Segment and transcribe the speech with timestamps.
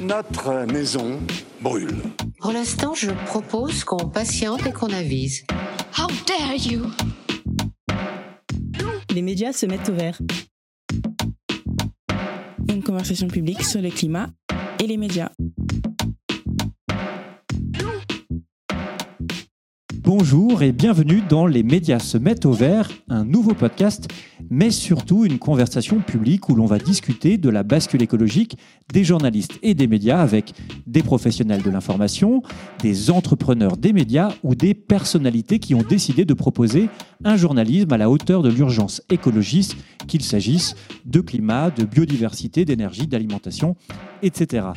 [0.00, 1.20] Notre maison
[1.60, 1.98] brûle.
[2.38, 5.44] Pour l'instant, je propose qu'on patiente et qu'on avise.
[5.98, 6.86] How dare you?
[9.14, 10.18] Les médias se mettent au vert.
[12.70, 14.28] Une conversation publique sur le climat
[14.82, 15.32] et les médias.
[20.12, 24.08] Bonjour et bienvenue dans Les médias se mettent au vert, un nouveau podcast,
[24.50, 28.58] mais surtout une conversation publique où l'on va discuter de la bascule écologique
[28.92, 30.52] des journalistes et des médias avec
[30.86, 32.42] des professionnels de l'information,
[32.82, 36.88] des entrepreneurs des médias ou des personnalités qui ont décidé de proposer
[37.24, 39.76] un journalisme à la hauteur de l'urgence écologiste,
[40.08, 43.76] qu'il s'agisse de climat, de biodiversité, d'énergie, d'alimentation,
[44.22, 44.68] etc.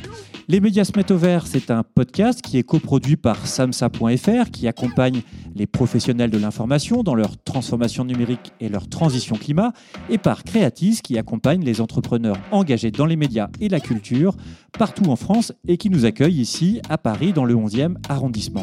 [0.46, 4.68] Les médias se mettent au vert, c'est un podcast qui est coproduit par samsa.fr qui
[4.68, 5.22] accompagne
[5.54, 9.72] les professionnels de l'information dans leur transformation numérique et leur transition climat,
[10.10, 14.36] et par Creatis qui accompagne les entrepreneurs engagés dans les médias et la culture
[14.78, 18.62] partout en France et qui nous accueille ici à Paris dans le 11e arrondissement.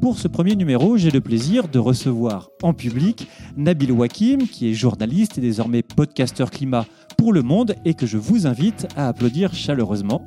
[0.00, 4.72] Pour ce premier numéro, j'ai le plaisir de recevoir en public Nabil Wakim, qui est
[4.72, 6.86] journaliste et désormais podcasteur climat
[7.18, 10.26] pour Le Monde et que je vous invite à applaudir chaleureusement.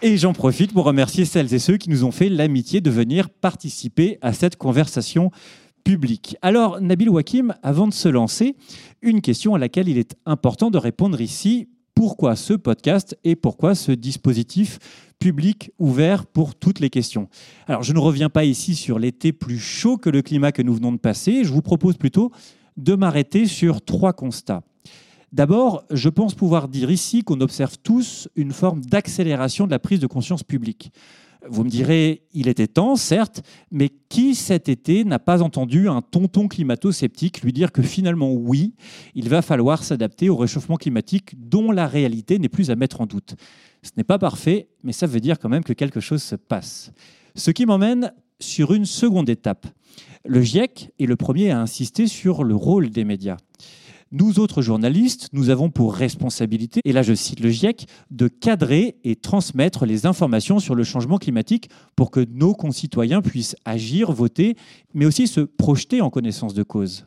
[0.00, 3.30] Et j'en profite pour remercier celles et ceux qui nous ont fait l'amitié de venir
[3.30, 5.32] participer à cette conversation
[5.82, 6.36] publique.
[6.40, 8.54] Alors, Nabil Wakim, avant de se lancer,
[9.02, 11.66] une question à laquelle il est important de répondre ici.
[11.98, 14.78] Pourquoi ce podcast et pourquoi ce dispositif
[15.18, 17.28] public ouvert pour toutes les questions
[17.66, 20.74] Alors, je ne reviens pas ici sur l'été plus chaud que le climat que nous
[20.74, 21.42] venons de passer.
[21.42, 22.30] Je vous propose plutôt
[22.76, 24.62] de m'arrêter sur trois constats.
[25.32, 29.98] D'abord, je pense pouvoir dire ici qu'on observe tous une forme d'accélération de la prise
[29.98, 30.92] de conscience publique.
[31.46, 36.02] Vous me direz, il était temps, certes, mais qui cet été n'a pas entendu un
[36.02, 38.74] tonton climato-sceptique lui dire que finalement, oui,
[39.14, 43.06] il va falloir s'adapter au réchauffement climatique dont la réalité n'est plus à mettre en
[43.06, 43.36] doute
[43.82, 46.92] Ce n'est pas parfait, mais ça veut dire quand même que quelque chose se passe.
[47.36, 49.66] Ce qui m'emmène sur une seconde étape.
[50.24, 53.36] Le GIEC est le premier à insister sur le rôle des médias.
[54.10, 58.96] Nous autres journalistes, nous avons pour responsabilité, et là je cite le GIEC, de cadrer
[59.04, 64.56] et transmettre les informations sur le changement climatique pour que nos concitoyens puissent agir, voter,
[64.94, 67.06] mais aussi se projeter en connaissance de cause.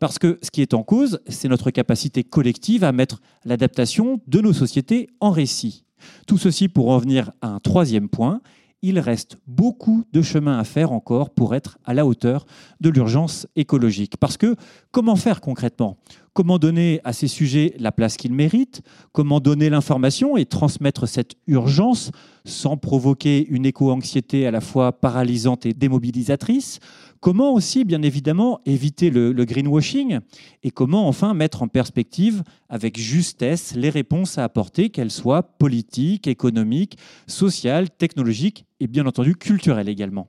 [0.00, 4.40] Parce que ce qui est en cause, c'est notre capacité collective à mettre l'adaptation de
[4.40, 5.84] nos sociétés en récit.
[6.26, 8.40] Tout ceci pour en venir à un troisième point,
[8.82, 12.44] il reste beaucoup de chemin à faire encore pour être à la hauteur
[12.80, 14.16] de l'urgence écologique.
[14.18, 14.56] Parce que
[14.90, 15.96] comment faire concrètement?
[16.34, 18.82] Comment donner à ces sujets la place qu'ils méritent?
[19.12, 22.10] Comment donner l'information et transmettre cette urgence
[22.44, 26.80] sans provoquer une éco-anxiété à la fois paralysante et démobilisatrice?
[27.22, 30.18] Comment aussi, bien évidemment, éviter le, greenwashing
[30.64, 36.26] Et comment enfin mettre en perspective avec justesse les réponses à apporter, qu'elles soient politiques,
[36.26, 40.26] économiques, sociales, technologiques et bien entendu culturelles également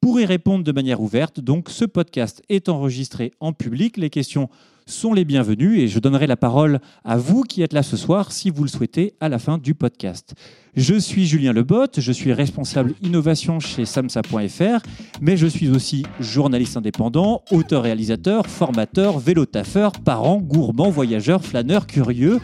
[0.00, 3.96] pour y répondre de manière ouverte, donc ce podcast est enregistré en public.
[3.96, 4.48] Les questions
[4.88, 8.30] sont les bienvenus et je donnerai la parole à vous qui êtes là ce soir
[8.30, 10.34] si vous le souhaitez à la fin du podcast.
[10.76, 14.86] Je suis Julien Lebotte, je suis responsable innovation chez samsa.fr,
[15.20, 22.38] mais je suis aussi journaliste indépendant, auteur-réalisateur, formateur, vélotaffeur, parent, gourmand, voyageur, flâneur, curieux.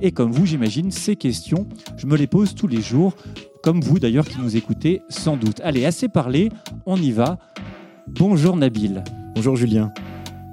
[0.00, 1.66] Et comme vous, j'imagine, ces questions,
[1.96, 3.16] je me les pose tous les jours,
[3.64, 5.60] comme vous d'ailleurs qui nous écoutez sans doute.
[5.64, 6.50] Allez, assez parlé,
[6.86, 7.38] on y va.
[8.06, 9.02] Bonjour Nabil.
[9.34, 9.92] Bonjour Julien.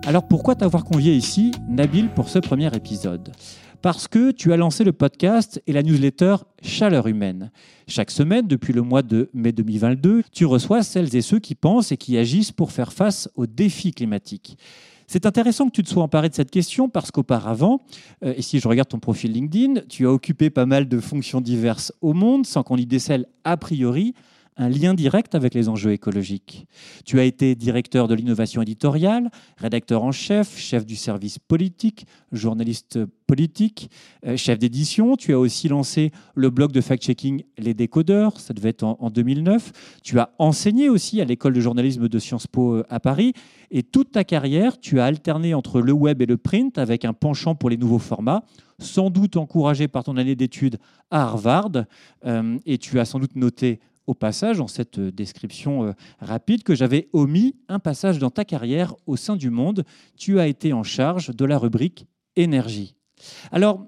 [0.07, 3.31] Alors pourquoi t'avoir convié ici, Nabil, pour ce premier épisode?
[3.81, 7.51] Parce que tu as lancé le podcast et la newsletter Chaleur humaine.
[7.87, 11.91] Chaque semaine, depuis le mois de mai 2022, tu reçois celles et ceux qui pensent
[11.91, 14.59] et qui agissent pour faire face aux défis climatiques.
[15.07, 17.81] C'est intéressant que tu te sois emparé de cette question parce qu'auparavant,
[18.23, 21.41] euh, et si je regarde ton profil LinkedIn, tu as occupé pas mal de fonctions
[21.41, 24.13] diverses au monde sans qu'on y décèle a priori
[24.57, 26.67] un lien direct avec les enjeux écologiques.
[27.05, 32.99] Tu as été directeur de l'innovation éditoriale, rédacteur en chef, chef du service politique, journaliste
[33.27, 33.89] politique,
[34.25, 35.17] euh, chef d'édition.
[35.17, 39.99] Tu as aussi lancé le blog de fact-checking Les Décodeurs, ça devait être en, 2009.
[40.03, 43.33] Tu as enseigné aussi à l'école de journalisme de Sciences Po euh, à Paris.
[43.71, 47.13] Et toute ta carrière, tu as alterné entre le web et le print avec un
[47.13, 48.43] penchant pour les nouveaux formats
[48.79, 50.77] sans doute encouragé par ton année d'études
[51.11, 51.71] à Harvard,
[52.25, 56.63] euh, et tu as sans doute noté au passage, dans cette euh, description euh, rapide,
[56.63, 59.83] que j'avais omis un passage dans ta carrière au sein du Monde.
[60.17, 62.95] Tu as été en charge de la rubrique énergie.
[63.51, 63.85] Alors,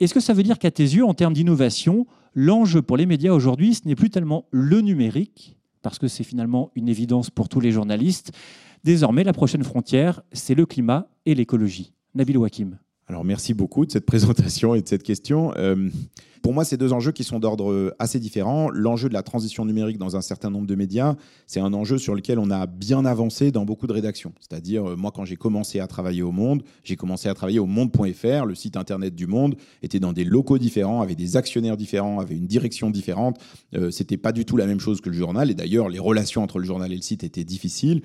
[0.00, 3.32] est-ce que ça veut dire qu'à tes yeux, en termes d'innovation, l'enjeu pour les médias
[3.32, 7.60] aujourd'hui, ce n'est plus tellement le numérique, parce que c'est finalement une évidence pour tous
[7.60, 8.32] les journalistes.
[8.84, 11.92] Désormais, la prochaine frontière, c'est le climat et l'écologie.
[12.14, 12.78] Nabil Wakim.
[13.08, 15.52] Alors merci beaucoup de cette présentation et de cette question.
[15.56, 15.88] Euh,
[16.46, 18.70] pour moi, c'est deux enjeux qui sont d'ordre assez différent.
[18.70, 21.16] L'enjeu de la transition numérique dans un certain nombre de médias,
[21.48, 24.32] c'est un enjeu sur lequel on a bien avancé dans beaucoup de rédactions.
[24.38, 27.66] C'est-à-dire, euh, moi, quand j'ai commencé à travailler au Monde, j'ai commencé à travailler au
[27.66, 32.20] monde.fr, le site internet du Monde était dans des locaux différents, avait des actionnaires différents,
[32.20, 33.40] avait une direction différente.
[33.74, 35.50] Euh, C'était pas du tout la même chose que le journal.
[35.50, 38.02] Et d'ailleurs, les relations entre le journal et le site étaient difficiles.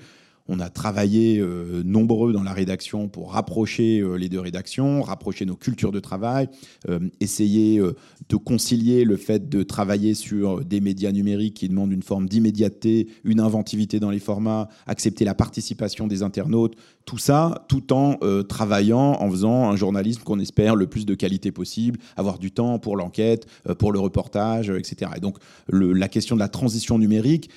[0.54, 5.46] On a travaillé euh, nombreux dans la rédaction pour rapprocher euh, les deux rédactions, rapprocher
[5.46, 6.50] nos cultures de travail,
[6.90, 7.80] euh, essayer
[8.28, 13.08] de concilier le fait de travailler sur des médias numériques qui demandent une forme d'immédiateté,
[13.24, 16.76] une inventivité dans les formats, accepter la participation des internautes,
[17.06, 18.18] tout ça tout en
[18.48, 22.78] travaillant, en faisant un journalisme qu'on espère le plus de qualité possible, avoir du temps
[22.78, 23.46] pour l'enquête,
[23.78, 25.12] pour le reportage, etc.
[25.16, 25.38] Et donc
[25.68, 27.48] la question de la transition numérique,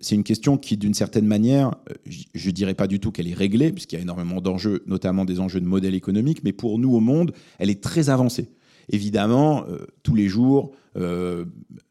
[0.00, 1.94] c'est une question qui, d'une certaine manière, euh,
[2.34, 5.24] je ne dirais pas du tout qu'elle est réglée, puisqu'il y a énormément d'enjeux, notamment
[5.24, 8.48] des enjeux de modèle économique, mais pour nous au monde, elle est très avancée.
[8.90, 10.72] Évidemment, euh, tous les jours,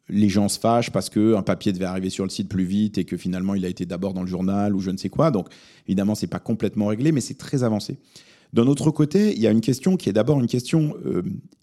[0.09, 3.03] les gens se fâchent parce qu'un papier devait arriver sur le site plus vite et
[3.03, 5.31] que finalement il a été d'abord dans le journal ou je ne sais quoi.
[5.31, 5.47] Donc
[5.88, 7.97] évidemment, ce n'est pas complètement réglé, mais c'est très avancé.
[8.53, 10.94] D'un autre côté, il y a une question qui est d'abord une question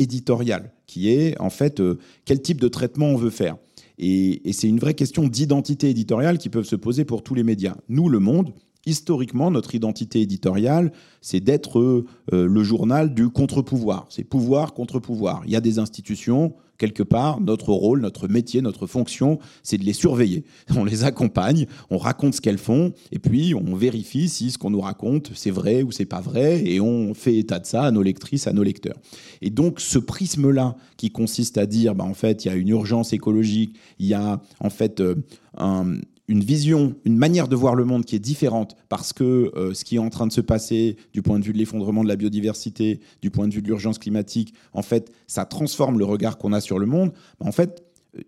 [0.01, 1.81] éditoriale, qui est en fait
[2.25, 3.57] quel type de traitement on veut faire.
[3.99, 7.77] Et, c'est une vraie question d'identité éditoriale qui peut se poser pour tous les médias.
[7.89, 8.53] Nous, Le Monde,
[8.87, 14.07] historiquement, notre identité éditoriale, c'est d'être euh, le journal du contre-pouvoir.
[14.09, 15.43] C'est pouvoir contre pouvoir.
[15.47, 19.85] Il y a des institutions, quelque part, notre rôle, notre métier, notre fonction, c'est de
[19.85, 20.45] les surveiller.
[20.77, 24.71] On les accompagne, on raconte ce qu'elles font, et puis on vérifie si ce qu'on
[24.71, 27.91] nous raconte, c'est vrai ou c'est pas vrai, et on fait état de ça à
[27.91, 28.97] nos lectrices, à nos lecteurs.
[29.43, 32.69] Et donc ce prisme-là, qui consiste à dire, bah, en fait, il y a une
[32.69, 35.17] urgence écologique, il y a en fait euh,
[35.57, 35.99] un,
[36.29, 39.85] une vision, une manière de voir le monde qui est différente parce que euh, ce
[39.85, 42.17] qui est en train de se passer du point de vue de l'effondrement de la
[42.17, 46.53] biodiversité, du point de vue de l'urgence climatique, en fait, ça transforme le regard qu'on
[46.53, 47.13] a sur le monde.
[47.41, 47.83] En fait,
[48.17, 48.21] euh,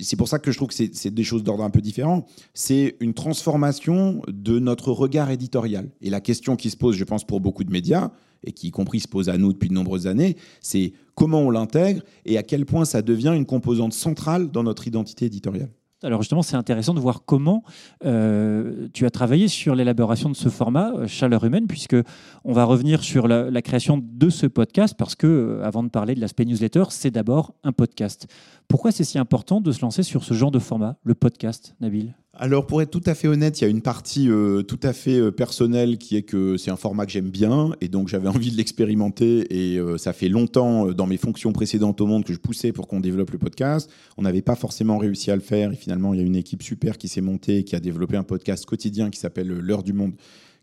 [0.00, 2.26] c'est pour ça que je trouve que c'est des choses d'ordre un peu différent.
[2.54, 5.90] C'est une transformation de notre regard éditorial.
[6.00, 8.10] Et la question qui se pose, je pense, pour beaucoup de médias,
[8.44, 11.50] et qui y compris se pose à nous depuis de nombreuses années, c'est comment on
[11.50, 15.70] l'intègre et à quel point ça devient une composante centrale dans notre identité éditoriale.
[16.02, 17.62] Alors justement, c'est intéressant de voir comment
[18.04, 21.96] euh, tu as travaillé sur l'élaboration de ce format euh, chaleur humaine, puisque
[22.44, 26.14] on va revenir sur la, création de ce podcast, parce que euh, avant de parler
[26.14, 28.26] de l'aspect newsletter, c'est d'abord un podcast.
[28.68, 32.14] Pourquoi c'est si important de se lancer sur ce genre de format, le podcast, Nabil?
[32.34, 34.94] Alors pour être tout à fait honnête, il y a une partie euh, tout à
[34.94, 38.28] fait euh, personnelle qui est que c'est un format que j'aime bien et donc j'avais
[38.28, 42.32] envie de l'expérimenter et euh, ça fait longtemps dans mes fonctions précédentes au monde que
[42.32, 43.90] je poussais pour qu'on développe le podcast.
[44.16, 46.62] On n'avait pas forcément réussi à le faire et finalement il y a une équipe
[46.62, 49.92] super qui s'est montée et qui a développé un podcast quotidien qui s'appelle L'heure du
[49.92, 50.12] monde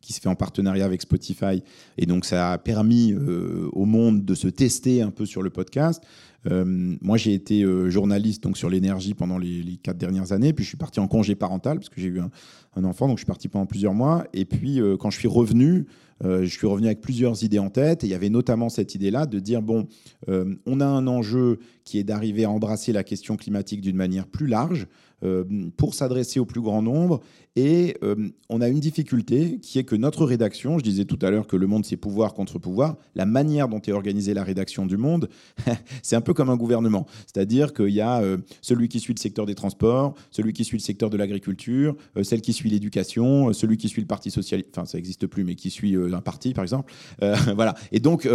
[0.02, 1.62] qui se fait en partenariat avec Spotify.
[1.98, 3.14] Et donc, ça a permis
[3.74, 6.02] au monde de se tester un peu sur le podcast.
[6.48, 6.64] Euh,
[7.02, 10.70] moi, j'ai été euh, journaliste donc sur l'énergie pendant les, quatre dernières années, puis je
[10.70, 13.48] suis parti en congé parental parce que j'ai eu un, enfant, donc je suis parti
[13.48, 14.26] pendant plusieurs mois.
[14.34, 15.86] Et puis, euh, quand je suis revenu,
[16.22, 18.04] je suis revenu avec plusieurs idées en tête.
[18.04, 19.88] Et il y avait notamment cette idée-là de dire bon,
[20.28, 24.48] on a un enjeu qui est d'arriver à embrasser la question climatique d'une manière plus
[24.48, 24.88] large.
[25.78, 27.22] Pour s'adresser au plus grand nombre.
[27.60, 28.16] Et euh,
[28.48, 31.58] on a une difficulté qui est que notre rédaction, je disais tout à l'heure que
[31.58, 35.30] le monde c'est pouvoir contre pouvoir, la manière dont est organisée la rédaction du monde,
[36.02, 37.06] c'est un peu comme un gouvernement.
[37.26, 40.78] C'est-à-dire qu'il y a euh, celui qui suit le secteur des transports, celui qui suit
[40.78, 44.86] le secteur de l'agriculture, celle qui suit l'éducation, celui qui suit le parti social, enfin
[44.86, 46.94] ça n'existe plus, mais qui suit un parti par exemple.
[47.56, 47.76] voilà.
[47.92, 48.26] Et donc,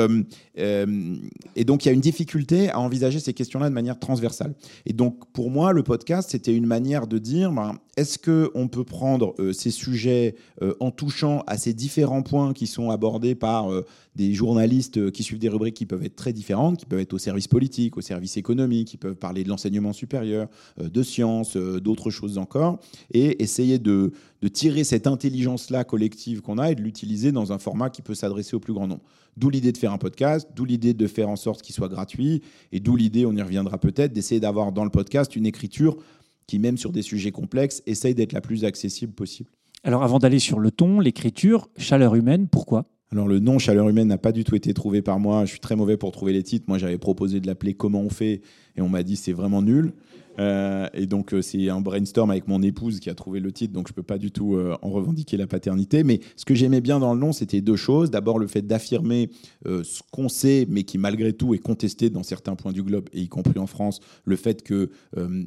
[0.56, 4.54] et donc il y a une difficulté à envisager ces questions-là de manière transversale.
[4.84, 8.84] Et donc pour moi, le podcast c'était une manière de dire, ben, est-ce qu'on peut
[8.84, 13.72] prendre euh, ces sujets euh, en touchant à ces différents points qui sont abordés par
[13.72, 13.84] euh,
[14.16, 17.18] des journalistes qui suivent des rubriques qui peuvent être très différentes, qui peuvent être au
[17.18, 22.38] service politique, au service économique, qui peuvent parler de l'enseignement supérieur, de sciences, d'autres choses
[22.38, 22.78] encore,
[23.12, 27.58] et essayer de, de tirer cette intelligence-là collective qu'on a et de l'utiliser dans un
[27.58, 29.02] format qui peut s'adresser au plus grand nombre.
[29.36, 32.42] D'où l'idée de faire un podcast, d'où l'idée de faire en sorte qu'il soit gratuit,
[32.70, 35.96] et d'où l'idée, on y reviendra peut-être, d'essayer d'avoir dans le podcast une écriture
[36.46, 39.50] qui, même sur des sujets complexes, essaye d'être la plus accessible possible.
[39.82, 42.86] Alors avant d'aller sur le ton, l'écriture, chaleur humaine, pourquoi?
[43.12, 45.44] Alors le nom Chaleur humaine n'a pas du tout été trouvé par moi.
[45.44, 46.64] Je suis très mauvais pour trouver les titres.
[46.66, 48.40] Moi j'avais proposé de l'appeler Comment on fait
[48.76, 49.92] et on m'a dit c'est vraiment nul.
[50.38, 53.72] Euh, et donc, euh, c'est un brainstorm avec mon épouse qui a trouvé le titre,
[53.72, 56.04] donc je peux pas du tout euh, en revendiquer la paternité.
[56.04, 58.10] Mais ce que j'aimais bien dans le nom, c'était deux choses.
[58.10, 59.30] D'abord, le fait d'affirmer
[59.64, 63.20] ce qu'on sait, mais qui malgré tout est contesté dans certains points du globe, et
[63.20, 64.90] y compris en France, le fait que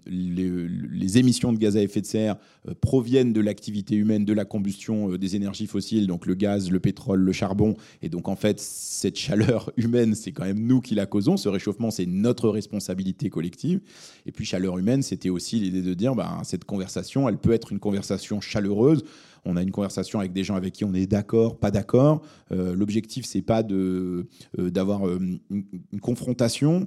[0.08, 2.38] les, les émissions de gaz à effet de serre
[2.82, 7.20] proviennent de l'activité humaine, de la combustion des énergies fossiles, donc le gaz, le pétrole,
[7.20, 7.76] le charbon.
[8.02, 11.38] Et donc, en fait, cette chaleur humaine, c'est quand même nous qui la causons.
[11.38, 13.82] Ce réchauffement, c'est notre responsabilité collective.
[14.26, 17.72] Et puis, chaleur humaine, c'était aussi l'idée de dire, ben, cette conversation, elle peut être
[17.72, 19.04] une conversation chaleureuse.
[19.48, 22.22] On a une conversation avec des gens avec qui on est d'accord, pas d'accord.
[22.52, 24.26] Euh, L'objectif, c'est pas euh,
[24.58, 25.20] d'avoir euh,
[25.50, 26.86] une, confrontation,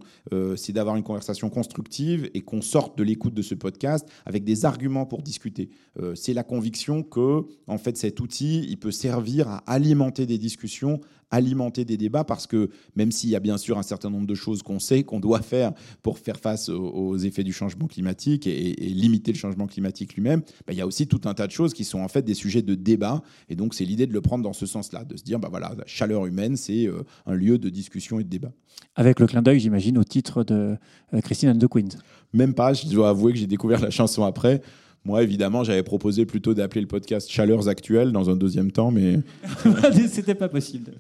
[0.57, 4.65] c'est d'avoir une conversation constructive et qu'on sorte de l'écoute de ce podcast avec des
[4.65, 5.71] arguments pour discuter.
[6.15, 11.01] C'est la conviction que, en fait, cet outil, il peut servir à alimenter des discussions,
[11.31, 14.35] alimenter des débats, parce que même s'il y a bien sûr un certain nombre de
[14.35, 15.73] choses qu'on sait, qu'on doit faire
[16.03, 20.41] pour faire face aux, effets du changement climatique et, et limiter le changement climatique lui-même,
[20.67, 22.35] ben, il y a aussi tout un tas de choses qui sont en fait des
[22.35, 23.23] sujets de débat.
[23.49, 25.73] Et donc, c'est l'idée de le prendre dans ce sens-là, de se dire, bah voilà,
[25.77, 28.53] la chaleur humaine, c'est euh, un lieu de discussion et de débat.
[28.95, 30.77] Avec le clin d'œil, j'imagine, au titre de
[31.15, 31.99] euh, Christine and the Queens.
[32.33, 34.63] Même pas, je dois avouer que j'ai découvert la chanson après.
[35.07, 39.21] Moi, évidemment, j'avais proposé plutôt d'appeler le podcast Chaleurs Actuelles dans un deuxième temps, mais
[40.09, 40.93] C'était pas possible.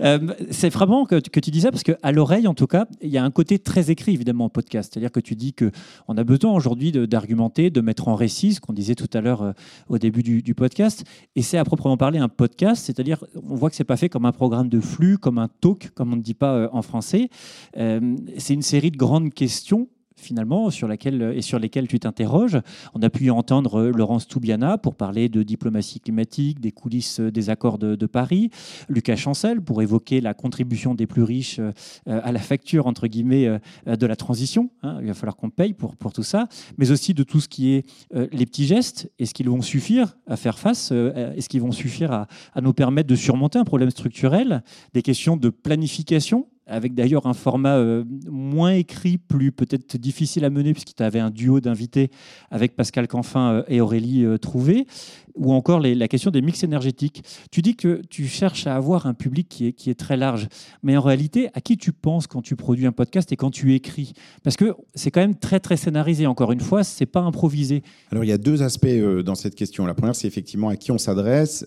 [0.00, 0.18] Euh,
[0.50, 3.24] c'est frappant que, tu- dis ça parce qu'à l'oreille, en tout cas, il y a
[3.24, 4.92] un côté très écrit évidemment au podcast.
[4.92, 5.70] C'est-à-dire que tu dis que
[6.08, 9.42] on a besoin aujourd'hui d'argumenter, de, mettre en récit ce qu'on disait tout à l'heure
[9.42, 9.52] euh,
[9.88, 11.04] au début du, podcast.
[11.36, 14.24] Et c'est à proprement parler un podcast, c'est-à-dire on voit que c'est pas fait comme
[14.24, 17.28] un programme de flux, comme un talk, comme on ne dit pas euh, en français.
[17.76, 19.86] Euh, c'est une série de grandes questions
[20.16, 22.58] finalement sur laquelle et sur lesquelles tu t'interroges.
[22.94, 27.30] On a pu entendre euh, Laurence Toubiana pour parler de diplomatie climatique, des coulisses euh,
[27.30, 28.50] des accords de, de Paris,
[28.88, 31.72] Lucas Chancel pour évoquer la contribution des plus riches euh,
[32.08, 33.58] euh, à la facture entre guillemets euh,
[33.88, 34.70] euh, de la transition.
[34.82, 34.98] hein.
[35.00, 37.72] il va falloir qu'on paye pour, pour tout ça, mais aussi de tout ce qui
[37.72, 39.10] est euh, les petits gestes.
[39.18, 42.72] Est-ce qu'ils vont suffire à faire face euh, Est-ce qu'ils vont suffire à, à nous
[42.72, 44.62] permettre de surmonter un problème structurel?
[44.94, 50.50] Des questions de planification avec d'ailleurs un format euh, moins écrit, plus peut-être difficile à
[50.50, 52.10] mener, puisqu'il avait un duo d'invités
[52.50, 54.86] avec Pascal Canfin euh, et Aurélie euh, Trouvé,
[55.34, 57.22] ou encore la question des mix énergétiques.
[57.50, 60.48] Tu dis que tu cherches à avoir un public qui est, qui est très large,
[60.82, 63.74] mais en réalité, à qui tu penses quand tu produis un podcast et quand tu
[63.74, 64.14] écris?
[64.42, 67.82] Parce que c'est quand même très très scénarisé, encore une fois, c'est pas improvisé.
[68.10, 68.86] Alors, il y a deux aspects
[69.24, 69.84] dans cette question.
[69.84, 71.66] La première, c'est effectivement à qui on s'adresse.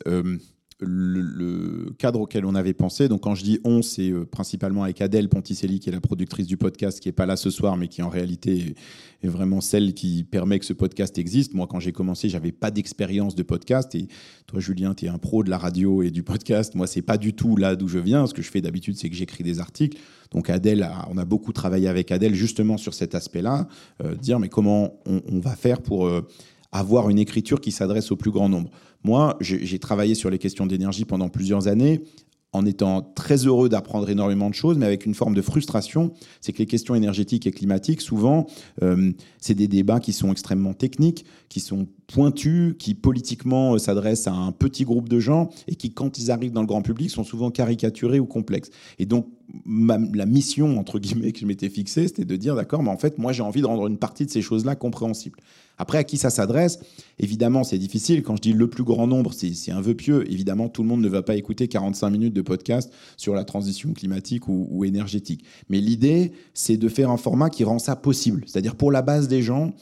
[0.82, 5.02] Le, cadre auquel on avait pensé, donc quand je dis on, c'est euh, principalement avec
[5.02, 7.90] Adèle Ponticelli, qui est la productrice du podcast, qui n'est pas là ce soir, mais
[7.90, 8.76] qui en réalité
[9.22, 11.54] est, vraiment celle qui permet que ce podcast existe.
[11.54, 13.94] Moi, quand j'ai commencé, j'avais pas d'expérience de podcast.
[13.96, 14.08] Et
[14.48, 16.76] toi, Julien, tu es un pro de la radio et du podcast.
[16.76, 18.26] Moi, c'est pas du tout là d'où je viens.
[18.26, 19.98] Ce que je fais d'habitude, c'est que j'écris des articles.
[20.32, 23.68] Donc Adèle, on a beaucoup travaillé avec Adèle justement sur cet aspect-là,
[24.04, 26.28] euh, dire mais comment on, on va faire pour euh,
[26.72, 28.70] avoir une écriture qui s'adresse au plus grand nombre.
[29.04, 32.04] Moi, j'ai travaillé sur les questions d'énergie pendant plusieurs années
[32.52, 36.52] en étant très heureux d'apprendre énormément de choses, mais avec une forme de frustration, c'est
[36.52, 38.48] que les questions énergétiques et climatiques, souvent,
[38.82, 44.28] euh, c'est des débats qui sont extrêmement techniques, qui sont pointus, qui politiquement euh, s'adressent
[44.28, 47.12] à un petit groupe de gens et qui, quand ils arrivent dans le grand public,
[47.12, 48.72] sont souvent caricaturés ou complexes.
[48.98, 49.28] Et donc,
[49.66, 53.18] la mission, entre guillemets, que je m'étais fixée, c'était de dire, d'accord, mais en fait,
[53.18, 55.40] moi, j'ai envie de rendre une partie de ces choses-là compréhensibles.
[55.78, 56.80] Après, à qui ça s'adresse?
[57.20, 58.22] Évidemment, c'est difficile.
[58.22, 60.30] Quand je dis le plus grand nombre, c'est un vœu pieux.
[60.32, 63.94] Évidemment, tout le monde ne va pas écouter 45 minutes de podcast sur la transition
[63.94, 65.46] climatique ou, énergétique.
[65.70, 68.44] Mais l'idée, c'est de faire un format qui rend ça possible.
[68.46, 69.74] C'est-à-dire pour la base des gens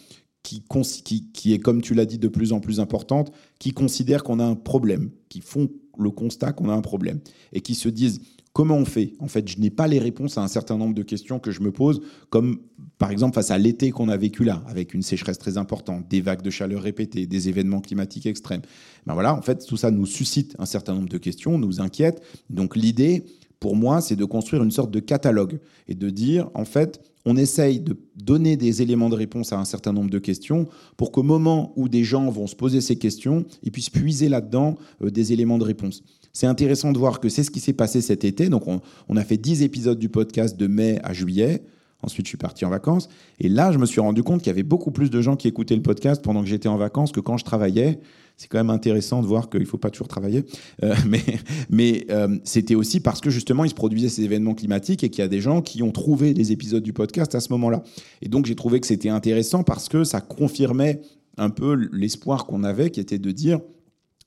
[0.44, 0.64] qui,
[1.04, 4.40] qui, qui est, comme tu l'as dit, de plus en plus importante, qui considèrent qu'on
[4.40, 7.20] a un problème, qui font le constat qu'on a un problème
[7.54, 8.22] et qui se disent
[8.58, 9.14] comment on fait?
[9.20, 11.62] En fait, je n'ai pas les réponses à un certain nombre de questions que je
[11.62, 12.58] me pose, comme
[12.98, 16.22] par exemple face à l'été qu'on a vécu là, avec une sécheresse très importante, des
[16.22, 18.64] vagues de chaleur répétées, des événements climatiques extrêmes.
[19.06, 22.24] Ben voilà, en fait, tout ça nous suscite un certain nombre de questions, nous inquiète.
[22.50, 23.26] Donc l'idée,
[23.60, 27.38] pour moi, c'est de construire une sorte de catalogue et de dire, en fait, on
[27.38, 31.24] essaye de donner des éléments de réponse à un certain nombre de questions pour qu'au
[31.24, 35.32] moment où des gens vont se poser ces questions, ils puissent puiser là-dedans euh, des
[35.32, 36.02] éléments de réponse.
[36.38, 38.48] C'est intéressant de voir que c'est ce qui s'est passé cet été.
[38.48, 41.64] Donc, on, a fait 10 épisodes du podcast de mai à juillet.
[42.04, 43.10] Ensuite, je suis parti en vacances.
[43.40, 45.48] Et là, je me suis rendu compte qu'il y avait beaucoup plus de gens qui
[45.48, 48.00] écoutaient le podcast pendant que j'étais en vacances que quand je travaillais.
[48.36, 50.46] C'est quand même intéressant de voir qu'il ne faut pas toujours travailler.
[50.84, 50.94] Euh,
[51.72, 55.24] mais euh, c'était aussi parce que justement, il se produisait ces événements climatiques et qu'il
[55.24, 57.82] y a des gens qui ont trouvé les épisodes du podcast à ce moment-là.
[58.22, 61.02] Et donc, j'ai trouvé que c'était intéressant parce que ça confirmait
[61.38, 63.60] un peu l'espoir qu'on avait, qui était de dire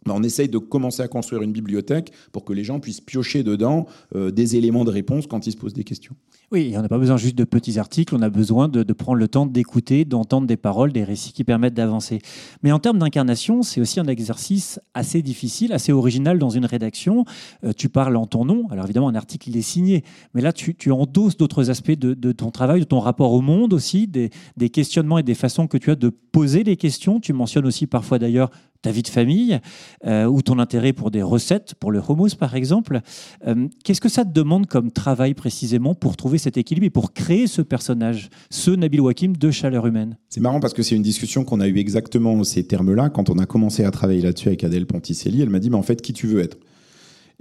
[0.09, 3.87] on essaye de commencer à construire une bibliothèque pour que les gens puissent piocher dedans
[4.15, 6.15] euh, des éléments de réponse quand ils se posent des questions.
[6.53, 9.29] Oui, on n'a pas besoin juste de petits articles, on a besoin de, prendre le
[9.29, 12.19] temps d'écouter, d'entendre des paroles, des récits qui permettent d'avancer.
[12.65, 17.25] Mais en termes d'incarnation, c'est aussi un exercice assez difficile, assez original dans une rédaction.
[17.63, 20.03] Euh, tu parles en ton nom, alors évidemment un article il est signé,
[20.35, 24.09] mais là tu, endosses d'autres aspects de, ton travail, de ton rapport au monde aussi,
[24.09, 27.21] des, des questionnements et des façons que tu as de poser les questions.
[27.21, 28.51] Tu mentionnes aussi parfois d'ailleurs
[28.83, 29.61] ta vie de famille
[30.07, 33.01] euh, ou ton intérêt pour des recettes, pour le hummus par exemple.
[33.47, 37.13] Euh, qu'est-ce que ça te demande comme travail précisément pour trouver cet équilibre et pour
[37.13, 41.03] créer ce personnage, ce Nabil Wakim de chaleur humaine C'est marrant parce que c'est une
[41.03, 44.65] discussion qu'on a eue exactement ces termes-là quand on a commencé à travailler là-dessus avec
[44.65, 45.41] Adèle Ponticelli.
[45.43, 46.59] Elle m'a dit mais en fait qui tu veux être?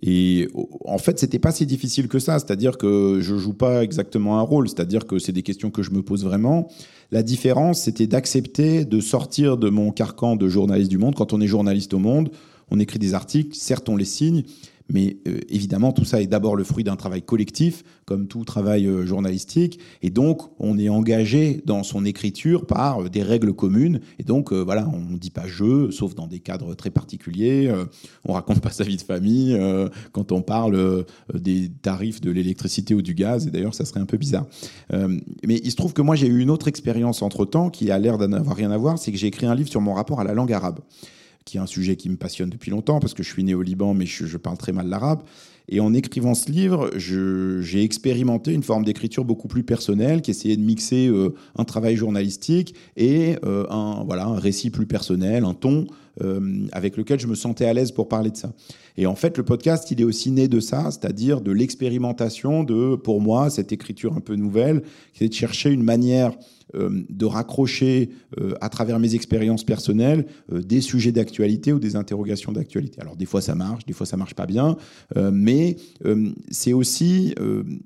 [0.02, 0.48] Et
[0.86, 2.40] en fait, c'était pas si difficile que ça.
[2.40, 4.70] C'est-à-dire que je joue pas exactement un rôle.
[4.70, 6.70] C'est-à-dire que c'est des questions que je me pose vraiment.
[7.12, 11.16] La différence, c'était d'accepter de sortir de mon carcan de journaliste du monde.
[11.16, 12.30] Quand on est journaliste au monde,
[12.72, 14.44] on écrit des articles, certes on les signe,
[14.90, 18.88] mais euh, évidemment, tout ça est d'abord le fruit d'un travail collectif, comme tout travail
[18.88, 19.80] euh, journalistique.
[20.02, 24.02] Et donc, on est engagé dans son écriture par euh, des règles communes.
[24.18, 27.72] Et donc, voilà, on ne dit pas je, sauf dans des cadres très particuliers.
[28.26, 29.58] on raconte pas sa vie de famille
[30.12, 33.48] quand on parle des tarifs de l'électricité ou du gaz.
[33.48, 34.46] Et d'ailleurs, ça serait un peu bizarre.
[34.92, 38.18] mais il se trouve que moi, j'ai eu une autre expérience entre-temps qui a l'air
[38.18, 38.98] d'avoir rien à voir.
[38.98, 40.80] C'est que j'ai écrit un livre sur mon rapport à la langue arabe
[41.50, 43.62] qui est un sujet qui me passionne depuis longtemps, parce que je suis né au
[43.62, 45.24] Liban, mais je, parle très mal l'arabe.
[45.68, 50.58] Et en écrivant ce livre, j'ai expérimenté une forme d'écriture beaucoup plus personnelle, qui essayait
[50.58, 55.54] de mixer euh, un travail journalistique et euh, un, voilà, un récit plus personnel, un
[55.54, 55.88] ton
[56.22, 58.54] euh, avec lequel je me sentais à l'aise pour parler de ça.
[58.98, 62.96] Et en fait, le podcast, il est aussi né de ça, c'est-à-dire de l'expérimentation de,
[62.96, 64.84] pour moi, cette écriture un peu nouvelle,
[65.14, 66.34] qui est de chercher une manière
[66.76, 68.10] euh, de raccrocher
[68.40, 73.02] euh, à travers mes expériences personnelles des sujets d'actualité ou des interrogations d'actualité.
[73.02, 74.78] Alors des fois ça marche, des fois ça marche pas bien,
[75.32, 75.78] mais
[76.52, 77.34] c'est aussi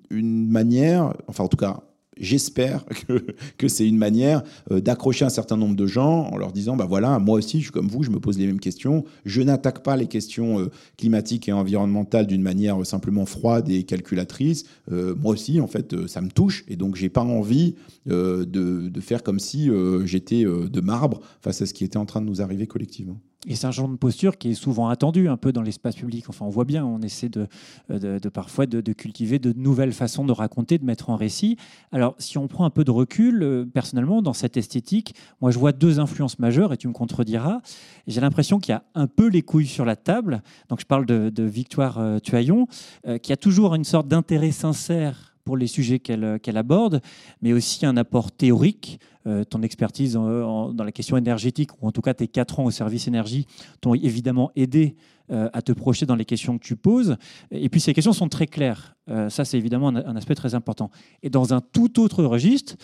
[0.09, 1.81] une manière, enfin en tout cas
[2.19, 2.85] j'espère
[3.57, 6.85] que, c'est une manière euh, d'accrocher un certain nombre de gens en leur disant bah
[6.87, 9.03] voilà, moi aussi, je suis comme vous, je me pose les mêmes questions.
[9.25, 13.83] Je n'attaque pas les questions euh, climatiques et environnementales d'une manière euh, simplement froide et
[13.83, 14.65] calculatrice.
[14.89, 19.23] moi aussi, en fait, ça me touche et donc j'ai pas envie de, de, faire
[19.23, 19.69] comme si
[20.05, 23.19] j'étais de marbre face à ce qui était en train de nous arriver collectivement.
[23.47, 26.29] Et c'est un genre de posture qui est souvent attendu un peu dans l'espace public.
[26.29, 27.47] Enfin, on voit bien, on essaie de,
[27.89, 31.57] de, parfois de, cultiver de nouvelles façons de raconter, de mettre en récit.
[31.91, 35.59] Alors, si on prend un peu de recul, euh, personnellement, dans cette esthétique, moi, je
[35.59, 37.61] vois deux influences majeures, et tu me contrediras.
[38.07, 40.41] J'ai l'impression qu'il y a un peu les couilles sur la table.
[40.69, 42.67] Donc, je parle de, Victoire euh, Tuaillon,
[43.07, 47.01] euh, qui a toujours une sorte d'intérêt sincère pour les sujets qu'elle qu'elle aborde,
[47.41, 52.01] mais aussi un apport théorique euh, ton expertise dans la question énergétique, ou en tout
[52.01, 53.47] cas tes quatre ans au service énergie,
[53.79, 54.97] t'ont évidemment aidé
[55.31, 57.15] euh, à te projeter dans les questions que tu poses.
[57.49, 58.97] Et puis ces questions sont très claires.
[59.09, 60.91] Euh, ça, c'est évidemment un, aspect très important.
[61.21, 62.75] Et dans un tout autre registre,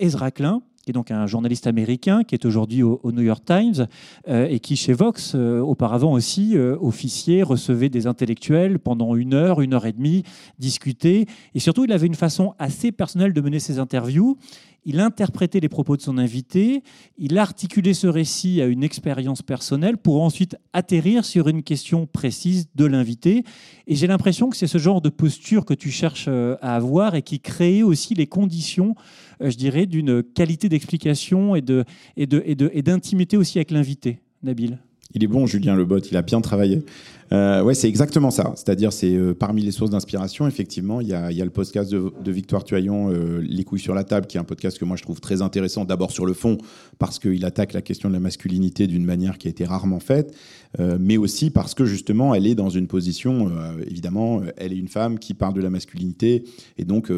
[0.00, 3.86] Ezra Klein, qui est donc un journaliste américain, qui est aujourd'hui au, New York Times,
[4.26, 9.86] et qui chez Vox, auparavant aussi, officier, recevait des intellectuels pendant une heure, une heure
[9.86, 10.22] et demie,
[10.58, 11.26] discutait.
[11.54, 14.38] Et surtout, il avait une façon assez personnelle de mener ses interviews
[14.84, 16.82] il interprétait les propos de son invité,
[17.18, 22.68] il articulait ce récit à une expérience personnelle pour ensuite atterrir sur une question précise
[22.74, 23.44] de l'invité.
[23.86, 27.14] Et j'ai l'impression que c'est ce genre de posture que tu cherches euh, à avoir
[27.14, 31.62] et qui crée aussi les conditions, euh, je dirais, d'une qualité d'explication et
[32.82, 34.78] d'intimité aussi avec l'invité, Nabil.
[35.14, 36.84] Il est bon, Julien Lebot, il a bien travaillé.
[37.32, 38.52] Euh, ouais, c'est exactement ça.
[38.56, 42.64] C'est-à-dire, c'est euh, parmi les sources d'inspiration, effectivement, il y a, le podcast de, Victoire
[42.64, 45.20] Tuaillon, euh, Les couilles sur la table, qui est un podcast que moi je trouve
[45.20, 46.58] très intéressant, d'abord sur le fond,
[46.98, 50.34] parce qu'il attaque la question de la masculinité d'une manière qui a été rarement faite,
[50.78, 53.50] mais aussi parce que justement, elle est dans une position,
[53.86, 56.44] évidemment, elle est une femme qui parle de la masculinité,
[56.78, 57.12] et donc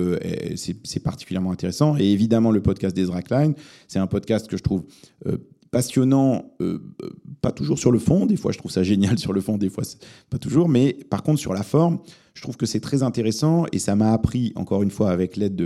[0.55, 1.97] c'est particulièrement intéressant.
[1.99, 3.53] Et évidemment, le podcast d'Ezra Klein,
[3.89, 4.85] c'est un podcast que je trouve
[5.73, 6.79] passionnant, euh,
[7.41, 9.71] pas toujours sur le fond, des fois je trouve ça génial sur le fond, des
[9.71, 9.83] fois
[10.31, 11.99] pas toujours, mais par contre sur la forme,
[12.35, 15.61] je trouve que c'est très intéressant et ça m'a appris, encore une fois avec l'aide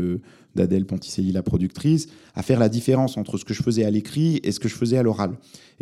[0.54, 4.40] d'Adèle Ponticelli, la productrice, à faire la différence entre ce que je faisais à l'écrit
[4.44, 5.32] et ce que je faisais à l'oral.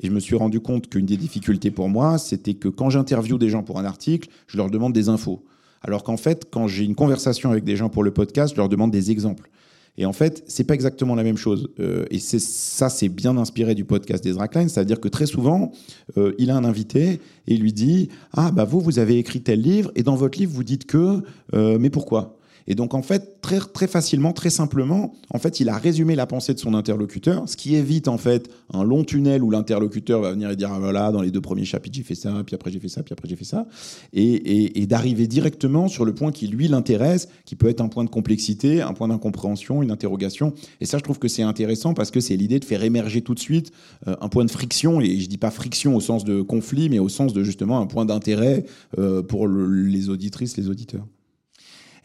[0.03, 3.39] Et je me suis rendu compte qu'une des difficultés pour moi, c'était que quand j'interviewe
[3.39, 5.45] des gens pour un article, je leur demande des infos.
[5.83, 8.71] Alors qu'en fait, quand j'ai une conversation avec des gens pour le podcast, je leur
[8.71, 9.51] demande des exemples.
[9.97, 11.69] Et en fait, c'est pas exactement la même chose.
[11.79, 15.73] Euh, et c'est ça, c'est bien inspiré du podcast d'Ezra Klein, c'est-à-dire que très souvent,
[16.17, 19.43] euh, il a un invité et il lui dit ah bah vous vous avez écrit
[19.43, 21.23] tel livre et dans votre livre vous dites que
[21.55, 22.37] euh, mais pourquoi?
[22.67, 26.27] Et donc, en fait, très, très facilement, très simplement, en fait, il a résumé la
[26.27, 30.33] pensée de son interlocuteur, ce qui évite, en fait, un long tunnel où l'interlocuteur va
[30.33, 32.71] venir et dire, ah, voilà, dans les deux premiers chapitres, j'ai fait ça, puis après
[32.71, 33.67] j'ai fait ça, puis après j'ai fait ça.
[34.13, 38.05] Et, et, d'arriver directement sur le point qui, lui, l'intéresse, qui peut être un point
[38.05, 40.55] de complexité, un point d'incompréhension, une interrogation.
[40.81, 43.35] Et ça, je trouve que c'est intéressant parce que c'est l'idée de faire émerger tout
[43.35, 43.73] de suite
[44.09, 45.01] euh, un point de friction.
[45.01, 47.87] Et je dis pas friction au sens de conflit, mais au sens de justement un
[47.87, 48.65] point d'intérêt
[48.99, 51.07] euh, pour les auditrices, les auditeurs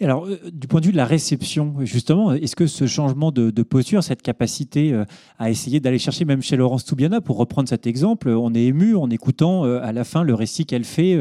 [0.06, 3.52] alors, euh, du point de vue de la réception, justement, est-ce que ce changement de,
[3.64, 5.04] posture, cette capacité euh,
[5.38, 8.96] à essayer d'aller chercher, même chez Laurence Toubiana, pour reprendre cet exemple, on est ému
[8.96, 11.18] en écoutant euh, à la fin le récit qu'elle fait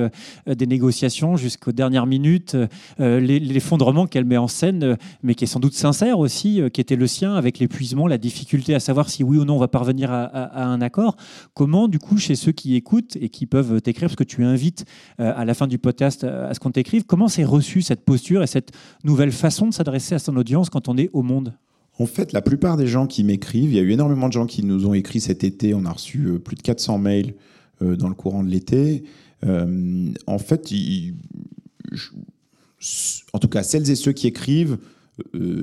[0.46, 2.56] des négociations jusqu'aux dernières minutes,
[2.98, 7.06] l'effondrement qu'elle met en scène, mais qui est sans doute sincère aussi, qui était le
[7.06, 10.64] sien, avec l'épuisement, la difficulté à savoir si oui ou non on va parvenir à,
[10.64, 11.16] un accord.
[11.54, 14.84] Comment, du coup, chez ceux qui écoutent et qui peuvent t'écrire, parce que tu invites
[15.18, 18.46] à la fin du podcast à ce qu'on t'écrive, comment c'est reçu cette posture et
[18.46, 18.67] cette
[19.04, 21.54] nouvelle façon de s'adresser à son audience quand on est au monde?
[21.98, 24.46] En fait, la plupart des gens qui m'écrivent, il y a eu énormément de gens
[24.46, 27.34] qui nous ont écrit cet été, on a reçu euh, plus de 400 mails
[27.82, 29.02] euh, dans le courant de l'été.
[29.44, 30.72] Euh, en fait,
[33.32, 34.78] en tout cas, celles et ceux qui écrivent,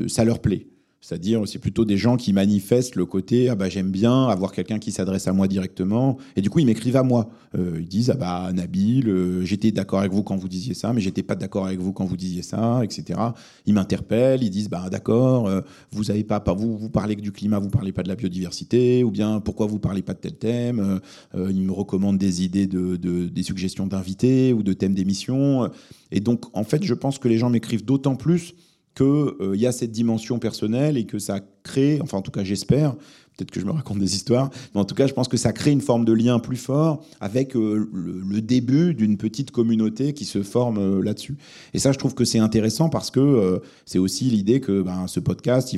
[0.07, 0.67] ça leur plaît.
[1.05, 4.79] C'est-à-dire, c'est plutôt des gens qui manifestent le côté ah bah j'aime bien avoir quelqu'un
[4.79, 6.17] qui s'adresse à moi directement.
[6.35, 7.29] Et du coup, ils m'écrivent à moi.
[7.55, 10.93] Euh, ils disent ah bah Nabil, euh, j'étais d'accord avec vous quand vous disiez ça,
[10.93, 13.19] mais j'étais pas d'accord avec vous quand vous disiez ça, etc.
[13.67, 17.31] Ils m'interpellent, ils disent bah d'accord, euh, vous avez pas, vous vous parlez que du
[17.31, 20.33] climat, vous parlez pas de la biodiversité, ou bien pourquoi vous parlez pas de tel
[20.33, 20.99] thème.
[21.35, 25.69] ils me recommandent des idées de, de des suggestions d'invités ou de thèmes d'émissions.
[26.11, 28.55] Et donc en fait, je pense que les gens m'écrivent d'autant plus
[28.95, 32.43] qu'il euh, y a cette dimension personnelle et que ça crée, enfin en tout cas
[32.43, 32.95] j'espère,
[33.35, 35.51] peut-être que je me raconte des histoires, mais en tout cas je pense que ça
[35.51, 40.23] crée une forme de lien plus fort avec euh, le, début d'une petite communauté qui
[40.23, 41.35] se forme euh, là-dessus.
[41.73, 45.19] Et ça je trouve que c'est intéressant parce que c'est aussi l'idée que ben, ce
[45.19, 45.75] podcast,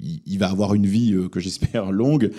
[0.00, 2.30] il, va avoir une vie que j'espère longue,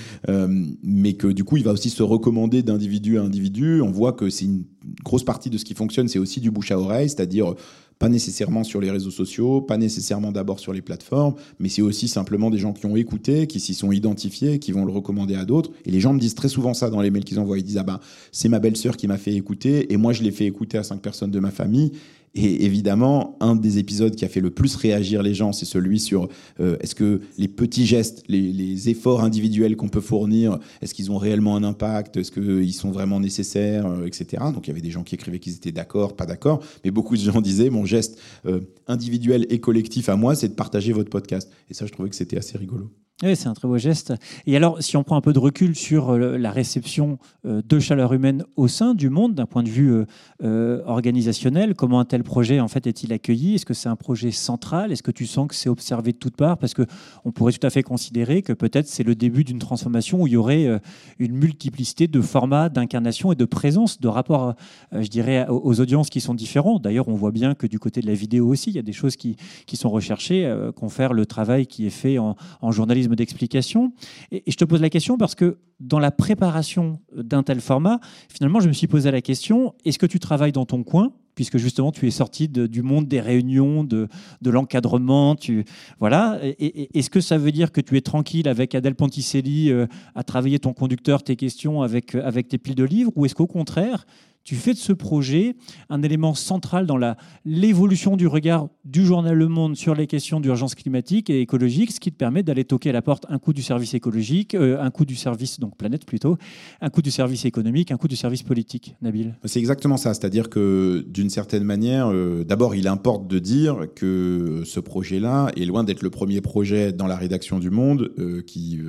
[0.83, 3.81] mais que du coup il va aussi se recommander d'individu à individu.
[3.81, 4.63] On voit que c'est une
[5.03, 7.55] grosse partie de ce qui fonctionne, c'est aussi du bouche à oreille, c'est-à-dire
[7.99, 12.07] pas nécessairement sur les réseaux sociaux, pas nécessairement d'abord sur les plateformes, mais c'est aussi
[12.07, 15.45] simplement des gens qui ont écouté, qui s'y sont identifiés, qui vont le recommander à
[15.45, 15.71] d'autres.
[15.85, 17.57] Et les gens me disent très souvent ça dans les mails qu'ils envoient.
[17.57, 17.99] Ils disent Ah ben,
[18.31, 21.01] c'est ma belle-sœur qui m'a fait écouter, et moi je l'ai fait écouter à cinq
[21.01, 21.91] personnes de ma famille.
[22.35, 25.99] Et évidemment, un des épisodes qui a fait le plus réagir les gens, c'est celui
[25.99, 31.11] sur euh, est-ce que les petits gestes, les, efforts individuels qu'on peut fournir, est-ce qu'ils
[31.11, 34.43] ont réellement un impact, est-ce qu'ils sont vraiment nécessaires, euh, etc.
[34.53, 37.15] Donc il y avait des gens qui écrivaient qu'ils étaient d'accord, pas d'accord, mais beaucoup
[37.15, 41.09] de gens disaient mon geste euh, individuel et collectif à moi, c'est de partager votre
[41.09, 41.51] podcast.
[41.69, 42.91] Et ça, je trouvais que c'était assez rigolo.
[43.23, 44.13] Oui, c'est un très beau geste.
[44.45, 47.79] Et alors, si on prend un peu de recul sur euh, la réception euh, de
[47.79, 50.05] chaleur humaine au sein du monde, d'un point de vue
[50.43, 53.55] euh, organisationnel, comment un tel projet en fait est-il accueilli?
[53.55, 54.91] Est-ce que c'est un projet central?
[54.91, 56.59] Est-ce que tu sens que c'est observé de toutes parts?
[56.59, 56.83] Parce que
[57.25, 60.33] on pourrait tout à fait considérer que peut-être c'est le début d'une transformation où il
[60.33, 60.79] y aurait
[61.17, 64.53] une multiplicité de formats, d'incarnation et de présence, de rapport,
[64.91, 66.77] je dirais, aux audiences qui sont différents.
[66.77, 68.93] D'ailleurs, on voit bien que du côté de la vidéo aussi, il y a des
[68.93, 72.35] choses qui, qui sont recherchées, confèrent le travail qui est fait en
[72.71, 73.93] journalisme d'explication.
[74.31, 78.59] Et, je te pose la question parce que dans la préparation d'un tel format, finalement,
[78.59, 81.91] je me suis posé la question, est-ce que tu travailles dans ton coin puisque justement
[81.91, 84.07] tu es sorti du monde des réunions, de,
[84.41, 85.35] de l'encadrement.
[85.35, 85.65] Tu,
[85.99, 86.39] voilà.
[86.41, 90.57] Est-ce que ça veut dire que tu es tranquille avec Adèle Ponticelli euh, à travailler
[90.57, 94.07] ton conducteur, tes questions avec, avec tes piles de livres Ou est-ce qu'au contraire,
[94.43, 95.55] tu fais de ce projet
[95.89, 96.97] un élément central dans
[97.45, 101.99] l'évolution du regard du journal Le Monde sur les questions d'urgence climatique et écologique, ce
[101.99, 104.91] qui te permet d'aller toquer à la porte un coup du service écologique, euh, un
[104.91, 106.37] coup du service, donc planète plutôt,
[106.79, 109.35] un coup du service économique, un coup du service politique, Nabil.
[109.43, 114.63] C'est exactement ça, c'est-à-dire que d'une certaine manière, euh, d'abord il importe de dire que
[114.65, 118.79] ce projet-là est loin d'être le premier projet dans la rédaction du Monde euh, qui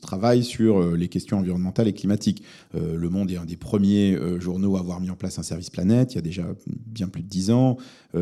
[0.00, 2.42] travaille sur les questions environnementales et climatiques.
[2.74, 6.12] le Monde est un des premiers journaux à avoir mis en place un service planète
[6.12, 7.76] il y a déjà bien plus de dix ans.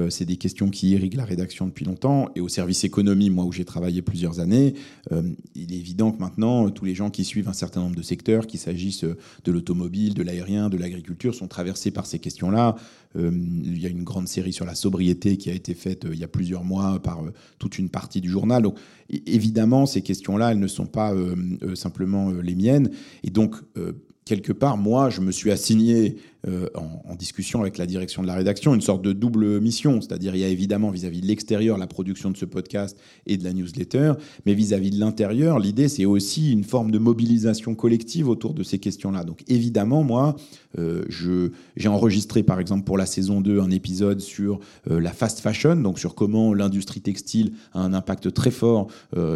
[0.09, 2.31] C'est des questions qui irriguent la rédaction depuis longtemps.
[2.35, 4.75] Et au service économie, moi où j'ai travaillé plusieurs années,
[5.13, 5.23] euh,
[5.55, 8.47] il est évident que maintenant, tous les gens qui suivent un certain nombre de secteurs,
[8.47, 12.77] qu'il s'agisse de l'automobile, de l'aérien, de l'agriculture, sont traversés par ces questions-là.
[13.17, 13.31] Euh,
[13.65, 16.25] il y a une grande série sur la sobriété qui a été faite il y
[16.25, 17.23] a plusieurs mois par
[17.59, 18.63] toute une partie du journal.
[18.63, 18.79] Donc
[19.27, 21.15] évidemment, ces questions-là, elles ne sont pas
[21.75, 22.91] simplement les miennes.
[23.23, 23.57] Et donc,
[24.27, 26.17] quelque part, moi, je me suis assigné
[26.49, 30.35] euh, en, discussion avec la direction de la rédaction, une sorte de double mission, c'est-à-dire
[30.35, 33.55] il y a évidemment vis-à-vis de l'extérieur la production de ce podcast et de la
[33.55, 34.13] newsletter,
[34.45, 38.79] mais vis-à-vis de l'intérieur, l'idée c'est aussi une forme de mobilisation collective autour de ces
[38.79, 39.25] questions-là.
[39.25, 40.37] Donc évidemment, moi,
[40.79, 41.05] euh,
[41.75, 45.77] j'ai enregistré par exemple pour la saison 2 un épisode sur euh, la fast fashion,
[45.77, 48.89] donc sur comment l'industrie textile a un impact très fort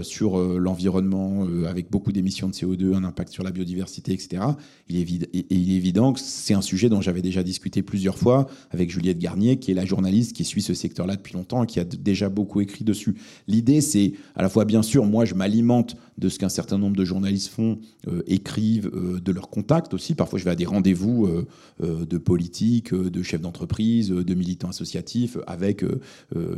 [0.02, 4.42] sur l'environnement avec beaucoup d'émissions de CO2, un impact sur la biodiversité, etc.
[4.88, 8.46] Il est, il est évident que c'est un sujet dont j'avais déjà discuté plusieurs fois
[8.70, 11.80] avec Juliette Garnier, qui est la journaliste qui suit ce secteur-là depuis longtemps et qui
[11.80, 13.16] a déjà beaucoup écrit dessus.
[13.48, 16.96] L'idée, c'est à la fois, bien sûr, moi, je m'alimente de ce qu'un certain nombre
[16.96, 20.14] de journalistes font, euh, écrivent, euh, de leurs contacts aussi.
[20.14, 25.38] Parfois, je vais à des rendez-vous euh, de politiques, de chefs d'entreprise, de militants associatifs
[25.46, 25.84] avec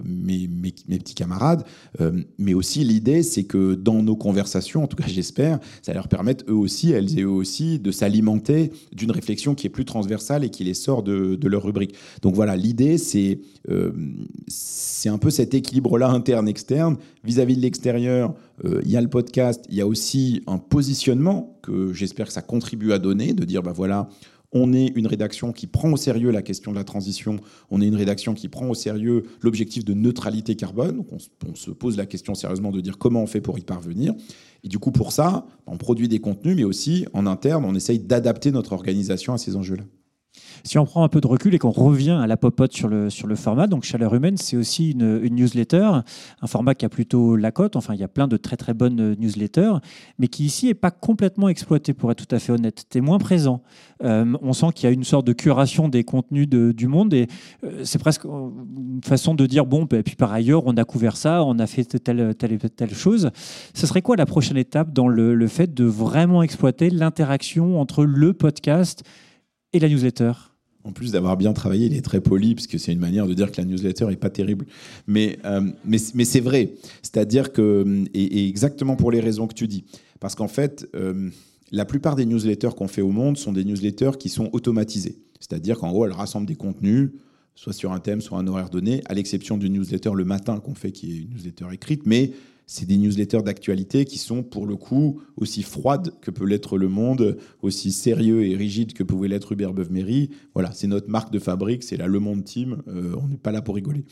[0.05, 0.49] mes,
[0.89, 1.65] petits camarades.
[2.39, 6.45] mais aussi, l'idée, c'est que dans nos conversations, en tout cas, j'espère, ça leur permette
[6.49, 10.51] eux aussi, elles et eux aussi, de s'alimenter d'une réflexion qui est plus transversale et
[10.51, 11.95] qui les sort de, leur rubrique.
[12.23, 13.41] Donc voilà, l'idée, c'est
[14.49, 16.97] c'est un peu cet équilibre-là interne-externe.
[17.25, 21.59] Vis-à-vis de l'extérieur, euh, il y a le podcast, il y a aussi un positionnement
[21.63, 24.09] que j'espère que ça contribue à donner, de dire, bah voilà,
[24.53, 27.37] on est une rédaction qui prend au sérieux la question de la transition,
[27.71, 31.71] on est une rédaction qui prend au sérieux l'objectif de neutralité carbone, donc on, se
[31.71, 34.15] pose la question sérieusement de dire comment on fait pour y parvenir.
[34.63, 37.99] Et du coup, pour ça, on produit des contenus, mais aussi en interne, on essaye
[37.99, 39.85] d'adapter notre organisation à ces enjeux-là.
[40.65, 43.11] Si on prend un peu de recul et qu'on revient à la popote sur le,
[43.11, 45.91] sur le format, donc Chaleur Humaine, c'est aussi une, newsletter,
[46.41, 47.77] un format qui a plutôt la cote.
[47.77, 49.75] Enfin, il y a plein de très très bonnes newsletters,
[50.19, 52.85] mais qui ici n'est pas complètement exploité, pour être tout à fait honnête.
[52.95, 53.63] Es moins présent.
[54.05, 57.27] Euh, on sent qu'il y a une sorte de curation des contenus du monde et
[57.65, 60.85] euh, c'est presque une façon de dire bon, et bah, puis par ailleurs, on a
[60.85, 63.31] couvert ça, on a fait telle, telle, telle chose.
[63.75, 68.05] Ce serait quoi la prochaine étape dans le, le fait de vraiment exploiter l'interaction entre
[68.05, 69.03] le podcast
[69.73, 70.33] et la newsletter
[70.85, 73.35] en plus d'avoir bien travaillé, il est très poli, parce que c'est une manière de
[73.35, 74.67] dire que la newsletter n'est pas terrible.
[75.07, 76.73] Mais, euh, mais, mais c'est vrai.
[77.03, 79.85] C'est-à-dire que, et, exactement pour les raisons que tu dis.
[80.19, 81.31] Parce qu'en fait, euh,
[81.71, 85.19] la plupart des newsletters qu'on fait au monde sont des newsletters qui sont automatisées.
[85.39, 87.11] C'est-à-dire qu'en gros, elles rassemblent des contenus,
[87.55, 90.75] soit sur un thème, soit un horaire donné, à l'exception d'une newsletter le matin qu'on
[90.75, 92.07] fait, qui est une newsletter écrite.
[92.07, 92.33] Mais
[92.73, 96.89] c'est des newsletters d'actualité qui sont pour le coup aussi froides que peut l'être Le
[96.89, 100.31] Monde, aussi sérieux et rigides que pouvait l'être Hubert Beuve-Méry.
[100.55, 103.53] Voilà, c'est notre marque de fabrique, c'est la Le Monde Team, euh, on n'est pas
[103.53, 104.07] là pour rigoler.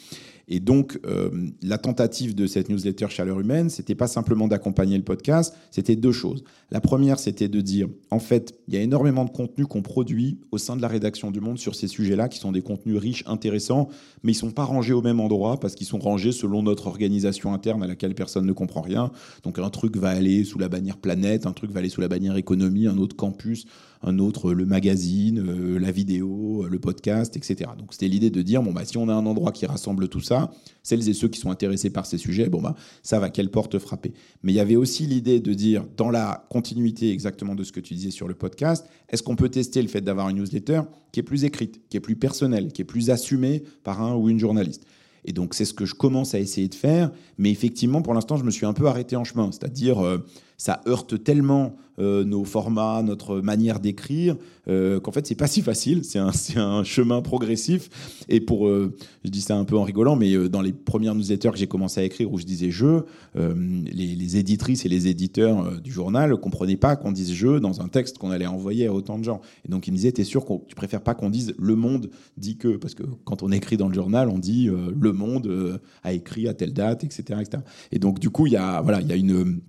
[0.52, 1.30] Et donc, euh,
[1.62, 6.12] la tentative de cette newsletter Chaleur Humaine, c'était pas simplement d'accompagner le podcast, c'était deux
[6.12, 6.42] choses.
[6.72, 10.40] La première, c'était de dire, en fait, il y a énormément de contenu qu'on produit
[10.50, 13.22] au sein de la rédaction du Monde sur ces sujets-là, qui sont des contenus riches,
[13.26, 13.88] intéressants,
[14.24, 17.54] mais ils sont pas rangés au même endroit parce qu'ils sont rangés selon notre organisation
[17.54, 19.10] interne à laquelle personne ne comprend rien.
[19.42, 22.08] Donc, un truc va aller sous la bannière planète, un truc va aller sous la
[22.08, 23.66] bannière économie, un autre campus,
[24.02, 27.70] un autre le magazine, euh, la vidéo, le podcast, etc.
[27.78, 30.20] Donc c'était l'idée de dire bon bah si on a un endroit qui rassemble tout
[30.20, 30.50] ça,
[30.82, 33.78] celles et ceux qui sont intéressés par ces sujets, bon bah ça va quelle porte
[33.78, 34.12] frapper.
[34.42, 37.80] Mais il y avait aussi l'idée de dire dans la continuité exactement de ce que
[37.80, 40.82] tu disais sur le podcast, est-ce qu'on peut tester le fait d'avoir une newsletter
[41.12, 44.30] qui est plus écrite, qui est plus personnelle, qui est plus assumée par un ou
[44.30, 44.84] une journaliste?
[45.24, 48.37] Et donc c'est ce que je commence à essayer de faire, mais effectivement pour l'instant
[48.37, 50.26] je me suis un peu arrêté en chemin, c'est-à-dire euh,
[50.60, 54.36] ça heurte tellement euh, nos formats, notre manière d'écrire,
[54.68, 56.04] euh, qu'en fait, c'est pas si facile.
[56.04, 57.88] C'est un, chemin progressif.
[58.28, 58.94] Et pour, euh,
[59.24, 61.98] je dis ça un peu en rigolant, mais dans les premières newsletters que j'ai commencé
[61.98, 63.00] à écrire où je disais je,
[63.34, 67.88] les, éditrices et les éditeurs du journal ne comprenaient pas qu'on dise je dans un
[67.88, 69.40] texte qu'on allait envoyer à autant de gens.
[69.64, 72.10] Et donc, ils me disaient, t'es sûr que tu préfères pas qu'on dise le monde
[72.36, 72.76] dit que?
[72.76, 76.54] Parce que quand on écrit dans le journal, on dit le monde a écrit à
[76.54, 77.22] telle date, etc.
[77.40, 77.62] etc.
[77.92, 79.60] Et donc, du coup, il voilà, il y a une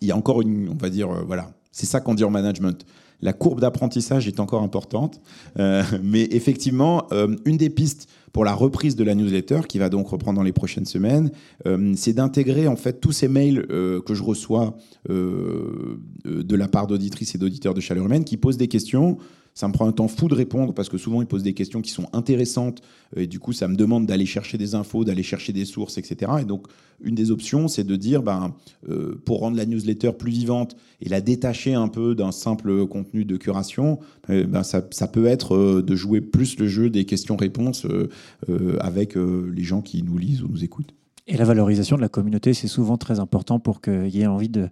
[0.00, 2.30] il y a encore une, on va dire, euh, voilà, c'est ça qu'on dit en
[2.30, 2.84] management.
[3.22, 5.20] La courbe d'apprentissage est encore importante,
[5.58, 9.88] euh, mais effectivement, euh, une des pistes pour la reprise de la newsletter, qui va
[9.88, 11.30] donc reprendre dans les prochaines semaines,
[11.94, 14.76] c'est d'intégrer en fait tous ces mails que je reçois
[15.08, 19.16] de la part d'auditrices et d'auditeurs de Chaleur Humaine qui posent des questions
[19.56, 21.80] ça me prend un temps fou de répondre parce que souvent ils posent des questions
[21.80, 22.82] qui sont intéressantes
[23.16, 25.96] euh, et du coup ça me demande d'aller chercher des infos, d'aller chercher des sources,
[25.96, 26.30] etc.
[26.42, 26.66] Et donc
[27.00, 28.54] une des options c'est de dire ben,
[28.90, 33.24] euh, pour rendre la newsletter plus vivante et la détacher un peu d'un simple contenu
[33.24, 37.86] de curation, euh, ben, ça, ça, peut être de jouer plus le jeu des questions-réponses
[38.80, 40.92] avec les gens qui nous lisent ou nous écoutent.
[41.28, 44.48] Et la valorisation de la communauté, c'est souvent très important pour qu'il y ait envie
[44.48, 44.68] de,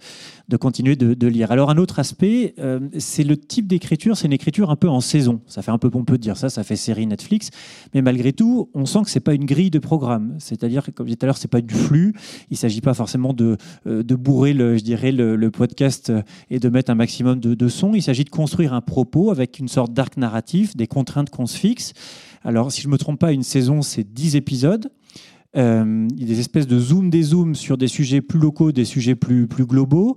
[0.48, 1.50] de continuer de, de, lire.
[1.50, 4.16] Alors un autre aspect, euh, c'est le type d'écriture.
[4.16, 5.40] C'est une écriture un peu en saison.
[5.48, 7.50] Ça fait un peu pompeux de dire ça, ça fait série Netflix.
[7.92, 10.36] Mais malgré tout, on sent que c'est pas une grille de programme.
[10.38, 12.14] C'est-à-dire, comme je disais tout à l'heure, c'est pas du flux.
[12.50, 13.56] Il s'agit pas forcément de,
[13.88, 16.12] euh, de bourrer, le, je dirais, le, podcast
[16.50, 17.94] et de mettre un maximum de, de son.
[17.94, 21.58] Il s'agit de construire un propos avec une sorte d'arc narratif, des contraintes qu'on se
[21.58, 21.94] fixe.
[22.44, 24.90] Alors, si je ne me trompe pas, une saison, c'est 10 épisodes.
[25.56, 29.46] Euh, des espèces de zoom des zooms sur des sujets plus locaux, des sujets plus,
[29.46, 30.16] plus globaux.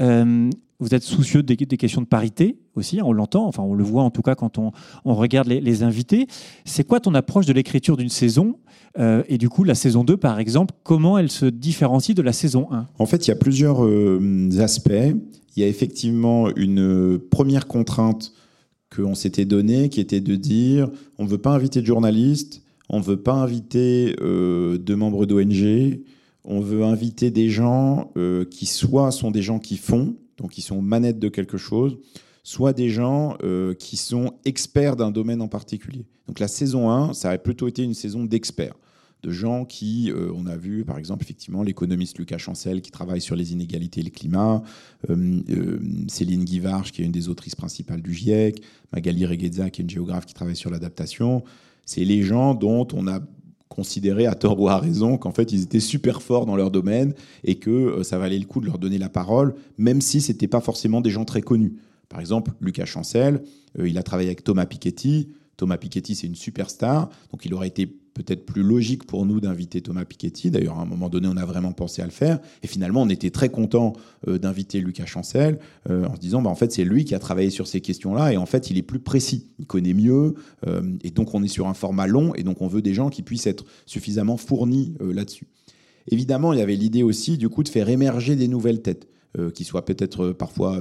[0.00, 4.02] Euh, vous êtes soucieux des, questions de parité aussi, on l'entend, enfin on le voit
[4.02, 4.72] en tout cas quand on,
[5.04, 6.26] on regarde les, invités.
[6.66, 8.56] C'est quoi ton approche de l'écriture d'une saison
[8.98, 12.32] euh, Et du coup, la saison 2, par exemple, comment elle se différencie de la
[12.32, 13.80] saison 1 En fait, il y a plusieurs
[14.58, 14.92] aspects.
[15.56, 18.32] Il y a effectivement une première contrainte
[18.94, 22.98] qu'on s'était donnée, qui était de dire on ne veut pas inviter de journalistes, on
[22.98, 26.00] ne veut pas inviter euh, de membres d'ONG,
[26.44, 30.60] on veut inviter des gens euh, qui soit sont des gens qui font, donc qui
[30.62, 31.98] sont manettes de quelque chose,
[32.42, 36.04] soit des gens euh, qui sont experts d'un domaine en particulier.
[36.28, 38.74] Donc la saison 1, ça a plutôt été une saison d'experts
[39.22, 43.22] de gens qui, euh, on a vu par exemple effectivement l'économiste Lucas Chancel qui travaille
[43.22, 44.62] sur les inégalités et le climat,
[46.08, 49.88] Céline Guivarch qui est une des autrices principales du GIEC, Magali Regueza qui est une
[49.88, 51.42] géographe qui travaille sur l'adaptation.
[51.86, 53.20] C'est les gens dont on a
[53.68, 57.12] considéré à tort ou à raison qu'en fait ils étaient super forts dans leur domaine
[57.42, 60.48] et que ça valait le coup de leur donner la parole, même si ce n'étaient
[60.48, 61.74] pas forcément des gens très connus.
[62.08, 63.42] Par exemple, Lucas Chancel,
[63.82, 65.30] il a travaillé avec Thomas Piketty.
[65.56, 69.80] Thomas Piketty, c'est une superstar, donc il aurait été peut-être plus logique pour nous d'inviter
[69.80, 70.50] Thomas Piketty.
[70.50, 72.38] D'ailleurs, à un moment donné, on a vraiment pensé à le faire.
[72.62, 73.92] Et finalement, on était très content
[74.28, 75.58] euh, d'inviter Lucas Chancel
[75.90, 78.32] euh, en se disant, bah, en fait, c'est lui qui a travaillé sur ces questions-là.
[78.32, 80.36] Et en fait, il est plus précis, il connaît mieux.
[80.66, 82.34] Euh, et donc, on est sur un format long.
[82.36, 85.48] Et donc, on veut des gens qui puissent être suffisamment fournis là-dessus.
[86.08, 89.08] Évidemment, il y avait l'idée aussi, du coup, de faire émerger des nouvelles têtes,
[89.54, 90.80] qui soient peut-être parfois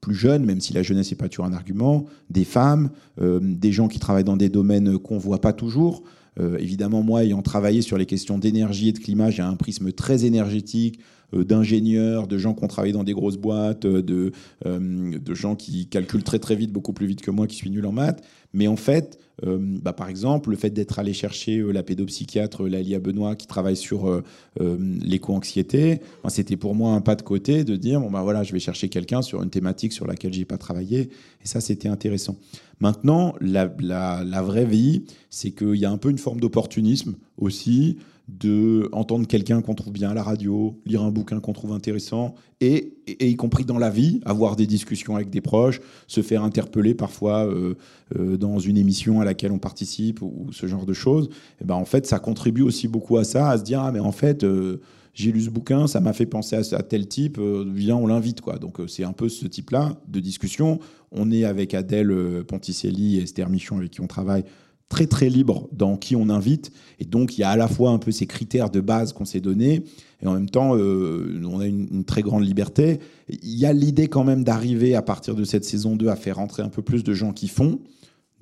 [0.00, 3.72] plus jeunes, même si la jeunesse n'est pas toujours un argument, des femmes, euh, des
[3.72, 6.02] gens qui travaillent dans des domaines qu'on ne voit pas toujours.
[6.40, 9.92] Euh, évidemment, moi, ayant travaillé sur les questions d'énergie et de climat, j'ai un prisme
[9.92, 14.32] très énergétique euh, d'ingénieurs, de gens qui ont travaillé dans des grosses boîtes, de,
[14.64, 17.86] de gens qui calculent très très vite, beaucoup plus vite que moi, qui suis nul
[17.86, 18.22] en maths.
[18.52, 22.64] Mais en fait, euh, bah, par exemple, le fait d'être allé chercher euh, la pédopsychiatre
[22.64, 24.22] Lalia Benoît qui travaille sur euh,
[24.60, 28.52] l'éco-anxiété, ben, c'était pour moi un pas de côté de dire bon bah voilà, je
[28.52, 31.10] vais chercher quelqu'un sur une thématique sur laquelle j'ai pas travaillé.
[31.42, 32.36] Et ça, c'était intéressant.
[32.80, 37.98] Maintenant, la, la vraie vie, c'est qu'il y a un peu une forme d'opportunisme aussi
[38.28, 42.34] de entendre quelqu'un qu'on trouve bien à la radio, lire un bouquin qu'on trouve intéressant,
[42.60, 46.42] et, et, y compris dans la vie, avoir des discussions avec des proches, se faire
[46.44, 47.74] interpeller parfois euh,
[48.16, 51.28] euh, dans une émission à laquelle on participe ou, ce genre de choses.
[51.60, 54.00] Et ben en fait, ça contribue aussi beaucoup à ça, à se dire ah mais
[54.00, 54.44] en fait.
[54.44, 54.80] Euh,
[55.14, 58.40] j'ai lu ce bouquin, ça m'a fait penser à, tel type, viens, on l'invite.
[58.40, 58.56] quoi.
[58.56, 60.78] Donc c'est un peu ce type-là de discussion.
[61.10, 64.42] On est avec Adèle Ponticelli et Esther Michon avec qui on travaille
[64.92, 66.70] très très libre dans qui on invite.
[67.00, 69.24] Et donc, il y a à la fois un peu ces critères de base qu'on
[69.24, 69.84] s'est donnés,
[70.20, 73.00] et en même temps, euh, on a une, une, très grande liberté.
[73.30, 76.36] Il y a l'idée quand même d'arriver à partir de cette saison 2 à faire
[76.36, 77.80] rentrer un peu plus de gens qui font,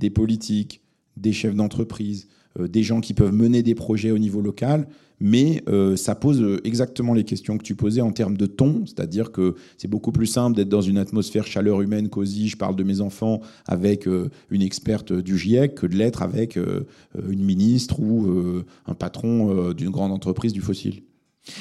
[0.01, 0.83] des politiques,
[1.17, 2.27] des chefs d'entreprise,
[2.59, 4.87] des gens qui peuvent mener des projets au niveau local,
[5.21, 9.31] mais euh, ça pose exactement les questions que tu posais en termes de ton, c'est-à-dire
[9.31, 12.83] que c'est beaucoup plus simple d'être dans une atmosphère chaleur humaine, cosy, je parle de
[12.83, 16.87] mes enfants avec euh, une experte du GIEC, que de l'être avec euh,
[17.29, 21.03] une ministre ou euh, un patron euh, d'une grande entreprise du fossile.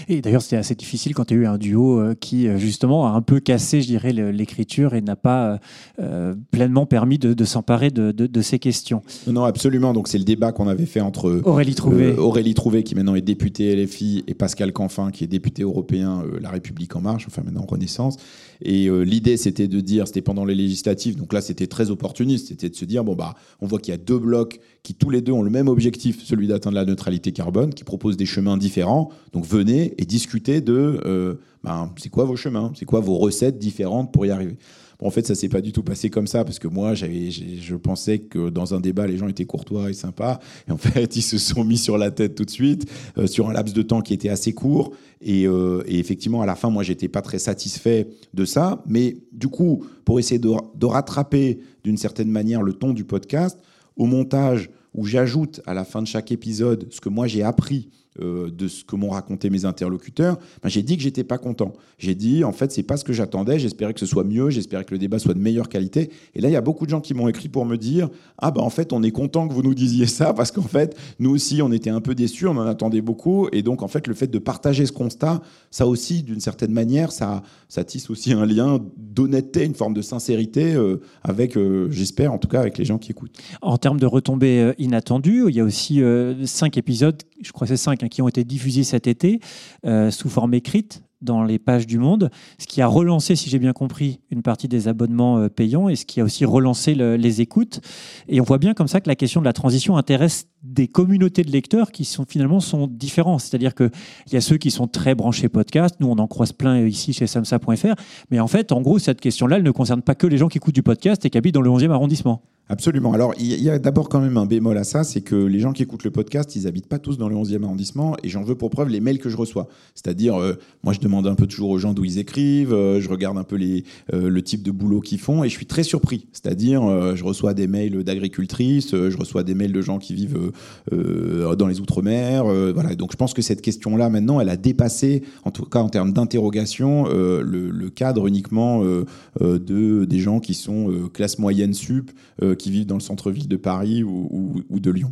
[0.07, 3.11] Et d'ailleurs, c'était assez difficile quand tu as eu un duo euh, qui, justement, a
[3.11, 5.59] un peu cassé, je dirais, l'écriture et n'a pas
[5.99, 9.01] euh, pleinement permis de, de s'emparer de, de, de, ces questions.
[9.27, 9.93] Non, non absolument.
[9.93, 12.05] Donc, c'est le débat qu'on avait fait entre Aurélie Trouvé.
[12.05, 16.23] Euh, Aurélie Trouvé, qui maintenant est députée LFI, et Pascal Canfin, qui est député européen
[16.25, 18.17] euh, La République En Marche, enfin maintenant Renaissance.
[18.61, 22.49] Et euh, l'idée, c'était de dire, c'était pendant les législatives, donc là, c'était très opportuniste,
[22.49, 25.09] c'était de se dire, bon, bah, on voit qu'il y a deux blocs qui, tous
[25.09, 28.57] les deux, ont le même objectif, celui d'atteindre la neutralité carbone, qui proposent des chemins
[28.57, 29.09] différents.
[29.33, 33.59] Donc, venez et discutez de, euh, ben, c'est quoi vos chemins, c'est quoi vos recettes
[33.59, 34.57] différentes pour y arriver?
[35.01, 37.75] En fait, ça s'est pas du tout passé comme ça parce que moi, j'avais, je
[37.75, 40.39] pensais que dans un débat, les gens étaient courtois et sympas.
[40.67, 43.49] Et en fait, ils se sont mis sur la tête tout de suite euh, sur
[43.49, 44.91] un laps de temps qui était assez court.
[45.21, 48.83] Et, euh, et effectivement, à la fin, moi, j'étais pas très satisfait de ça.
[48.87, 53.57] Mais du coup, pour essayer de rattraper d'une certaine manière le ton du podcast,
[53.95, 57.89] au montage où j'ajoute à la fin de chaque épisode ce que moi j'ai appris
[58.19, 61.73] euh, de ce que m'ont raconté mes interlocuteurs, ben, j'ai dit que j'étais pas content.
[61.99, 63.59] J'ai dit, en fait, c'est pas ce que j'attendais.
[63.59, 64.49] J'espérais que ce soit mieux.
[64.49, 66.09] J'espérais que le débat soit de meilleure qualité.
[66.33, 68.49] Et là, il y a beaucoup de gens qui m'ont écrit pour me dire, ah
[68.49, 71.29] ben en fait, on est content que vous nous disiez ça parce qu'en fait, nous
[71.29, 73.47] aussi, on était un peu déçus, on en attendait beaucoup.
[73.51, 77.11] Et donc, en fait, le fait de partager ce constat, ça aussi, d'une certaine manière,
[77.11, 82.33] ça, ça tisse aussi un lien d'honnêteté, une forme de sincérité euh, avec, euh, j'espère,
[82.33, 83.37] en tout cas, avec les gens qui écoutent.
[83.61, 86.01] En termes de retombées inattendues, il y a aussi
[86.45, 89.39] cinq épisodes, je crois que c'est cinq, qui ont été diffusés cet été
[89.85, 93.59] euh, sous forme écrite dans les pages du Monde, ce qui a relancé, si j'ai
[93.59, 97.17] bien compris, une partie des abonnements euh, payants et ce qui a aussi relancé le-
[97.17, 97.81] les écoutes.
[98.29, 101.43] Et on voit bien comme ça que la question de la transition intéresse des communautés
[101.43, 103.39] de lecteurs qui sont finalement sont différents.
[103.39, 103.89] C'est-à-dire qu'il
[104.31, 107.27] y a ceux qui sont très branchés podcast, nous on en croise plein ici chez
[107.27, 107.95] samsa.fr,
[108.31, 110.57] mais en fait, en gros, cette question-là, elle ne concerne pas que les gens qui
[110.57, 112.41] écoutent du podcast et qui habitent dans le 11e arrondissement.
[112.71, 113.13] Absolument.
[113.13, 115.73] Alors, il y- a d'abord quand même un bémol à ça, c'est que les gens
[115.73, 118.53] qui écoutent le podcast, ils habitent pas tous dans le 11e arrondissement, et j'en veux
[118.53, 119.67] pour preuve les mails que je reçois.
[119.95, 120.53] C'est-à-dire, euh,
[120.83, 123.43] moi, je demande un peu toujours aux gens d'où ils écrivent, euh, je regarde un
[123.43, 126.27] peu les, euh, le type de boulot qu'ils font, et je suis très surpris.
[126.31, 130.48] C'est-à-dire, je reçois des mails d'agricultrices, je reçois des mails de gens qui vivent
[130.91, 132.45] dans les outre-mer.
[132.45, 132.95] euh, voilà.
[132.95, 136.13] Donc, je pense que cette question-là, maintenant, elle a dépassé, en tout cas en termes
[136.13, 139.05] d'interrogation, euh, le, cadre uniquement euh,
[139.41, 142.11] euh, de des gens qui sont euh, classe moyenne sup,
[142.43, 145.11] euh, qui vivent dans le centre-ville de Paris ou de Lyon.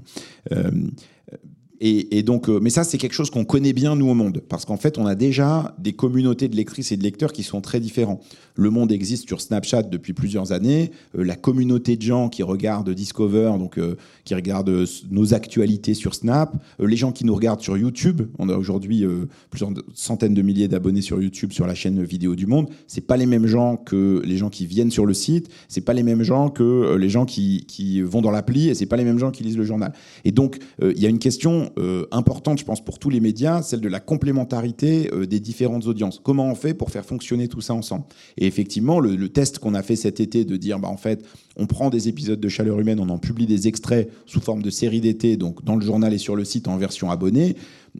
[1.80, 4.42] Et, donc, euh, mais ça, c'est quelque chose qu'on connaît bien, nous, au monde.
[4.50, 7.62] Parce qu'en fait, on a déjà des communautés de lectrices et de lecteurs qui sont
[7.62, 8.20] très différents.
[8.56, 10.92] Le monde existe sur Snapchat depuis plusieurs années.
[11.16, 16.16] Euh, la communauté de gens qui regardent Discover, donc euh, qui regardent nos actualités sur
[16.16, 16.56] Snap.
[16.80, 18.24] Les gens qui nous regardent sur YouTube.
[18.40, 19.06] On a aujourd'hui
[19.52, 22.70] plusieurs centaines de milliers d'abonnés sur YouTube, sur la chaîne vidéo du monde.
[22.88, 25.50] C'est pas les mêmes gens que les gens qui viennent sur le site.
[25.68, 28.70] C'est pas les mêmes gens que les gens qui, qui vont dans l'appli.
[28.70, 29.94] Et c'est pas les mêmes gens qui lisent le journal.
[30.26, 33.62] Et donc, il y a une question euh, importante, je pense, pour tous les médias,
[33.62, 36.20] celle de la complémentarité euh, des différentes audiences.
[36.24, 38.06] Comment on fait pour faire fonctionner tout ça ensemble?
[38.38, 41.26] Et effectivement, le, test qu'on a fait cet été de dire, bah, en fait,
[41.58, 44.70] on prend des épisodes de Chaleur Humaine, on en publie des extraits sous forme de
[44.70, 47.56] série d'été, donc dans le journal et sur le site en version abonnée.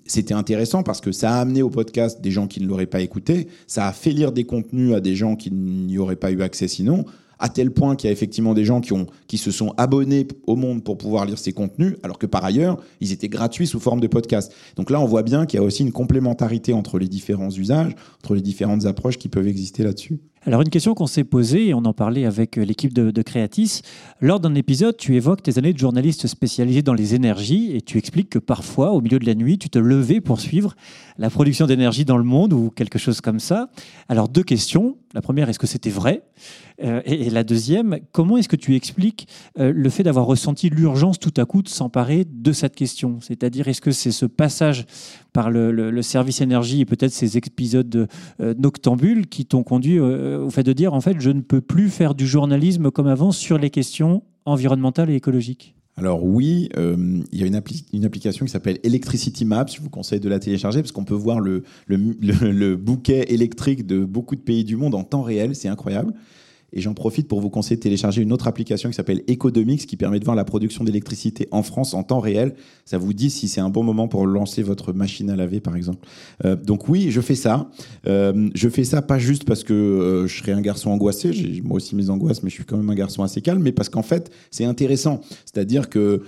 [0.06, 3.02] C'était intéressant parce que ça a amené au podcast des gens qui ne l'auraient pas
[3.02, 6.42] écouté, ça a fait lire des contenus à des gens qui n'y auraient pas eu
[6.42, 7.06] accès sinon
[7.40, 10.28] à tel point qu'il y a effectivement des gens qui, ont, qui se sont abonnés
[10.46, 13.80] au monde pour pouvoir lire ces contenus, alors que par ailleurs, ils étaient gratuits sous
[13.80, 14.54] forme de podcast.
[14.76, 17.96] Donc là, on voit bien qu'il y a aussi une complémentarité entre les différents usages,
[18.24, 20.20] entre les différentes approches qui peuvent exister là-dessus.
[20.48, 23.22] Alors une question qu'on s'est posée, et on en parlait avec euh, l'équipe de, de
[23.22, 23.82] Creatis,
[24.22, 27.98] lors d'un épisode, tu évoques tes années de journaliste spécialisé dans les énergies et tu
[27.98, 30.74] expliques que parfois, au milieu de la nuit, tu te levais pour suivre
[31.18, 33.70] la production d'énergie dans le monde ou quelque chose comme ça.
[34.08, 34.96] Alors deux questions.
[35.14, 36.24] La première, est-ce que c'était vrai?
[36.84, 39.28] Euh, et, la deuxième, comment est-ce que tu expliques
[39.60, 43.20] euh, le fait d'avoir ressenti l'urgence tout à coup de s'emparer de cette question?
[43.20, 44.86] C'est-à-dire, est-ce que c'est ce passage
[45.38, 48.08] par le, service énergie et peut-être ces épisodes de,
[48.42, 51.62] euh, noctambules qui t'ont conduit euh, au fait de dire, en fait, je ne peux
[51.62, 55.76] plus faire du journalisme comme avant sur les questions environnementales et écologiques.
[55.96, 59.80] Alors oui, euh, il y a une, appli- une application qui s'appelle Electricity Maps, je
[59.80, 64.42] vous conseille de la télécharger parce qu'on peut voir le bouquet électrique de beaucoup de
[64.42, 66.16] pays du monde en temps réel, c'est incroyable.
[66.74, 69.96] Et j'en profite pour vous conseiller de télécharger une autre application qui s'appelle Ecodomix qui
[69.96, 72.56] permet de voir la production d'électricité en France en temps réel.
[72.86, 75.76] Ça vous dit si c'est un bon moment pour lancer votre machine à laver, par
[75.76, 76.08] exemple.
[76.46, 77.70] Euh, donc oui, je fais ça.
[78.08, 81.62] Euh, je fais ça pas juste parce que euh, je serais un garçon angoissé, j'ai
[81.62, 83.90] moi aussi mes angoisses, mais je suis quand même un garçon assez calme, mais parce
[83.90, 85.22] qu'en fait, c'est intéressant.
[85.46, 86.22] C'est-à-dire que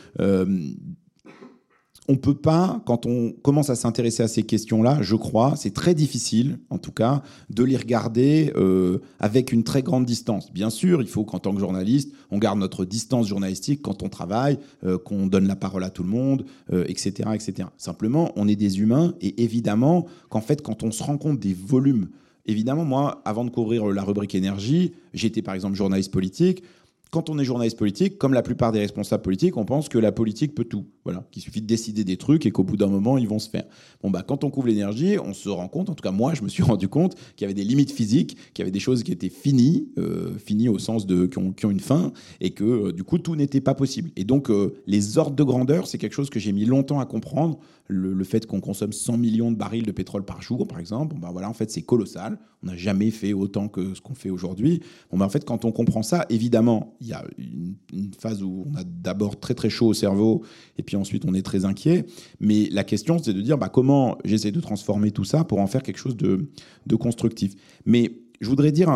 [2.10, 5.94] on peut pas, quand on commence à s'intéresser à ces questions-là, je crois, c'est très
[5.94, 10.52] difficile, en tout cas, de les regarder euh, avec une très grande distance.
[10.52, 14.10] Bien sûr, il faut qu'en tant que journaliste, on garde notre distance journalistique quand on
[14.10, 17.70] travaille, euh, qu'on donne la parole à tout le monde, euh, etc., etc.
[17.78, 21.54] Simplement, on est des humains et évidemment qu'en fait, quand on se rend compte des
[21.54, 22.08] volumes,
[22.48, 26.64] évidemment, moi, avant de couvrir la rubrique énergie, j'étais par exemple journaliste politique
[27.12, 30.12] quand on est journaliste politique, comme la plupart des responsables politiques, on pense que la
[30.12, 30.86] politique peut tout.
[31.06, 33.50] Voilà, qu'il suffit de décider des trucs et qu'au bout d'un moment, ils vont se
[33.50, 33.64] faire.
[34.04, 36.44] Bon, bah, quand on couvre l'énergie, on se rend compte, en tout cas moi, je
[36.44, 39.02] me suis rendu compte qu'il y avait des limites physiques, qu'il y avait des choses
[39.02, 42.92] qui étaient finies, euh, finies au sens de qui ont, une fin, et que euh,
[42.92, 44.12] du coup, tout n'était pas possible.
[44.16, 47.06] Et donc, euh, les ordres de grandeur, c'est quelque chose que j'ai mis longtemps à
[47.06, 47.58] comprendre.
[47.88, 51.30] Le, fait qu'on consomme 100 millions de barils de pétrole par jour, par exemple, bah,
[51.32, 52.38] voilà, en fait, c'est colossal.
[52.62, 54.82] On n'a jamais fait autant que ce qu'on fait aujourd'hui.
[55.12, 57.76] Bon, bah, en fait, quand on comprend ça, évidemment, il y a une,
[58.20, 60.44] phase où on a d'abord très très chaud au cerveau,
[60.78, 62.06] et puis ensuite on est très inquiet.
[62.40, 65.68] Mais la question, c'est de dire bah, comment j'essaie de transformer tout ça pour en
[65.68, 66.50] faire quelque chose de,
[66.98, 67.54] constructif.
[67.86, 68.90] Mais je voudrais dire,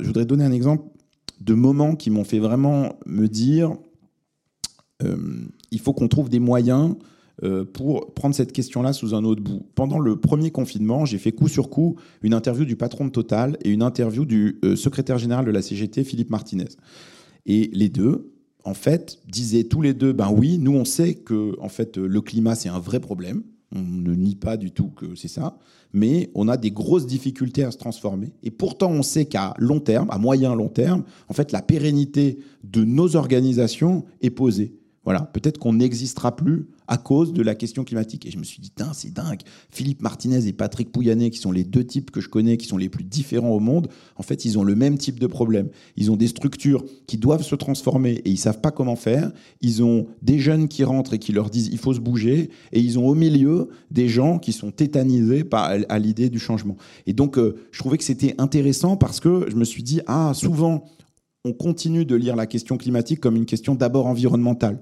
[0.00, 0.84] je voudrais donner un exemple
[1.40, 3.72] de moments qui m'ont fait vraiment me dire,
[5.02, 6.94] euh, il faut qu'on trouve des moyens
[7.42, 9.66] euh, pour prendre cette question-là sous un autre bout.
[9.74, 13.56] Pendant le premier confinement, j'ai fait coup sur coup une interview du patron de Total
[13.62, 16.68] et une interview du euh, secrétaire général de la CGT, Philippe Martinez.
[17.46, 18.32] Et les deux,
[18.64, 22.20] en fait, disaient tous les deux, ben oui, nous on sait que en fait le
[22.20, 23.42] climat c'est un vrai problème.
[23.74, 25.56] On ne nie pas du tout que c'est ça,
[25.92, 28.32] mais on a des grosses difficultés à se transformer.
[28.42, 32.40] Et pourtant, on sait qu'à long terme, à moyen long terme, en fait, la pérennité
[32.64, 34.79] de nos organisations est posée.
[35.04, 38.26] Voilà, peut-être qu'on n'existera plus à cause de la question climatique.
[38.26, 39.40] Et je me suis dit, c'est dingue.
[39.70, 42.76] Philippe Martinez et Patrick Pouyanné, qui sont les deux types que je connais, qui sont
[42.76, 45.70] les plus différents au monde, en fait, ils ont le même type de problème.
[45.96, 49.32] Ils ont des structures qui doivent se transformer et ils savent pas comment faire.
[49.62, 52.50] Ils ont des jeunes qui rentrent et qui leur disent, il faut se bouger.
[52.72, 56.76] Et ils ont au milieu des gens qui sont tétanisés à l'idée du changement.
[57.06, 60.32] Et donc, euh, je trouvais que c'était intéressant parce que je me suis dit, ah,
[60.34, 60.84] souvent,
[61.46, 64.78] on continue de lire la question climatique comme une question d'abord environnementale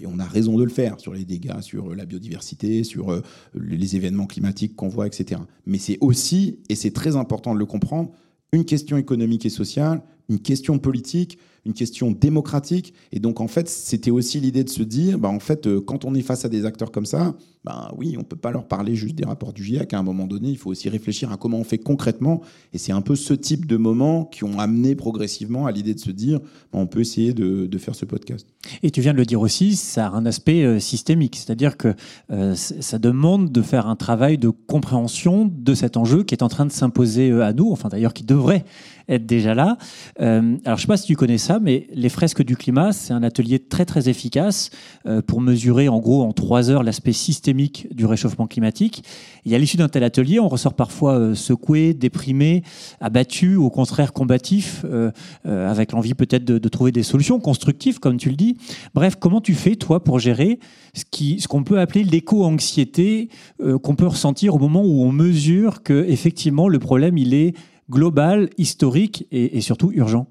[0.00, 3.10] et on a raison de le faire sur les dégâts, sur euh, la biodiversité, sur
[3.10, 3.22] euh,
[3.54, 5.40] les événements climatiques qu'on voit, etc.
[5.66, 8.10] Mais c'est aussi, et c'est très important de le comprendre,
[8.52, 11.38] une question économique et sociale, une question politique,
[11.68, 12.94] une question démocratique.
[13.12, 16.04] Et donc, en fait, c'était aussi l'idée de se dire, bah, en fait, euh, quand
[16.06, 18.66] on est face à des acteurs comme ça, bah, oui, on ne peut pas leur
[18.66, 19.92] parler juste des rapports du GIEC.
[19.92, 22.40] À un moment donné, il faut aussi réfléchir à comment on fait concrètement.
[22.72, 26.00] Et c'est un peu ce type de moments qui ont amené progressivement à l'idée de
[26.00, 28.46] se dire, bah, on peut essayer de, faire ce podcast.
[28.82, 31.36] Et tu viens de le dire aussi, ça a un aspect euh, systémique.
[31.36, 31.94] C'est-à-dire que
[32.30, 36.48] euh, ça demande de faire un travail de compréhension de cet enjeu qui est en
[36.48, 38.64] train de s'imposer à nous, enfin d'ailleurs qui devrait
[39.08, 39.76] être déjà là.
[40.18, 43.12] alors, je ne sais pas si tu connais ça, mais les fresques du climat, c'est
[43.12, 44.70] un atelier très très efficace
[45.06, 49.04] euh, pour mesurer en gros en trois heures l'aspect systémique du réchauffement climatique.
[49.46, 52.62] Et à l'issue d'un tel atelier, on ressort parfois euh, secoué, déprimé,
[53.00, 55.10] abattu, au contraire combatif, euh,
[55.44, 58.56] avec l'envie peut-être de, trouver des solutions constructives, comme tu le dis.
[58.94, 60.58] Bref, comment tu fais toi pour gérer
[60.94, 63.28] ce qu'on ce qu'on peut appeler l'éco-anxiété
[63.82, 67.54] qu'on peut ressentir au moment où on mesure que effectivement le problème il est
[67.90, 70.26] global, historique et surtout urgent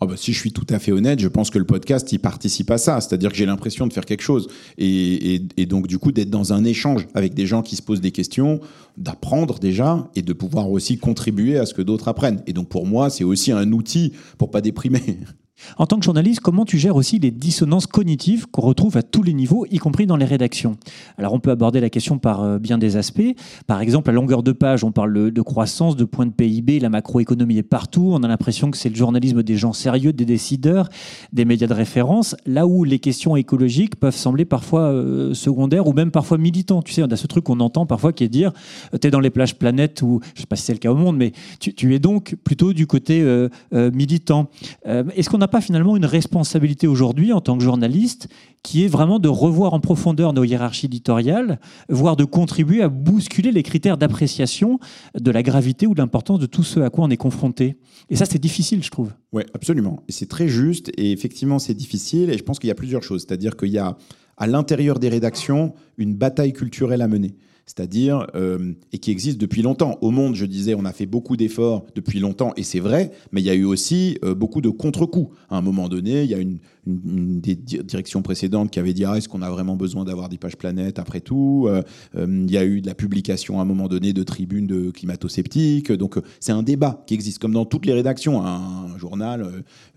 [0.00, 2.20] Oh bah, si je suis tout à fait honnête, je pense que le podcast, il
[2.20, 3.00] participe à ça.
[3.00, 4.46] C'est-à-dire que j'ai l'impression de faire quelque chose.
[4.76, 8.00] Et, et, donc, du coup, d'être dans un échange avec des gens qui se posent
[8.00, 8.60] des questions,
[8.96, 12.42] d'apprendre déjà et de pouvoir aussi contribuer à ce que d'autres apprennent.
[12.46, 15.02] Et donc, pour moi, c'est aussi un outil pour pas déprimer.
[15.76, 19.22] En tant que journaliste, comment tu gères aussi les dissonances cognitives qu'on retrouve à tous
[19.22, 20.76] les niveaux, y compris dans les rédactions?
[21.16, 23.34] Alors on peut aborder la question par euh, bien des aspects.
[23.66, 26.88] Par exemple, à longueur de page, on parle de croissance, de points de PIB, la
[26.88, 28.10] macroéconomie est partout.
[28.12, 30.88] On a l'impression que c'est le journalisme des gens sérieux, des décideurs,
[31.32, 35.92] des médias de référence, là où les questions écologiques peuvent sembler parfois euh, secondaires ou
[35.92, 36.82] même parfois militants.
[36.82, 38.52] Tu sais, on a ce truc qu'on entend parfois qui est dire,
[38.94, 40.90] euh, tu es dans les plages planètes, ou je sais pas si c'est le cas
[40.90, 43.24] au monde, mais tu, es donc plutôt du côté
[43.72, 44.50] militant.
[44.84, 48.28] Est-ce qu'on a pas finalement une responsabilité aujourd'hui en tant que journaliste
[48.62, 53.52] qui est vraiment de revoir en profondeur nos hiérarchies éditoriales, voire de contribuer à bousculer
[53.52, 54.78] les critères d'appréciation
[55.18, 57.76] de la gravité ou de l'importance de tout ce à quoi on est confronté.
[58.10, 59.12] Et ça, c'est difficile, je trouve.
[59.32, 60.02] Oui, absolument.
[60.08, 60.90] C'est très juste.
[60.96, 62.30] Et effectivement, c'est difficile.
[62.30, 63.24] Et je pense qu'il y a plusieurs choses.
[63.26, 63.96] C'est-à-dire qu'il y a
[64.36, 67.34] à l'intérieur des rédactions une bataille culturelle à mener
[67.68, 69.98] c'est-à-dire, euh, et qui existe depuis longtemps.
[70.00, 73.42] Au monde, je disais, on a fait beaucoup d'efforts depuis longtemps, et c'est vrai, mais
[73.42, 75.36] il y a eu aussi euh, beaucoup de contre-coups.
[75.50, 79.18] À un moment donné, il y a une, des directions précédentes qui avait dit, ah,
[79.18, 81.82] est-ce qu'on a vraiment besoin d'avoir des pages planètes après tout euh,
[82.16, 85.92] Il y a eu de la publication à un moment donné de tribunes de climato-sceptiques.
[85.92, 88.42] Donc, c'est un débat qui existe, comme dans toutes les rédactions.
[88.46, 89.46] Un, journal,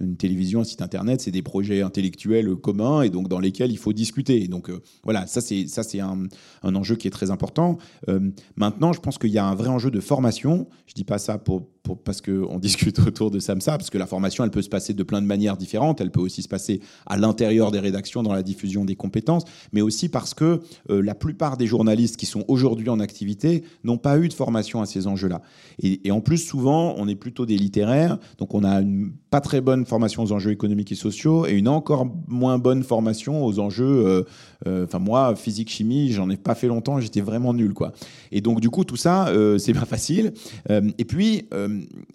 [0.02, 3.78] une télévision, un site internet, c'est des projets intellectuels communs, et donc dans lesquels il
[3.78, 4.50] faut discuter.
[4.50, 4.70] donc,
[5.06, 6.28] voilà, ça, c'est un,
[6.64, 7.61] un enjeu qui est très important.
[8.10, 10.68] Euh, maintenant, je pense qu'il y a un vrai enjeu de formation.
[10.88, 11.68] Je dis pas ça pour,
[12.04, 15.04] parce qu'on discute autour de SAMSA, parce que la formation, elle peut se passer de
[15.04, 16.02] plein de manières différentes.
[16.02, 19.82] Elle peut aussi se passer à l'intérieur des rédactions, dans la diffusion des compétences, mais
[19.82, 24.18] aussi parce que euh, la plupart des journalistes qui sont aujourd'hui en activité n'ont pas
[24.18, 25.42] eu de formation à ces enjeux-là.
[25.82, 29.42] Et, et, en plus, souvent, on est plutôt des littéraires, donc on a une pas
[29.42, 33.60] très bonne formation aux enjeux économiques et sociaux et une encore moins bonne formation aux
[33.60, 34.06] enjeux.
[34.06, 34.24] Euh,
[34.68, 37.94] euh, enfin, moi, physique, chimie, j'en ai pas fait longtemps, j'étais vraiment nul, quoi.
[38.32, 40.34] Et donc, du coup, tout ça, c'est pas facile.
[40.70, 41.48] et puis,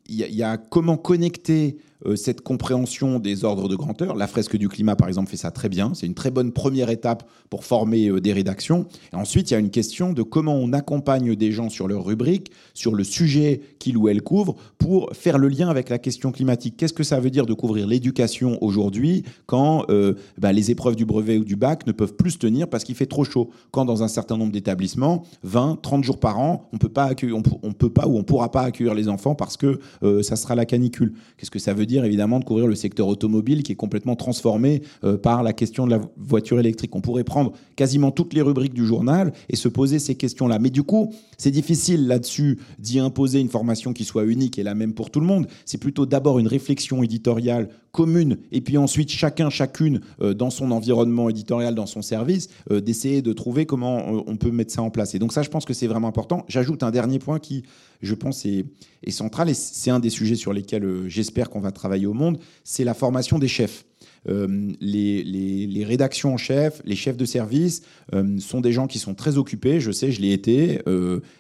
[0.08, 4.16] il y, a comment connecter euh, cette compréhension des ordres de grandeur.
[4.16, 5.92] La fresque du climat, par exemple, fait ça très bien.
[5.94, 8.86] C'est une très bonne première étape pour former euh, des rédactions.
[9.12, 12.04] Et ensuite, il y a une question de comment on accompagne des gens sur leur
[12.04, 16.32] rubrique, sur le sujet qu'il ou elle couvre, pour faire le lien avec la question
[16.32, 16.76] climatique.
[16.76, 21.06] Qu'est-ce que ça veut dire de couvrir l'éducation aujourd'hui quand euh, bah, les épreuves du
[21.06, 23.84] brevet ou du bac ne peuvent plus se tenir parce qu'il fait trop chaud Quand
[23.84, 28.18] dans un certain nombre d'établissements, 20, 30 jours par an, on on, peut pas ou
[28.18, 29.80] on pourra pas accueillir les enfants parce que
[30.22, 31.14] ça sera la canicule.
[31.36, 34.16] Qu'est-ce que ça veut veut dire évidemment de couvrir le secteur automobile qui est complètement
[34.16, 36.94] transformé euh, par la question de la voiture électrique.
[36.94, 40.58] On pourrait prendre quasiment toutes les rubriques du journal et se poser ces questions-là.
[40.58, 44.74] Mais du coup, c'est difficile là-dessus d'y imposer une formation qui soit unique et la
[44.74, 45.46] même pour tout le monde.
[45.64, 50.70] C'est plutôt d'abord une réflexion éditoriale commune et puis ensuite chacun, chacune euh, dans son
[50.70, 54.90] environnement éditorial, dans son service, euh, d'essayer de trouver comment on peut mettre ça en
[54.90, 55.14] place.
[55.14, 56.44] Et donc ça, je pense que c'est vraiment important.
[56.46, 57.64] J'ajoute un dernier point qui,
[58.02, 58.66] je pense, est,
[59.08, 62.38] central et c'est un des sujets sur lesquels euh, j'espère qu'on va travailler au monde,
[62.64, 63.85] c'est la formation des chefs.
[64.28, 69.14] Euh, les, rédactions en chef, les chefs de service euh, sont des gens qui sont
[69.14, 69.80] très occupés.
[69.80, 70.80] Je sais, je l'ai été.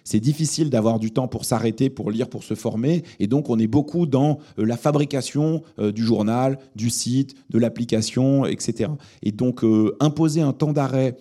[0.04, 3.02] c'est difficile d'avoir du temps pour s'arrêter, pour lire, pour se former.
[3.18, 8.90] Et donc, on est beaucoup dans la fabrication du journal, du site, de l'application, etc.
[9.22, 9.64] Et donc,
[10.00, 11.16] imposer un temps d'arrêt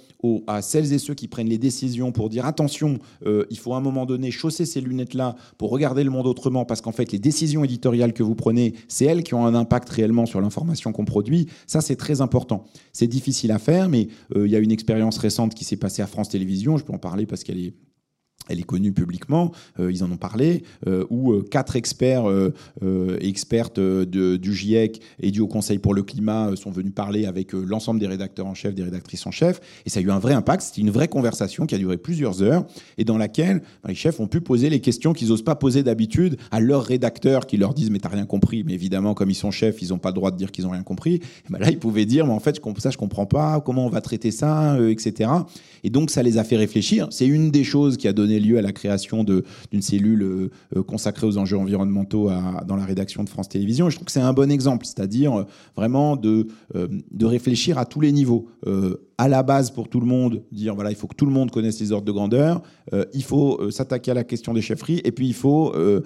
[0.47, 3.81] à celles et ceux qui prennent les décisions pour dire attention, il faut à un
[3.81, 7.63] moment donné chausser ces lunettes-là pour regarder le monde autrement, parce qu'en fait, les décisions
[7.63, 11.47] éditoriales que vous prenez, c'est elles qui ont un impact réellement sur l'information qu'on produit.
[11.67, 12.65] Ça, c'est très important.
[12.93, 16.01] C'est difficile à faire, mais euh, il y a une expérience récente qui s'est passée
[16.01, 16.77] à France Télévisions.
[16.77, 17.73] Je peux en parler parce qu'elle est
[18.49, 22.25] elle est connue publiquement, euh, ils en ont parlé, euh, où euh, quatre experts
[22.81, 27.53] et expertes du GIEC et du Haut Conseil pour le climat sont venus parler avec
[27.53, 30.33] l'ensemble des rédacteurs en chef, des rédactrices en chef, et ça a eu un vrai
[30.33, 30.63] impact.
[30.63, 32.65] C'était une vraie conversation qui a duré plusieurs heures,
[32.97, 35.83] et dans laquelle bah, les chefs ont pu poser les questions qu'ils n'osent pas poser
[35.83, 39.35] d'habitude à leurs rédacteurs qui leur disent mais t'as rien compris, mais évidemment comme ils
[39.35, 41.21] sont chefs, ils n'ont pas le droit de dire qu'ils n'ont rien compris.
[41.49, 44.01] Bah, là ils pouvaient dire mais en fait ça je comprends pas, comment on va
[44.01, 45.29] traiter ça, etc.
[45.83, 47.07] Et donc ça les a fait réfléchir.
[47.11, 50.23] C'est une des choses qui a donné lieu à la création d'une cellule
[50.75, 52.29] euh, consacrée aux enjeux environnementaux
[52.67, 53.89] dans la rédaction de France Télévisions.
[53.89, 55.43] Je trouve que c'est un bon exemple, c'est-à-dire euh,
[55.75, 58.47] vraiment euh, de réfléchir à tous les niveaux
[59.17, 61.51] à la base pour tout le monde, dire voilà, il faut que tout le monde
[61.51, 62.61] connaisse les ordres de grandeur,
[62.93, 66.01] euh, il faut euh, s'attaquer à la question des chefferies, et puis il faut euh,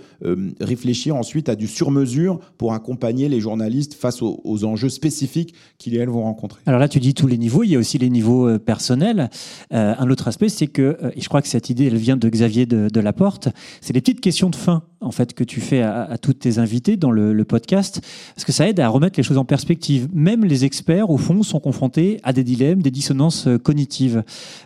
[0.61, 5.99] réfléchir ensuite à du sur-mesure pour accompagner les journalistes face aux, enjeux spécifiques qu'ils et
[5.99, 6.61] elles vont rencontrer.
[6.65, 9.29] Alors là, tu dis tous les niveaux, il y a aussi les niveaux personnels.
[9.71, 12.65] un autre aspect, c'est que, et je crois que cette idée, elle vient de Xavier
[12.65, 13.47] de, Laporte,
[13.79, 16.97] c'est les petites questions de fin en fait que tu fais à, toutes tes invités
[16.97, 18.01] dans le, le, podcast,
[18.35, 20.07] parce que ça aide à remettre les choses en perspective.
[20.13, 24.23] Même les experts, au fond, sont confrontés à des dilemmes, des dissonances euh, cognitives.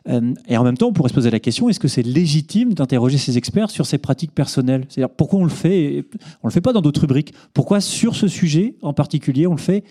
[0.09, 2.73] Euh, et en même temps, on pourrait se poser la question est-ce que c'est légitime
[2.73, 4.85] d'interroger ces experts sur ces pratiques personnelles?
[4.89, 6.05] C'est-à-dire pourquoi on le fait
[6.41, 7.33] On le fait pas dans d'autres rubriques?
[7.53, 9.83] Pourquoi sur ce sujet en particulier on le fait?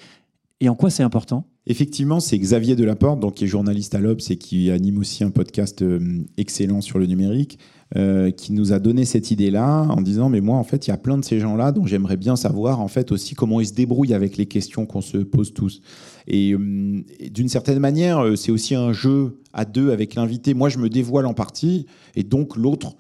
[0.60, 1.44] Et en quoi c'est important?
[1.66, 5.30] Effectivement, c'est Xavier Delaporte, donc, qui est journaliste à l'Obs et qui anime aussi un
[5.30, 7.58] podcast euh, excellent sur le numérique,
[7.96, 10.92] euh, qui nous a donné cette idée-là en disant mais moi en fait il y
[10.92, 13.74] a plein de ces gens-là dont j'aimerais bien savoir en fait aussi comment ils se
[13.74, 15.82] débrouillent avec les questions qu'on se pose tous.
[16.26, 20.54] Et, euh, d'une certaine manière, euh, c'est aussi un jeu à deux avec l'invité.
[20.54, 22.96] Moi, je me dévoile en partie, et donc l'autre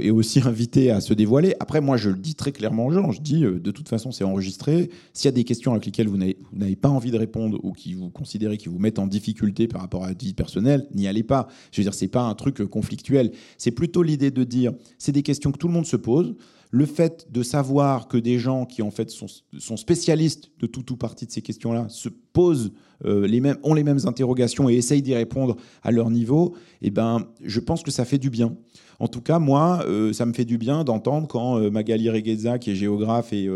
[0.00, 1.54] est aussi invité à se dévoiler.
[1.60, 3.12] Après, moi, je le dis très clairement aux gens.
[3.12, 4.88] Je dis, de toute façon, c'est enregistré.
[5.12, 7.92] S'il y a des questions avec lesquelles vous n'avez pas envie de répondre ou qui
[7.92, 11.24] vous considérez qui vous mettent en difficulté par rapport à la vie personnelle, n'y allez
[11.24, 11.48] pas.
[11.72, 13.32] Je veux dire, c'est pas un truc conflictuel.
[13.58, 16.36] C'est plutôt l'idée de dire, c'est des questions que tout le monde se pose.
[16.70, 20.96] Le fait de savoir que des gens qui en fait sont, spécialistes de tout ou
[20.96, 22.72] partie de ces questions-là se posent
[23.04, 26.90] euh, les mêmes, ont les mêmes interrogations et essayent d'y répondre à leur niveau, eh
[26.90, 28.56] ben, je pense que ça fait du bien.
[28.98, 32.58] En tout cas, moi, euh, ça me fait du bien d'entendre quand euh, Magali Regueza,
[32.58, 33.48] qui est géographe et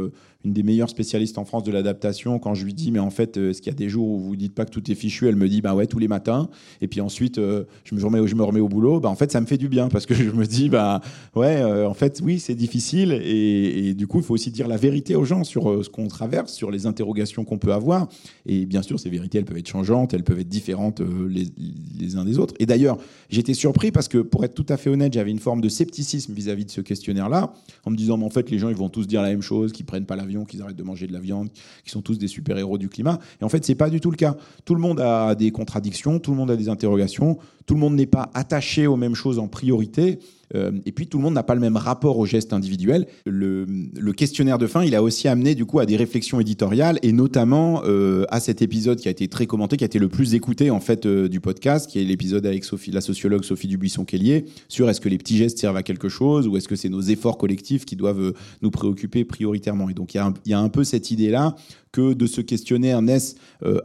[0.44, 3.36] une des meilleures spécialistes en France de l'adaptation, quand je lui dis, mais en fait,
[3.36, 5.28] euh, est-ce qu'il y a des jours où vous dites pas que tout est fichu
[5.28, 6.48] Elle me dit, bah ouais, tous les matins.
[6.80, 9.00] Et puis ensuite, euh, je, me remets, au boulot.
[9.00, 11.02] Bah, en fait, ça me fait du bien parce que je me dis, bah
[11.36, 13.12] ouais, euh, en fait, oui, c'est difficile.
[13.12, 16.52] Et, du coup, il faut aussi dire la vérité aux gens sur ce qu'on traverse,
[16.52, 18.08] sur les interrogations qu'on peut avoir.
[18.46, 22.24] Et bien sûr, ces vérités, elles peuvent être changeantes, elles peuvent être différentes les, uns
[22.24, 22.54] des autres.
[22.58, 22.96] Et d'ailleurs,
[23.28, 26.32] j'étais surpris parce que, pour être tout à fait honnête, j'avais une forme de scepticisme
[26.32, 27.52] vis-à-vis de ce questionnaire-là,
[27.84, 29.72] en me disant, mais en fait, les gens, ils vont tous dire la même chose,
[29.72, 31.50] qu'ils prennent pas la qu'ils arrêtent de manger de la viande,
[31.82, 33.18] qu'ils sont tous des super-héros du climat.
[33.40, 34.36] Et en fait, c'est pas du tout le cas.
[34.64, 37.38] Tout le monde a des contradictions, tout le monde a des interrogations,
[37.70, 40.18] tout le monde n'est pas attaché aux mêmes choses en priorité.
[40.56, 43.06] Euh, et puis tout le monde n'a pas le même rapport au geste individuel.
[43.24, 43.64] Le,
[44.12, 47.82] questionnaire de fin, il a aussi amené du coup à des réflexions éditoriales et notamment
[47.84, 50.72] euh, à cet épisode qui a été très commenté, qui a été le plus écouté
[50.72, 54.90] en fait euh, du podcast, qui est l'épisode avec Sophie, la sociologue Sophie Dubuisson-Kellier, sur
[54.90, 57.38] est-ce que les petits gestes servent à quelque chose ou est-ce que c'est nos efforts
[57.38, 59.88] collectifs qui doivent nous préoccuper prioritairement.
[59.88, 61.54] Et donc il y, y, a un peu cette idée-là
[61.92, 63.34] que de ce questionnaire naissent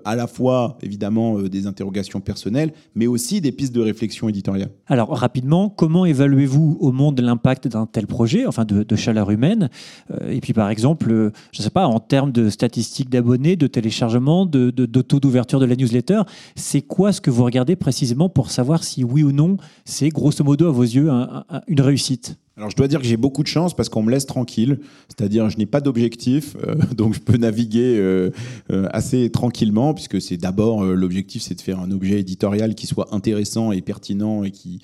[0.04, 4.70] à la fois évidemment des interrogations personnelles, mais aussi des pistes de réflexion éditoriale.
[4.88, 9.70] Alors rapidement, comment évaluez-vous vous au monde l'impact d'un tel projet, enfin de, chaleur humaine?
[10.12, 13.56] Euh, Et puis par exemple, euh, je ne sais pas, en termes de statistiques d'abonnés,
[13.56, 14.70] de téléchargements, de,
[15.02, 16.22] taux d'ouverture de la newsletter,
[16.56, 20.44] c'est quoi ce que vous regardez précisément pour savoir si oui ou non c'est grosso
[20.44, 22.38] modo à vos yeux un- un- une réussite?
[22.58, 24.80] Alors je dois dire que j'ai beaucoup de chance parce qu'on me laisse tranquille,
[25.10, 28.32] c'est-à-dire je n'ai pas d'objectif, euh, donc je peux naviguer euh,
[28.72, 33.14] euh, assez tranquillement puisque c'est d'abord l'objectif c'est de faire un objet éditorial qui soit
[33.14, 34.80] intéressant et pertinent et qui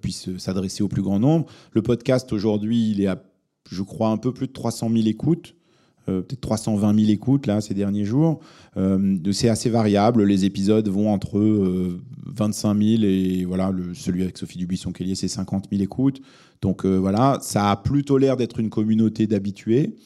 [0.00, 1.46] puisse s'adresser au plus grand nombre.
[1.72, 3.22] Le podcast aujourd'hui il est à
[3.70, 5.54] je crois un peu plus de 300 000 écoutes.
[6.06, 8.40] peut-être 320 000 écoutes là ces derniers jours.
[9.32, 10.24] C'est assez variable.
[10.24, 15.68] Les épisodes vont entre euh, 25 000 et voilà celui avec Sophie Dubuisson-Kellier c'est 50
[15.70, 16.20] 000 écoutes.
[16.64, 19.96] Donc euh, voilà, ça a plutôt l'air d'être une communauté d'habitués.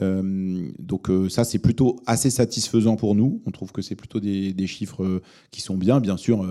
[0.00, 3.42] Euh, donc euh, ça, c'est plutôt assez satisfaisant pour nous.
[3.44, 6.42] On trouve que c'est plutôt des, des chiffres qui sont bien, bien sûr.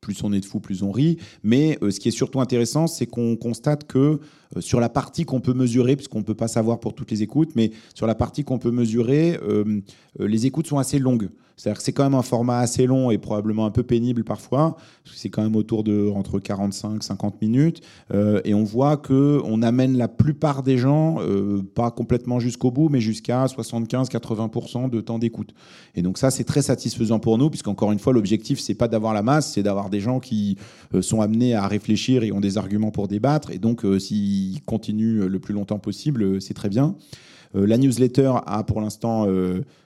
[0.00, 1.18] plus on est de fous, plus on rit.
[1.42, 4.20] Mais ce qui est surtout intéressant, c'est qu'on constate que
[4.60, 7.56] sur la partie qu'on peut mesurer, puisqu'on ne peut pas savoir pour toutes les écoutes,
[7.56, 9.36] mais sur la partie qu'on peut mesurer,
[10.20, 11.28] les écoutes sont assez longues.
[11.60, 14.76] C'est-à-dire que c'est quand même un format assez long et probablement un peu pénible parfois,
[15.04, 17.82] parce que c'est quand même autour de entre 45 50 minutes.
[18.14, 22.70] Euh, et on voit que on amène la plupart des gens, euh, pas complètement jusqu'au
[22.70, 25.52] bout, mais jusqu'à 75-80% de temps d'écoute.
[25.94, 29.12] Et donc ça, c'est très satisfaisant pour nous, puisqu'encore une fois, l'objectif, c'est pas d'avoir
[29.12, 30.56] la masse, c'est d'avoir des gens qui
[30.94, 33.50] euh, sont amenés à réfléchir et ont des arguments pour débattre.
[33.50, 36.94] Et donc, s'ils continuent le plus longtemps possible, c'est très bien.
[37.52, 39.26] La newsletter a pour l'instant,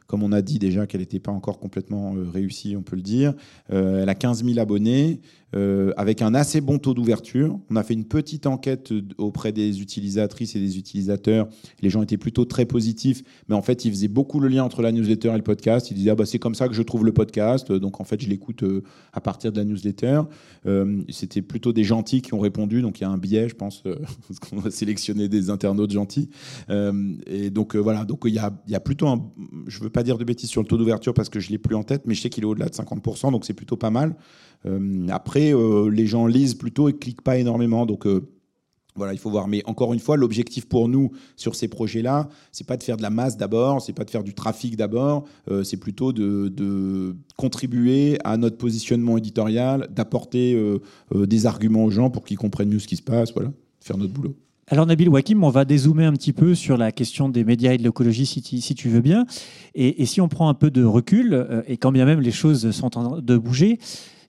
[0.06, 3.02] comme on a dit déjà qu'elle n'était pas encore complètement euh, réussie, on peut le
[3.02, 3.34] dire,
[3.72, 5.20] euh, elle a 15 000 abonnés,
[5.54, 7.58] euh, avec un assez bon taux d'ouverture.
[7.70, 11.48] On a fait une petite enquête auprès des utilisatrices et des utilisateurs.
[11.80, 14.82] Les gens étaient plutôt très positifs, mais en fait, ils faisaient beaucoup le lien entre
[14.82, 15.90] la newsletter et le podcast.
[15.90, 18.20] Ils disaient, ah bah, c'est comme ça que je trouve le podcast, donc en fait,
[18.20, 18.64] je l'écoute
[19.12, 20.22] à partir de la newsletter.
[21.08, 23.84] C'était plutôt des gentils qui ont répondu, donc il y a un biais, je pense,
[24.28, 26.30] parce qu'on va sélectionner des internautes gentils.
[26.68, 29.30] Et donc voilà, donc il y a, y a plutôt un,
[29.68, 31.76] je veux pas dire de bêtises sur le taux d'ouverture parce que je l'ai plus
[31.76, 34.16] en tête, mais je sais qu'il est au-delà de 50%, donc c'est plutôt pas mal.
[34.66, 38.28] Euh, après, euh, les gens lisent plutôt et cliquent pas énormément, donc euh,
[38.96, 39.46] voilà, il faut voir.
[39.46, 43.02] Mais encore une fois, l'objectif pour nous sur ces projets-là, c'est pas de faire de
[43.02, 45.24] la masse d'abord, c'est pas de faire du trafic d'abord,
[45.64, 50.56] c'est plutôt de, contribuer à notre positionnement éditorial, d'apporter
[51.12, 54.12] des arguments aux gens pour qu'ils comprennent mieux ce qui se passe, voilà, faire notre
[54.12, 54.36] boulot.
[54.68, 57.78] Alors Nabil Wakim, on va dézoomer un petit peu sur la question des médias et
[57.78, 58.40] de l'écologie si,
[58.74, 59.26] tu- veux bien.
[59.74, 62.30] Et, et si on prend un peu de recul, euh, et quand bien même les
[62.30, 63.78] choses sont en train de bouger,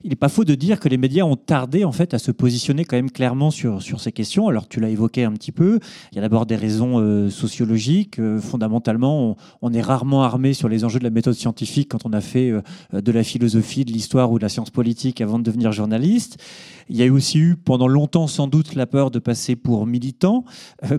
[0.03, 2.31] il n'est pas faux de dire que les médias ont tardé en fait à se
[2.31, 4.47] positionner quand même clairement sur, sur ces questions.
[4.47, 5.79] Alors tu l'as évoqué un petit peu.
[6.11, 8.19] Il y a d'abord des raisons euh, sociologiques.
[8.19, 12.13] Euh, fondamentalement, on, est rarement armé sur les enjeux de la méthode scientifique quand on
[12.13, 12.61] a fait euh,
[13.01, 16.37] de la philosophie, de l'histoire ou de la science politique avant de devenir journaliste.
[16.87, 20.45] Il y a aussi eu pendant longtemps sans doute la peur de passer pour militant,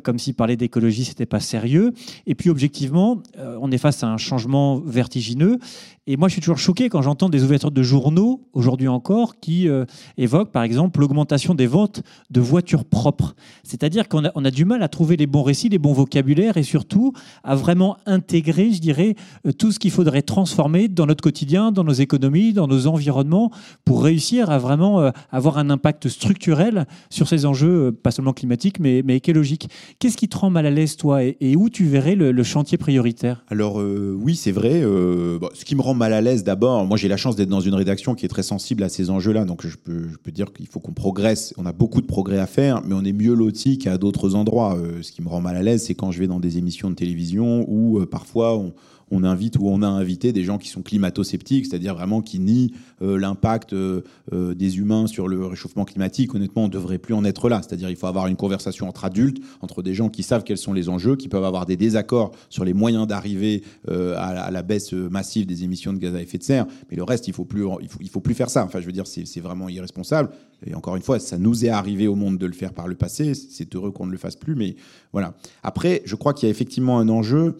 [0.02, 1.92] comme si parler d'écologie c'était pas sérieux.
[2.26, 5.60] Et puis objectivement, on est face à un changement vertigineux.
[6.08, 9.68] Et moi, je suis toujours choqué quand j'entends des ouvertures de journaux, aujourd'hui encore, qui
[9.68, 9.84] euh,
[10.16, 13.34] évoquent par exemple l'augmentation des ventes de voitures propres.
[13.62, 17.12] C'est-à-dire qu'on a, du mal à trouver les bons récits, les bons vocabulaires et surtout
[17.44, 19.14] à vraiment intégrer, je dirais,
[19.46, 23.50] euh, tout ce qu'il faudrait transformer dans notre quotidien, dans nos économies, dans nos environnements,
[23.84, 28.32] pour réussir à vraiment euh, avoir un impact structurel sur ces enjeux, euh, pas seulement
[28.32, 29.68] climatiques, mais, écologiques.
[29.98, 33.44] Qu'est-ce qui te rend mal à l'aise, toi, et, où tu verrais le, chantier prioritaire?
[33.48, 34.82] Alors oui, c'est vrai.
[34.82, 37.60] bon, ce qui me rend mal à l'aise d'abord, moi j'ai la chance d'être dans
[37.60, 40.80] une rédaction qui est très sensible à ces enjeux-là, donc je peux, dire qu'il faut
[40.80, 41.54] qu'on progresse.
[41.56, 44.76] On a beaucoup de progrès à faire, mais on est mieux loti qu'à d'autres endroits.
[44.76, 46.90] Euh, ce qui me rend mal à l'aise, c'est quand je vais dans des émissions
[46.90, 48.72] de télévision où euh, parfois on,
[49.10, 52.72] on invite ou on a invité des gens qui sont climato-sceptiques, c'est-à-dire vraiment qui nient
[53.02, 54.02] euh, l'impact euh,
[54.32, 56.34] euh, des humains sur le réchauffement climatique.
[56.34, 57.62] Honnêtement, on ne devrait plus en être là.
[57.62, 60.72] C'est-à-dire il faut avoir une conversation entre adultes, entre des gens qui savent quels sont
[60.72, 64.62] les enjeux, qui peuvent avoir des désaccords sur les moyens d'arriver euh, à, à la
[64.62, 66.66] baisse euh, massive des émissions de gaz à effet de serre.
[66.90, 67.64] Mais le reste, il faut plus,
[68.00, 68.64] il faut, plus faire ça.
[68.64, 70.30] Enfin, je veux dire, c'est vraiment irresponsable.
[70.66, 72.94] Et encore une fois, ça nous est arrivé au monde de le faire par le
[72.94, 73.34] passé.
[73.34, 74.74] C'est heureux qu'on ne le fasse plus, mais
[75.12, 75.34] voilà.
[75.62, 77.56] Après, je crois qu'il y a effectivement un enjeu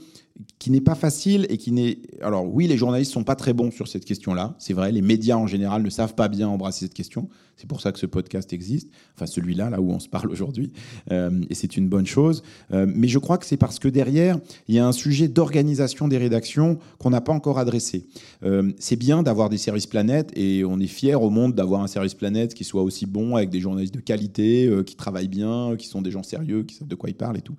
[0.59, 1.99] qui n'est pas facile et qui n'est.
[2.21, 4.55] Alors oui, les journalistes sont pas très bons sur cette question-là.
[4.59, 7.29] C'est vrai, les médias en général ne savent pas bien embrasser cette question.
[7.57, 8.91] C'est pour ça que ce podcast existe.
[9.15, 10.73] Enfin, celui-là, là où on se parle aujourd'hui,
[11.13, 12.43] Euh, et c'est une bonne chose.
[12.73, 16.09] Euh, mais je crois que c'est parce que derrière, il y a un sujet d'organisation
[16.09, 18.07] des rédactions qu'on n'a pas encore adressé.
[18.43, 21.87] Euh, c'est bien d'avoir des services planètes et on est fier au monde d'avoir un
[21.87, 25.87] service planète qui soit aussi bon avec des journalistes de qualité, qui travaillent bien, qui
[25.87, 27.57] sont des gens sérieux, qui savent de quoi ils parlent et tout.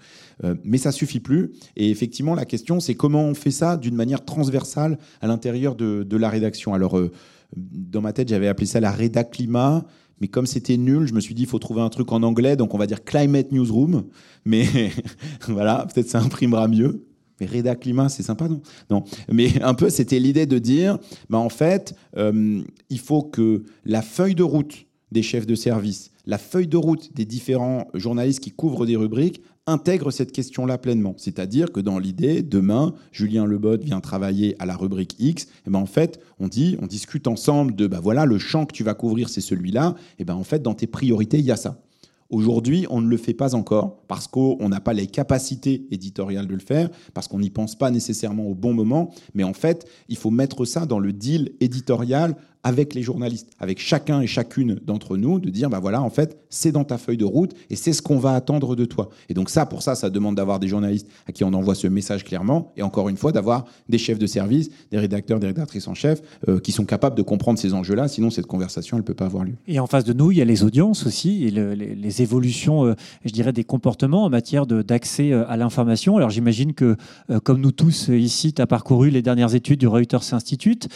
[0.63, 1.51] Mais ça suffit plus.
[1.75, 6.17] Et effectivement, la question, c'est comment on fait ça d'une manière transversale à l'intérieur de,
[6.17, 6.73] la rédaction.
[6.73, 7.11] Alors, euh,
[7.55, 9.85] dans ma tête, j'avais appelé ça la rédac climat.
[10.19, 12.55] Mais comme c'était nul, je me suis dit, il faut trouver un truc en anglais,
[12.55, 14.05] donc on va dire Climate Newsroom.
[14.45, 14.65] Mais
[15.47, 17.05] voilà, peut-être ça imprimera mieux.
[17.39, 18.61] Mais Reda Climat, c'est sympa, non?
[18.89, 19.03] Non.
[19.31, 20.97] Mais un peu, c'était l'idée de dire,
[21.29, 26.11] bah, en fait, euh, il faut que la feuille de route des chefs de service,
[26.25, 31.13] la feuille de route des différents journalistes qui couvrent des rubriques intègre cette question-là pleinement.
[31.17, 35.79] C'est-à-dire que dans l'idée, demain, Julien Lebot vient travailler à la rubrique X, et ben
[35.79, 38.93] en fait, on dit, on discute ensemble de, ben voilà, le champ que tu vas
[38.93, 41.81] couvrir, c'est celui-là, et ben en fait, dans tes priorités, il y a ça.
[42.29, 46.53] Aujourd'hui, on ne le fait pas encore parce qu'on n'a pas les capacités éditoriales de
[46.53, 49.13] le faire, parce qu'on n'y pense pas nécessairement au bon moment.
[49.33, 52.35] Mais en fait, il faut mettre ça dans le deal éditorial
[52.67, 56.37] avec les journalistes, avec chacun et chacune d'entre nous, de dire, bah voilà, en fait,
[56.49, 59.09] c'est dans ta feuille de route et c'est ce qu'on va attendre de toi.
[59.29, 61.87] Et donc ça, pour ça, ça demande d'avoir des journalistes à qui on envoie ce
[61.87, 65.87] message clairement, et encore une fois, d'avoir des chefs de service, des rédacteurs, des rédactrices
[65.87, 69.07] en chef, euh, qui sont capables de comprendre ces enjeux-là, sinon cette conversation, elle ne
[69.07, 69.53] peut pas avoir lieu.
[69.67, 72.85] Et en face de nous, il y a les audiences aussi, et le- les, évolutions,
[72.85, 72.95] euh,
[73.25, 76.17] je dirais, des comportements en matière d'accès euh, à l'information.
[76.17, 76.95] Alors j'imagine que,
[77.43, 80.89] comme nous tous ici, tu as parcouru les dernières études du Reuters Institute,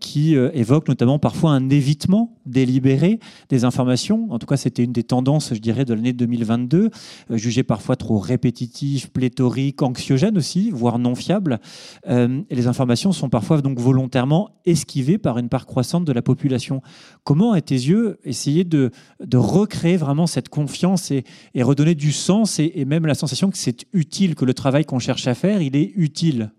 [0.00, 0.50] qui euh,
[0.88, 3.18] notamment parfois un évitement délibéré
[3.48, 4.26] des informations.
[4.30, 6.90] En tout cas, c'était une des tendances, je dirais, de l'année 2022,
[7.30, 11.60] euh, jugée parfois trop répétitive, pléthorique, anxiogène aussi, voire non fiable.
[12.08, 16.22] Euh, et les informations sont parfois donc volontairement esquivées par une part croissante de la
[16.22, 16.82] population.
[17.24, 18.90] Comment, à tes yeux, essayer de,
[19.34, 21.24] recréer vraiment cette confiance et,
[21.54, 24.84] et redonner du sens et, et même la sensation que c'est utile, que le travail
[24.84, 26.52] qu'on cherche à faire, il est utile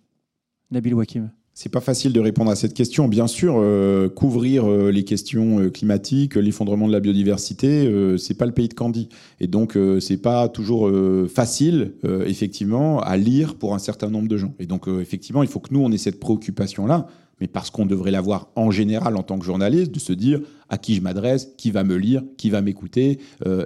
[0.72, 1.32] Nabil Wakim?
[1.54, 3.10] C'est pas facile de répondre à cette question.
[3.10, 8.46] Bien sûr, euh, couvrir euh, les questions euh, climatiques, l'effondrement de la biodiversité, c'est pas
[8.46, 9.10] le pays de Candy.
[9.42, 10.90] Et donc, c'est pas toujours
[11.30, 11.94] facile,
[12.26, 14.54] effectivement, à lire pour un certain nombre de gens.
[14.60, 17.08] Et donc, effectivement, il faut que nous, on ait cette préoccupation-là,
[17.40, 20.78] mais parce qu'on devrait l'avoir en général en tant que journaliste, de se dire à
[20.78, 23.20] qui je m'adresse, qui va me lire, qui va m'écouter,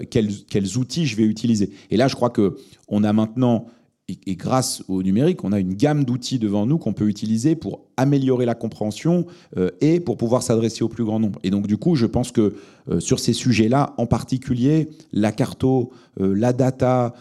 [0.10, 1.72] quels, quels outils je vais utiliser.
[1.92, 2.56] Et là, je crois que
[2.88, 3.68] on a maintenant
[4.08, 7.86] et, grâce au numérique, on a une gamme d'outils devant nous qu'on peut utiliser pour
[7.98, 9.26] améliorer la compréhension
[9.58, 11.39] euh, et pour pouvoir s'adresser au plus grand nombre.
[11.43, 12.56] Et donc, du coup, je pense que
[12.89, 17.14] euh, sur ces sujets-là, en particulier, la carto, euh, la data,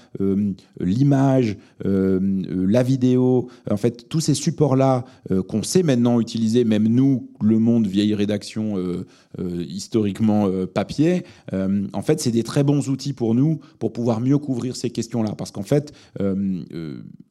[0.81, 5.05] l'image, la vidéo, en fait, tous ces supports-là
[5.49, 8.77] qu'on sait maintenant utiliser, même nous, le monde vieille rédaction
[9.39, 14.77] historiquement papier, en fait, c'est des très bons outils pour nous pour pouvoir mieux couvrir
[14.77, 15.35] ces questions-là.
[15.37, 15.93] Parce qu'en fait,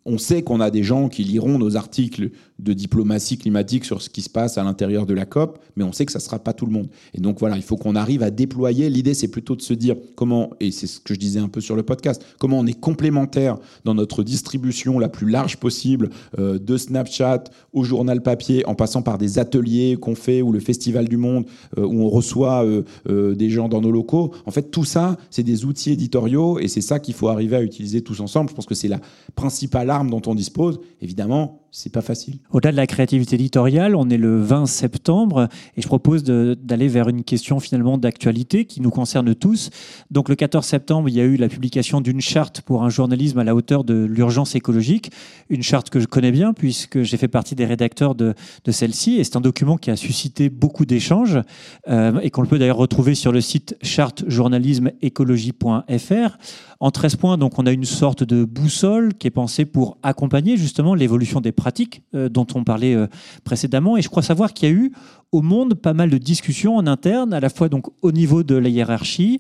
[0.06, 4.10] on sait qu'on a des gens qui liront nos articles de diplomatie climatique sur ce
[4.10, 6.40] qui se passe à l'intérieur de la COP, mais on sait que ça ne sera
[6.40, 6.88] pas tout le monde.
[7.14, 8.90] Et donc voilà, il faut qu'on arrive à déployer.
[8.90, 11.62] L'idée, c'est plutôt de se dire comment, et c'est ce que je disais un peu
[11.62, 16.60] sur le podcast, comment on est complémentaire dans notre distribution la plus large possible euh,
[16.60, 21.08] de Snapchat au journal papier, en passant par des ateliers qu'on fait ou le Festival
[21.08, 21.46] du Monde,
[21.78, 24.32] euh, où on reçoit euh, des gens dans nos locaux.
[24.46, 27.64] En fait, tout ça, c'est des outils éditoriaux et c'est ça qu'il faut arriver à
[27.64, 28.50] utiliser tous ensemble.
[28.50, 29.00] Je pense que c'est la
[29.36, 30.80] principale dont on dispose.
[31.02, 32.38] Évidemment, c'est pas facile.
[32.52, 37.10] Au-delà de la créativité éditoriale, on est le 20 septembre et je propose d'aller vers
[37.10, 39.72] une question finalement d'actualité qui nous concerne tous.
[40.12, 43.40] Donc le 14 septembre, il y a eu la publication d'une charte pour un journalisme
[43.40, 45.10] à la hauteur de l'urgence écologique,
[45.50, 49.16] une charte que je connais bien puisque j'ai fait partie des rédacteurs de, de celle-ci
[49.16, 51.40] et c'est un document qui a suscité beaucoup d'échanges
[51.90, 56.38] euh, et qu'on peut d'ailleurs retrouver sur le site chartejournalismeécologie.fr.
[56.84, 60.58] En 13 points, donc, on a une sorte de boussole qui est pensée pour accompagner
[60.58, 63.08] justement l'évolution des pratiques euh, dont on parlait euh,
[63.46, 63.96] précédemment.
[63.96, 64.92] Et je crois savoir qu'il y a eu
[65.32, 68.56] au monde pas mal de discussions en interne, à la fois donc au niveau de
[68.56, 69.40] la hiérarchie,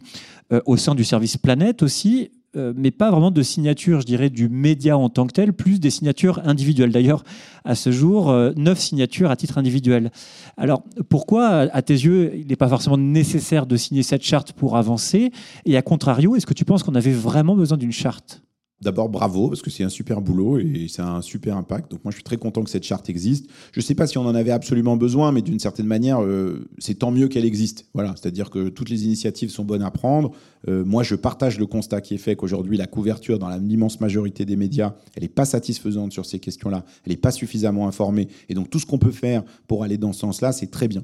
[0.54, 4.30] euh, au sein du service Planète aussi, euh, mais pas vraiment de signature, je dirais,
[4.30, 6.94] du média en tant que tel, plus des signatures individuelles.
[6.94, 7.26] D'ailleurs,
[7.66, 10.10] à ce jour, neuf signatures à titre individuel.
[10.56, 14.78] Alors, pourquoi, à tes yeux, il n'est pas forcément nécessaire de signer cette charte pour
[14.78, 15.32] avancer?
[15.66, 18.44] Et à contrario, est-ce que tu penses qu'on avait vraiment besoin d'une charte?
[18.84, 21.90] D'abord, bravo, parce que c'est un super boulot et a un super impact.
[21.92, 23.48] Donc moi, je suis très content que cette charte existe.
[23.72, 26.68] Je ne sais pas si on en avait absolument besoin, mais d'une certaine manière, euh,
[26.80, 27.86] c'est tant mieux qu'elle existe.
[27.94, 30.32] Voilà, c'est-à-dire que toutes les initiatives sont bonnes à prendre.
[30.68, 34.44] Euh, moi, je partage le constat qui est fait qu'aujourd'hui, la couverture dans l'immense majorité
[34.44, 36.84] des médias, elle n'est pas satisfaisante sur ces questions-là.
[37.06, 38.28] Elle n'est pas suffisamment informée.
[38.50, 41.04] Et donc, tout ce qu'on peut faire pour aller dans ce sens-là, c'est très bien.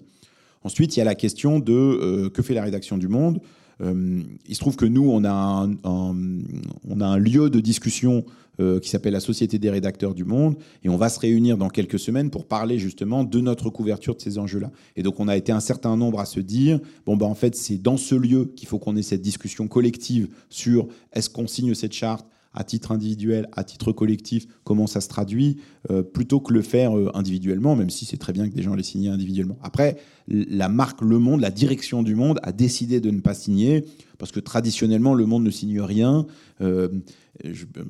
[0.64, 3.40] Ensuite, il y a la question de euh, que fait la rédaction du Monde?
[3.82, 8.26] Euh, il se trouve que nous, on a un, on a un lieu de discussion
[8.60, 11.70] euh, qui s'appelle la Société des rédacteurs du Monde, et on va se réunir dans
[11.70, 14.70] quelques semaines pour parler justement de notre couverture de ces enjeux-là.
[14.98, 17.56] Et donc, on a été un certain nombre à se dire, bon, ben, en fait,
[17.56, 21.74] c'est dans ce lieu qu'il faut qu'on ait cette discussion collective sur est-ce qu'on signe
[21.74, 25.58] cette charte à titre individuel, à titre collectif, comment ça se traduit,
[25.92, 28.76] euh, plutôt que le faire euh, individuellement, même si c'est très bien que des gens
[28.76, 29.58] les signent individuellement.
[29.62, 29.98] Après,
[30.28, 33.86] la marque Le Monde, la direction du Monde a décidé de ne pas signer,
[34.18, 36.26] parce que traditionnellement, Le Monde ne signe rien.
[36.62, 36.90] Euh,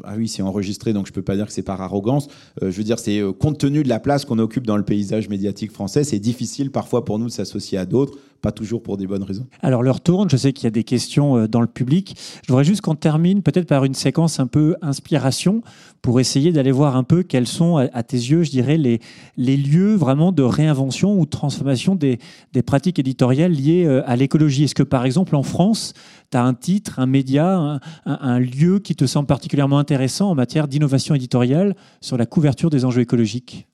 [0.04, 2.28] ah oui, c'est enregistré, donc je ne peux pas dire que c'est par arrogance.
[2.62, 5.72] je veux dire, c'est compte tenu de la place qu'on occupe dans le paysage médiatique
[5.72, 9.24] français, c'est difficile parfois pour nous de s'associer à d'autres pas toujours pour des bonnes
[9.24, 9.48] raisons.
[9.62, 12.16] Alors, l'heure tourne, je sais qu'il y a des questions euh, dans le public.
[12.44, 15.62] Je voudrais juste qu'on termine peut-être par une séquence un peu inspiration
[16.02, 19.00] pour essayer d'aller voir un peu quels sont, à tes yeux, je dirais, les,
[19.38, 22.20] les lieux vraiment de réinvention ou de transformation des,
[22.54, 24.64] des pratiques éditoriales liées euh, à l'écologie.
[24.64, 25.94] Est-ce que, par exemple, en France,
[26.32, 30.68] tu as un titre, un média, un, lieu qui te semble particulièrement intéressant en matière
[30.68, 33.69] d'innovation éditoriale sur la couverture des enjeux écologiques?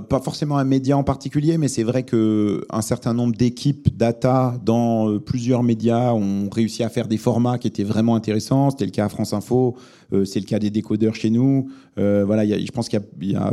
[0.00, 5.08] Pas forcément un média en particulier, mais c'est vrai qu'un certain nombre d'équipes data dans
[5.08, 8.70] euh, plusieurs médias ont réussi à faire des formats qui étaient vraiment intéressants.
[8.70, 9.76] C'était le cas à France Info,
[10.12, 11.68] euh, c'est le cas des décodeurs chez nous.
[11.96, 13.52] voilà, je pense qu'il y a,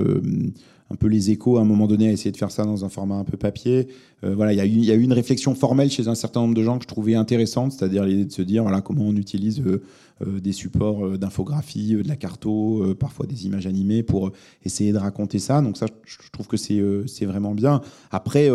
[0.92, 2.90] un peu les échos à un moment donné à essayer de faire ça dans un
[2.90, 3.90] format un peu papier.
[4.24, 6.84] voilà, il y, a eu, une réflexion formelle chez un certain nombre de gens que
[6.84, 9.82] je trouvais intéressante, c'est-à-dire l'idée de se dire voilà comment on utilise euh,
[10.26, 14.32] des supports euh, d'infographie, euh, de la carto, parfois des images animées pour
[14.64, 15.62] essayer de raconter ça.
[15.62, 17.82] Donc ça, je trouve que c'est vraiment bien.
[18.12, 18.50] Après,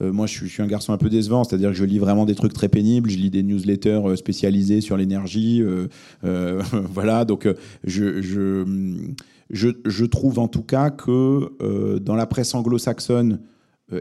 [0.00, 2.52] moi, je suis, un garçon un peu décevant, c'est-à-dire que je lis vraiment des trucs
[2.52, 3.10] très pénibles.
[3.10, 5.62] Je lis des newsletters spécialisés sur l'énergie.
[6.22, 7.48] voilà, donc
[7.84, 8.64] je, je,
[9.50, 13.40] je, je, trouve en tout cas que dans la presse anglo-saxonne,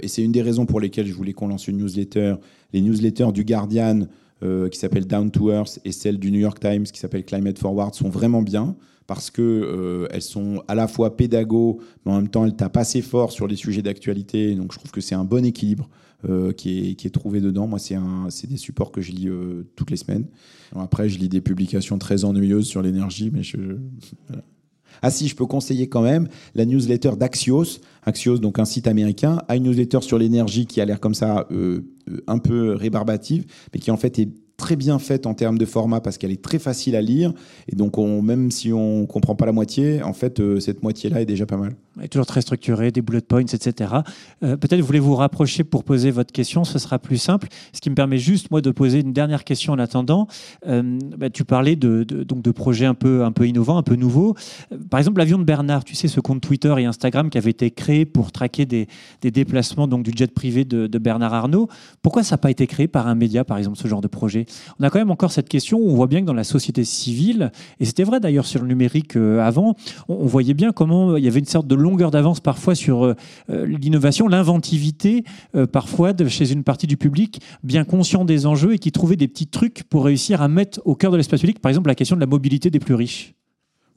[0.02, 2.36] et c'est une des raisons pour lesquelles je voulais qu'on lance une newsletter,
[2.74, 4.08] les newsletters du Guardian,
[4.44, 7.58] euh, qui s'appelle Down to Earth et celle du New York Times qui s'appelle Climate
[7.58, 8.76] Forward sont vraiment bien
[9.08, 12.76] parce que euh, elles sont à la fois pédago, mais en même temps elles tapent
[12.76, 14.54] assez fort sur les sujets d'actualité.
[14.56, 15.88] Donc je trouve que c'est un bon équilibre
[16.28, 17.66] euh, qui, est, trouvé dedans.
[17.66, 19.30] Moi, c'est des supports que je lis
[19.78, 20.26] toutes les semaines.
[20.76, 23.58] après, je lis des publications très ennuyeuses sur l'énergie, mais je.
[25.02, 27.80] Ah si, je peux conseiller quand même la newsletter d'Axios.
[28.06, 31.48] Axios, donc un site américain, a une newsletter sur l'énergie qui a l'air comme ça
[31.52, 35.58] euh, euh, un peu rébarbative, mais qui en fait est très bien faite en termes
[35.58, 37.34] de format parce qu'elle est très facile à lire.
[37.68, 40.84] Et donc, on, même si on ne comprend pas la moitié, en fait, euh, cette
[40.84, 41.76] moitié-là est déjà pas mal.
[42.02, 43.94] est toujours très structuré, des bullet points, etc.
[44.44, 47.48] Euh, peut-être voulez-vous rapprocher pour poser votre question, ce sera plus simple.
[47.74, 50.28] Ce qui me permet juste, moi, de poser une dernière question en attendant.
[50.68, 53.96] Euh, bah, tu parlais de, donc de projets un peu, un peu innovants, un peu
[53.96, 54.36] nouveaux.
[54.90, 57.72] par exemple, l'avion de Bernard, tu sais, ce compte Twitter et Instagram qui avait été
[57.72, 58.88] créé pour traquer des,
[59.22, 61.68] des déplacements donc, du jet privé de Bernard Arnault.
[62.02, 64.45] Pourquoi ça n'a pas été créé par un média, par exemple, ce genre de projet?
[64.80, 66.84] On a quand même encore cette question où on voit bien que dans la société
[66.84, 69.76] civile, et c'était vrai d'ailleurs sur le numérique euh, avant,
[70.08, 73.16] on, voyait bien comment il y avait une sorte de longueur d'avance parfois sur euh,
[73.50, 75.24] euh, l'innovation, l'inventivité,
[75.72, 79.48] parfois chez une partie du public bien conscient des enjeux et qui trouvait des petits
[79.48, 82.22] trucs pour réussir à mettre au cœur de l'espace public, par exemple, la question de
[82.22, 83.34] la mobilité des plus riches.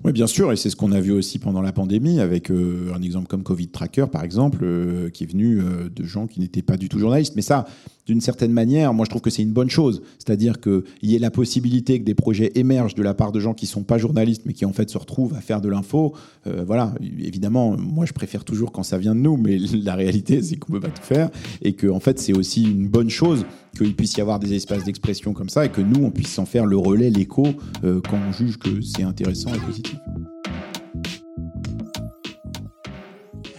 [0.05, 3.03] Oui, bien sûr, et c'est ce qu'on a vu aussi pendant la pandémie, avec un
[3.03, 4.65] exemple comme Covid Tracker, par exemple,
[5.13, 5.61] qui est venu
[5.95, 7.35] de gens qui n'étaient pas du tout journalistes.
[7.35, 7.67] Mais ça,
[8.09, 10.01] d'une certaine manière, moi je trouve que c'est une bonne chose.
[10.19, 13.53] C'est-à-dire qu'il y ait la possibilité que des projets émergent de la part de gens
[13.53, 16.15] qui ne sont pas journalistes, mais qui en fait se retrouvent à faire de l'info.
[16.47, 20.43] Euh, voilà, évidemment, moi je préfère toujours quand ça vient de nous, mais la réalité
[20.43, 21.29] c'est qu'on ne peut pas tout faire.
[21.61, 23.45] Et que en fait c'est aussi une bonne chose
[23.77, 26.47] qu'il puisse y avoir des espaces d'expression comme ça et que nous on puisse s'en
[26.47, 27.47] faire le relais, l'écho,
[27.85, 29.97] euh, quand on juge que c'est intéressant et positif.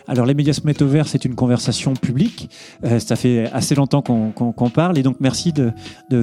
[0.10, 2.50] Alors, les médias se mettent au vert, c'est une conversation publique.
[2.84, 4.98] Euh, ça fait assez longtemps qu'on parle.
[4.98, 5.72] Et donc, merci de,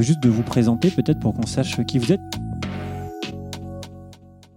[0.01, 2.21] juste de vous présenter, peut-être pour qu'on sache qui vous êtes.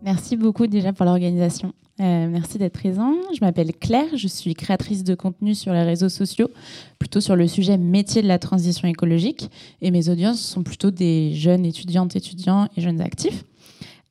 [0.01, 1.73] Merci beaucoup déjà pour l'organisation.
[1.99, 3.13] Euh, merci d'être présent.
[3.33, 6.49] Je m'appelle Claire, je suis créatrice de contenu sur les réseaux sociaux,
[6.97, 9.49] plutôt sur le sujet métier de la transition écologique.
[9.81, 13.43] Et mes audiences sont plutôt des jeunes étudiantes, étudiants et jeunes actifs.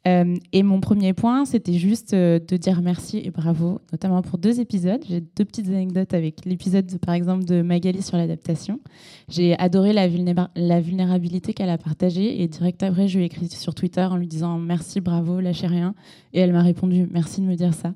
[0.09, 4.39] Euh, et mon premier point, c'était juste euh, de dire merci et bravo, notamment pour
[4.39, 5.03] deux épisodes.
[5.09, 8.81] J'ai deux petites anecdotes avec l'épisode, par exemple, de Magali sur l'adaptation.
[9.29, 13.75] J'ai adoré la, vulnérabilité qu'elle a partagée et direct après, je lui ai écrit sur
[13.75, 15.95] Twitter en lui disant merci, bravo, lâchez rien.
[16.33, 17.93] Et elle m'a répondu merci de me dire ça.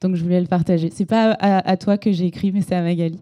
[0.00, 0.90] Donc je voulais le partager.
[0.92, 3.20] C'est pas à, toi que j'ai écrit, mais c'est à Magali.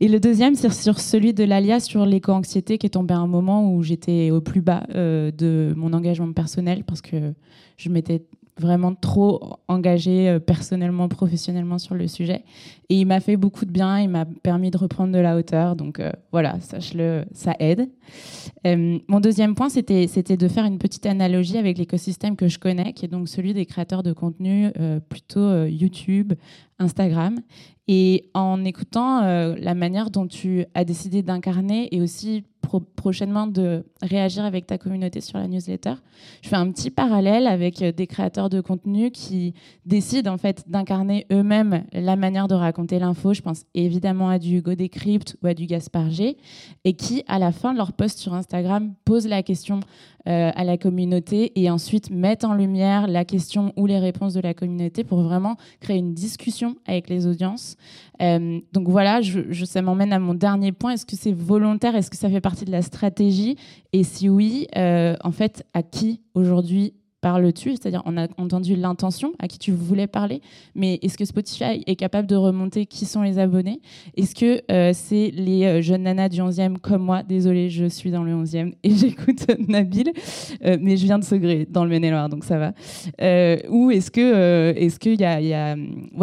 [0.00, 3.26] Et le deuxième, c'est sur celui de l'alias sur l'éco-anxiété qui est tombé à un
[3.26, 7.34] moment où j'étais au plus bas euh, de mon engagement personnel parce que
[7.80, 8.22] je m'étais
[8.60, 12.44] vraiment trop engagée euh, personnellement, professionnellement sur le sujet.
[12.88, 15.74] Et il m'a fait beaucoup de bien, il m'a permis de reprendre de la hauteur.
[15.74, 17.88] Donc euh, voilà, sache-le, ça aide.
[18.66, 22.58] Euh, mon deuxième point, c'était, c'était de faire une petite analogie avec l'écosystème que je
[22.58, 24.70] connais, qui est donc celui des créateurs de contenu
[25.08, 26.34] plutôt YouTube,
[26.78, 27.38] Instagram.
[27.88, 33.84] Et en écoutant la manière dont tu as décidé d'incarner et aussi pro- prochainement de
[34.02, 35.94] réagir avec ta communauté sur la newsletter.
[36.42, 39.54] Je fais un petit parallèle avec euh, des créateurs de contenu qui
[39.86, 43.34] décident en fait d'incarner eux-mêmes la manière de raconter l'info.
[43.34, 44.72] Je pense évidemment à du Hugo
[45.42, 46.36] ou à du Gaspard G,
[46.84, 49.80] et qui, à la fin de leur post sur Instagram, posent la question
[50.28, 54.40] euh, à la communauté et ensuite mettent en lumière la question ou les réponses de
[54.40, 57.76] la communauté pour vraiment créer une discussion avec les audiences.
[58.20, 59.20] Euh, donc voilà,
[59.64, 60.92] ça m'emmène à mon dernier point.
[60.92, 61.96] Est-ce que c'est volontaire?
[61.96, 63.56] Est-ce que ça fait partie de la stratégie?
[63.92, 69.32] Et si oui, euh, en fait, à qui aujourd'hui parles-tu C'est-à-dire, on a entendu l'intention,
[69.38, 70.40] à qui tu voulais parler,
[70.74, 73.80] mais est-ce que Spotify est capable de remonter qui sont les abonnés?
[74.16, 77.22] Est-ce que euh, c'est les euh, jeunes nanas du 11e comme moi?
[77.22, 80.12] Désolée, je suis dans le 11e et j'écoute Nabil,
[80.64, 82.72] euh, mais je viens de Segré, dans le Maine-et-Loire, donc ça va.
[83.68, 85.76] Ou est-ce que est-ce qu'il y a, y a,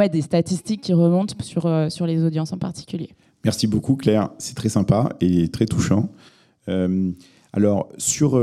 [0.07, 3.09] des statistiques qui remontent sur, sur les audiences en particulier?
[3.43, 4.29] Merci beaucoup, Claire.
[4.37, 6.09] C'est très sympa et très touchant.
[7.53, 8.39] Alors, sur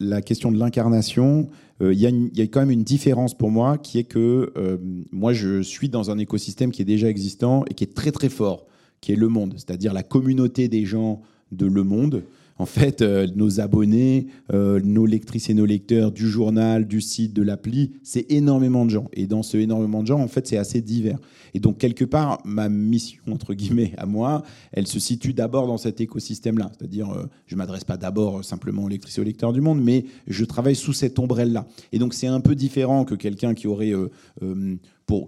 [0.00, 1.48] la question de l'incarnation,
[1.82, 4.78] euh, il y, a quand même une différence pour moi qui est que euh,
[5.12, 8.30] moi, je suis dans un écosystème qui est déjà existant et qui est très, très
[8.30, 8.66] fort,
[9.00, 11.20] qui est le monde, c'est-à-dire la communauté des gens
[11.52, 12.22] de Le Monde.
[12.60, 17.32] En fait, euh, nos abonnés, euh, nos lectrices et nos lecteurs du journal, du site,
[17.32, 19.08] de l'appli, c'est énormément de gens.
[19.14, 21.18] Et dans ce énormément de gens, en fait, c'est assez divers.
[21.54, 24.42] Et donc, quelque part, ma mission, entre guillemets, à moi,
[24.72, 26.70] elle se situe d'abord dans cet écosystème-là.
[26.76, 29.80] C'est-à-dire, euh, je ne m'adresse pas d'abord simplement aux lectrices et aux lecteurs du monde,
[29.82, 31.66] mais je travaille sous cette ombrelle-là.
[31.92, 33.94] Et donc, c'est un peu différent que quelqu'un qui aurait.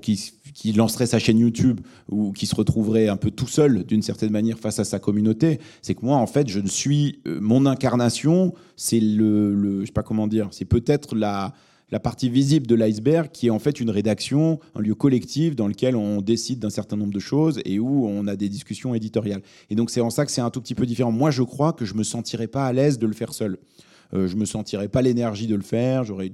[0.00, 4.30] Qui, lancerait sa chaîne YouTube ou qui se retrouverait un peu tout seul d'une certaine
[4.30, 7.66] manière face à sa communauté, c'est que moi en fait je ne suis euh, mon
[7.66, 11.52] incarnation, c'est le, le je sais pas comment dire, c'est peut-être la
[11.92, 15.68] la partie visible de l'iceberg qui est en fait une rédaction, un lieu collectif dans
[15.68, 19.42] lequel on décide d'un certain nombre de choses et où on a des discussions éditoriales.
[19.68, 21.12] Et donc c'est en ça que c'est un tout petit peu différent.
[21.12, 23.58] Moi je crois que je me sentirais pas à l'aise de le faire seul.
[24.14, 26.04] Euh, je me sentirais pas l'énergie de le faire.
[26.04, 26.32] J'aurais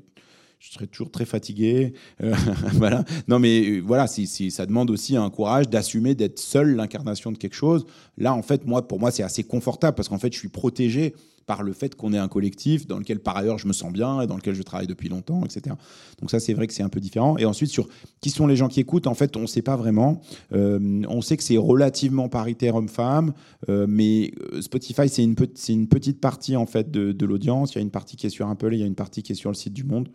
[0.58, 1.92] je serais toujours très fatigué.
[2.22, 2.34] Euh,
[2.74, 3.04] voilà.
[3.28, 7.54] Non, mais euh, voilà, ça demande aussi un courage d'assumer d'être seul l'incarnation de quelque
[7.54, 7.86] chose.
[8.16, 11.14] Là, en fait, moi, pour moi, c'est assez confortable parce qu'en fait, je suis protégé
[11.46, 14.20] par le fait qu'on est un collectif dans lequel, par ailleurs, je me sens bien
[14.20, 15.76] et dans lequel je travaille depuis longtemps, etc.
[16.20, 17.38] Donc ça, c'est vrai que c'est un peu différent.
[17.38, 17.88] Et ensuite, sur
[18.20, 20.20] qui sont les gens qui écoutent, en fait, on ne sait pas vraiment.
[20.52, 23.32] Euh, on sait que c'est relativement paritaire homme-femme,
[23.66, 27.72] mais Spotify, c'est une, pe- c'est une petite partie, en fait, de, de l'audience.
[27.72, 29.22] Il y a une partie qui est sur Apple et il y a une partie
[29.22, 30.08] qui est sur le site du Monde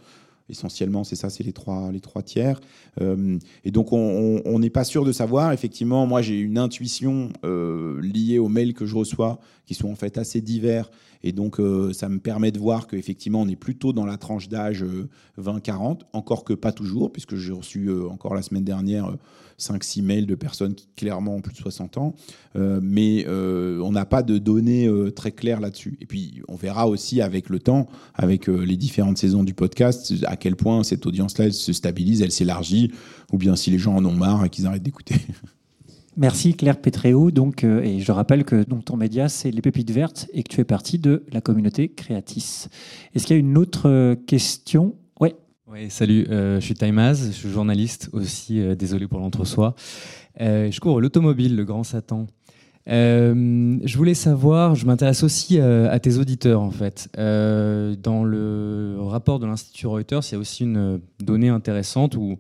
[0.50, 2.60] essentiellement, c'est ça, c'est les trois, les trois tiers.
[3.02, 5.52] Euh, et donc, on- n'est pas sûr de savoir.
[5.52, 9.96] Effectivement, moi, j'ai une intuition euh, liée aux mails que je reçois, qui sont en
[9.96, 10.90] fait assez divers.
[11.24, 14.48] Et donc, euh, ça me permet de voir qu'effectivement, on est plutôt dans la tranche
[14.50, 19.16] d'âge euh, 20-40, encore que pas toujours, puisque j'ai reçu encore la semaine dernière
[19.60, 22.16] 5-6 mails de personnes qui clairement ont plus de 60 ans.
[22.56, 25.98] Euh, mais euh, on n'a pas de données euh, très claires là-dessus.
[26.02, 30.36] Et puis, on verra aussi avec le temps, avec les différentes saisons du podcast, à
[30.36, 32.92] quel point cette audience-là, se stabilise, elle s'élargit,
[33.32, 35.16] ou bien si les gens en ont marre et qu'ils arrêtent d'écouter.
[36.16, 37.32] Merci Claire Pétréo.
[37.32, 40.62] Donc, et je rappelle que donc, ton média, c'est Les Pépites Vertes et que tu
[40.62, 42.68] es partie de la communauté Créatis.
[43.16, 44.94] Est-ce qu'il y a une autre question?
[45.74, 49.74] Oui, salut, euh, je suis Taimaz, je suis journaliste aussi, euh, désolé pour l'entre-soi.
[50.40, 52.28] Euh, je cours l'automobile, le grand Satan.
[52.86, 57.10] Je voulais savoir, je m'intéresse aussi à tes auditeurs en fait.
[57.16, 62.38] Dans le rapport de l'Institut Reuters, il y a aussi une donnée intéressante où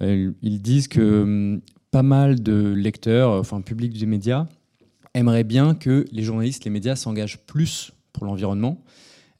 [0.00, 1.60] ils disent que hum,
[1.90, 4.46] pas mal de lecteurs, enfin public des médias,
[5.14, 8.80] aimeraient bien que les journalistes, les médias s'engagent plus pour l'environnement.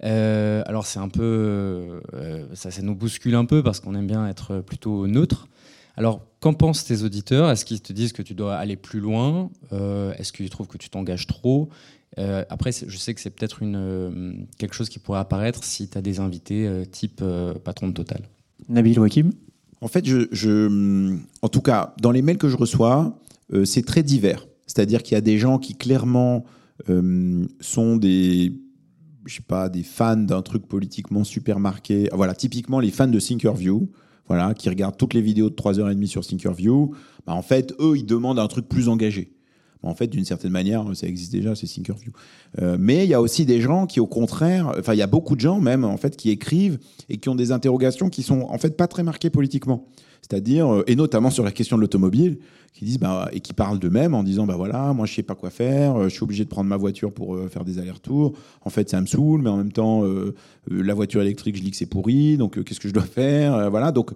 [0.05, 4.07] Euh, alors c'est un peu, euh, ça, ça nous bouscule un peu parce qu'on aime
[4.07, 5.47] bien être plutôt neutre.
[5.97, 7.51] Alors qu'en pensent tes auditeurs?
[7.51, 9.51] Est-ce qu'ils te disent que tu dois aller plus loin?
[9.73, 11.69] Euh, Est-ce qu'ils trouvent que tu t'engages trop?
[12.19, 15.99] Euh, Après, je sais que c'est peut-être une, quelque chose qui pourrait apparaître si tu
[15.99, 18.23] as des invités euh, type euh, patron de Total.
[18.71, 19.33] Nabil Wakim
[19.83, 23.19] En fait, je, je- en tout cas, dans les mails que je reçois,
[23.53, 24.47] euh, c'est très divers.
[24.67, 26.45] C'est-à-dire qu'il y a des gens qui clairement
[26.89, 28.53] euh, sont des,
[29.25, 32.09] je sais pas, des fans d'un truc politiquement super marqué.
[32.13, 33.89] Voilà, typiquement les fans de Thinkerview,
[34.27, 36.95] voilà, qui regardent toutes les vidéos de 3h30 sur Thinkerview.
[37.27, 39.33] Bah, en fait, eux, ils demandent un truc plus engagé.
[39.83, 42.13] En fait, d'une certaine manière, ça existe déjà, c'est Thinkerview.
[42.61, 45.07] Euh, mais il y a aussi des gens qui, au contraire, enfin, il y a
[45.07, 48.43] beaucoup de gens même, en fait, qui écrivent et qui ont des interrogations qui sont,
[48.43, 49.89] en fait, pas très marquées politiquement.
[50.31, 52.39] C'est-à-dire, euh, et notamment sur la question de l'automobile,
[52.73, 55.35] qui disent, bah, et qui parlent d'eux-mêmes en disant, bah voilà, moi, je sais pas
[55.35, 58.35] quoi faire, euh, je suis obligé de prendre ma voiture pour euh, faire des allers-retours.
[58.63, 60.05] En fait, ça me saoule, mais en même temps,
[60.69, 63.91] la voiture électrique, je dis que c'est pourri, donc qu'est-ce que je dois faire Voilà,
[63.93, 64.13] donc,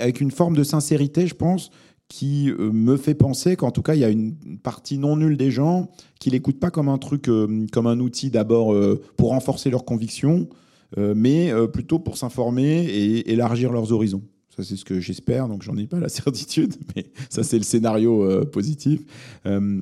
[0.00, 1.70] avec une forme de sincérité, je pense,
[2.08, 5.50] qui me fait penser qu'en tout cas, il y a une partie non nulle des
[5.50, 5.88] gens
[6.20, 7.30] qui l'écoutent pas comme un truc,
[7.72, 8.74] comme un outil d'abord
[9.16, 10.48] pour renforcer leurs convictions,
[10.96, 14.22] mais plutôt pour s'informer et élargir leurs horizons.
[14.54, 17.64] Ça, c'est ce que j'espère, donc j'en ai pas la certitude, mais ça, c'est le
[17.64, 19.00] scénario euh, positif.
[19.46, 19.80] Euh,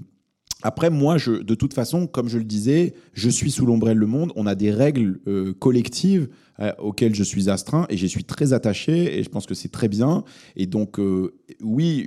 [0.62, 4.06] après, moi, je, de toute façon, comme je le disais, je suis sous l'ombrelle Le
[4.06, 4.32] Monde.
[4.36, 6.28] On a des règles euh, collectives
[6.60, 9.70] euh, auxquelles je suis astreint et j'y suis très attaché et je pense que c'est
[9.70, 10.24] très bien.
[10.56, 12.06] Et donc, euh, oui,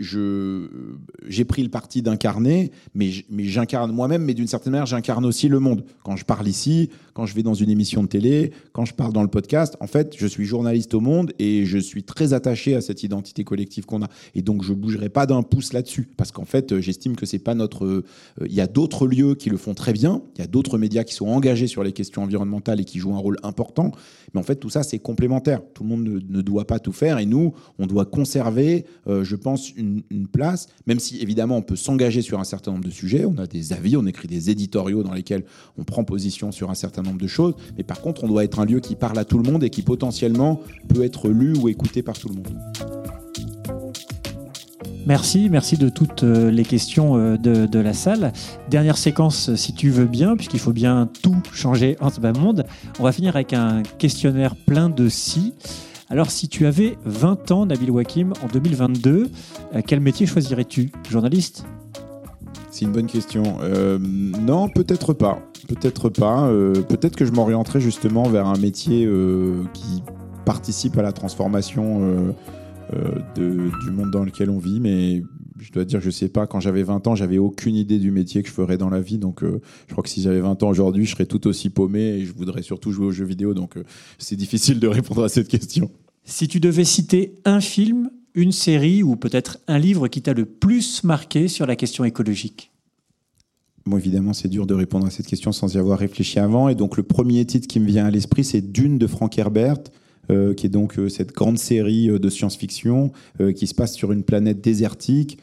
[1.27, 5.59] j'ai pris le parti d'incarner, mais, j'incarne moi-même, mais d'une certaine manière, j'incarne aussi le
[5.59, 5.85] monde.
[6.03, 9.13] Quand je parle ici, quand je vais dans une émission de télé, quand je parle
[9.13, 12.75] dans le podcast, en fait, je suis journaliste au monde et je suis très attaché
[12.75, 14.09] à cette identité collective qu'on a.
[14.35, 17.39] Et donc, je bougerai pas d'un pouce là-dessus parce qu'en fait, euh, j'estime que c'est
[17.39, 17.85] pas notre.
[17.85, 18.03] euh,
[18.45, 20.21] Il y a d'autres lieux qui le font très bien.
[20.35, 23.15] Il y a d'autres médias qui sont engagés sur les questions environnementales et qui jouent
[23.15, 23.91] un rôle important.
[24.33, 25.61] Mais en fait, tout ça, c'est complémentaire.
[25.73, 27.17] Tout le monde ne, ne doit pas tout faire.
[27.17, 31.61] Et nous, on doit conserver, euh, je pense, une, une place, même si évidemment, on
[31.61, 33.23] peut s'engager sur un certain nombre de sujets.
[33.23, 35.45] On a des avis, on écrit des éditoriaux dans lesquels
[35.77, 37.55] on prend position sur un certain nombre de choses.
[37.77, 39.69] Mais par contre, on doit être un lieu qui parle à tout le monde et
[39.69, 40.59] qui potentiellement
[40.89, 43.52] peut être lu ou écouté par tout le monde.
[45.05, 48.31] Merci, merci de toutes euh, les questions euh, de, la salle.
[48.69, 52.31] Dernière séquence, euh, si tu veux bien, puisqu'il faut bien tout changer en ce bas
[52.31, 52.65] monde.
[52.99, 55.53] On va finir avec un questionnaire plein de si.
[56.09, 59.29] Alors, si tu avais 20 ans, Nabil Wakim, en 2022,
[59.75, 60.89] euh, quel métier choisirais-tu?
[61.09, 61.65] Journaliste?
[62.71, 63.43] C'est une bonne question.
[63.99, 65.39] Non, peut-être pas.
[65.67, 66.49] Peut-être pas.
[66.89, 69.07] Peut-être que je m'orienterais justement vers un métier
[69.75, 70.01] qui
[70.43, 72.33] participe à la transformation
[73.35, 74.79] de- du monde dans lequel on vit.
[74.79, 75.23] Mais
[75.59, 76.47] je dois dire, je sais pas.
[76.47, 79.17] Quand j'avais 20 ans, j'avais aucune idée du métier que je ferais dans la vie.
[79.17, 82.01] Donc, euh, je crois que si j'avais 20 ans aujourd'hui, je serais tout aussi paumé
[82.01, 83.53] et je voudrais surtout jouer aux jeux vidéo.
[83.53, 83.83] Donc, euh,
[84.17, 85.89] c'est difficile de répondre à cette question.
[86.25, 90.45] Si tu devais citer un film, une série ou peut-être un livre qui t'a le
[90.45, 92.71] plus marqué sur la question écologique?
[93.85, 96.69] Bon, évidemment, c'est dur de répondre à cette question sans y avoir réfléchi avant.
[96.69, 99.79] Et donc, le premier titre qui me vient à l'esprit, c'est Dune de Frank Herbert,
[100.31, 103.11] euh, qui est donc euh, cette grande série euh, de science-fiction
[103.57, 105.37] qui se passe sur une planète désertique.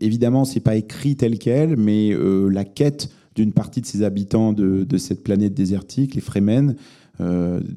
[0.00, 2.16] Évidemment, c'est pas écrit tel quel, mais
[2.50, 6.76] la quête d'une partie de ses habitants de, de cette planète désertique, les Fremen,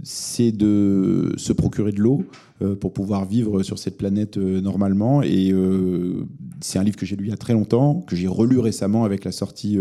[0.03, 2.23] c'est de se procurer de l'eau
[2.79, 5.21] pour pouvoir vivre sur cette planète normalement.
[5.23, 5.53] Et
[6.61, 9.03] c'est un livre que j'ai lu il y a très longtemps, que j'ai relu récemment
[9.03, 9.77] avec la sortie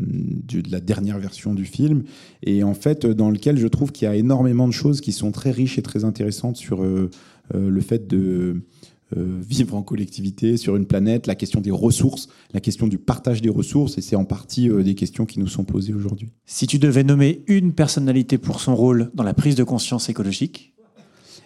[0.00, 2.04] du- de la dernière version du film,
[2.42, 5.30] et en fait dans lequel je trouve qu'il y a énormément de choses qui sont
[5.30, 7.10] très riches et très intéressantes sur euh,
[7.54, 8.62] euh, le fait de
[9.16, 13.40] euh, vivre en collectivité sur une planète, la question des ressources, la question du partage
[13.40, 16.28] des ressources, et c'est en partie euh, des questions qui nous sont posées aujourd'hui.
[16.44, 20.74] Si tu devais nommer une personnalité pour son rôle dans la prise de conscience écologique?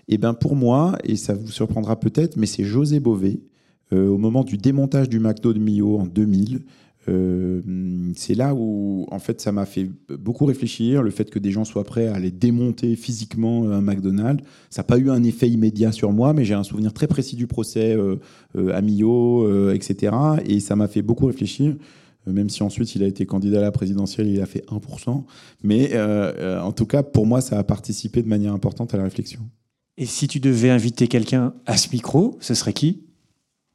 [0.08, 3.40] Eh bien, pour moi, et ça vous surprendra peut-être, mais c'est José Bové,
[3.92, 6.62] euh, au moment du démontage du McDo de Millau en 2000.
[7.08, 7.60] Euh,
[8.16, 11.02] c'est là où, en fait, ça m'a fait beaucoup réfléchir.
[11.02, 14.82] Le fait que des gens soient prêts à aller démonter physiquement euh, un McDonald's, ça
[14.82, 17.46] n'a pas eu un effet immédiat sur moi, mais j'ai un souvenir très précis du
[17.46, 18.16] procès euh,
[18.56, 20.14] euh, à Millau, etc.
[20.46, 21.76] Et ça m'a fait beaucoup réfléchir.
[22.26, 25.24] Même si ensuite il a été candidat à la présidentielle, il a fait 1%.
[25.64, 29.40] Mais en tout cas, pour moi, ça a participé de manière importante à la réflexion.
[29.96, 33.02] Et si tu devais inviter quelqu'un à ce micro, ce serait qui?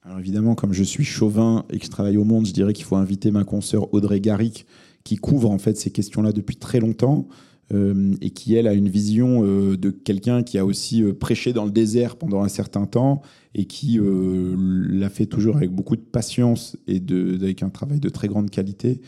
[0.08, 2.86] Alors évidemment, comme je suis chauvin et que je travaille au Monde, je dirais qu'il
[2.86, 4.66] faut inviter ma consoeur Audrey Garrick,
[5.04, 7.28] qui couvre en fait ces questions-là depuis très longtemps
[7.74, 11.52] euh, et qui elle a une vision euh, de quelqu'un qui a aussi euh, prêché
[11.52, 13.22] dans le désert pendant un certain temps
[13.54, 18.08] et qui l'a fait toujours avec beaucoup de patience et de, avec un travail de
[18.08, 19.02] très grande qualité.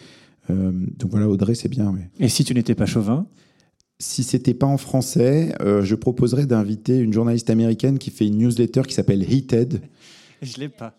[0.50, 1.96] Donc voilà, Audrey, c'est bien.
[2.20, 3.28] Et si tu n'étais pas chauvin?
[4.00, 8.82] Si c'était pas en français, je proposerais d'inviter une journaliste américaine qui fait une newsletter
[8.88, 9.82] qui s'appelle Heated.
[10.42, 10.96] Je l'ai pas.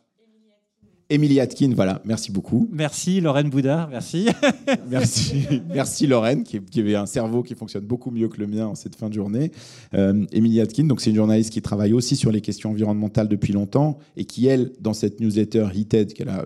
[1.12, 2.68] Emily Atkin, voilà, merci beaucoup.
[2.70, 4.28] Merci Lorraine Boudard, merci.
[4.88, 8.66] Merci, merci Lorraine, qui, qui avait un cerveau qui fonctionne beaucoup mieux que le mien
[8.66, 9.50] en cette fin de journée.
[9.94, 13.52] Euh, Emily Atkin, donc c'est une journaliste qui travaille aussi sur les questions environnementales depuis
[13.52, 16.44] longtemps et qui, elle, dans cette newsletter Heated qu'elle a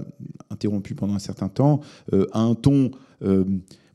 [0.48, 1.80] interrompue pendant un certain temps,
[2.14, 2.90] euh, a un ton.
[3.22, 3.44] euh,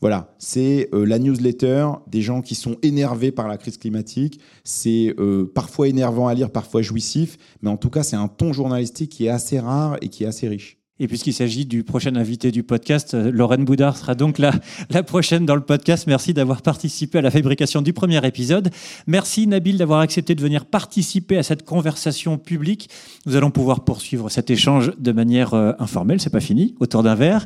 [0.02, 4.40] voilà, c'est euh, la newsletter des gens qui sont énervés par la crise climatique.
[4.64, 8.54] C'est euh, parfois énervant à lire, parfois jouissif, mais en tout cas, c'est un ton
[8.54, 10.79] journalistique qui est assez rare et qui est assez riche.
[11.02, 14.52] Et puisqu'il s'agit du prochain invité du podcast, euh, Lorraine Boudard sera donc la,
[14.90, 16.08] la prochaine dans le podcast.
[16.08, 18.70] Merci d'avoir participé à la fabrication du premier épisode.
[19.08, 22.90] Merci Nabil d'avoir accepté de venir participer à cette conversation publique.
[23.26, 27.16] Nous allons pouvoir poursuivre cet échange de manière euh, informelle, c'est pas fini, autour d'un
[27.16, 27.46] verre.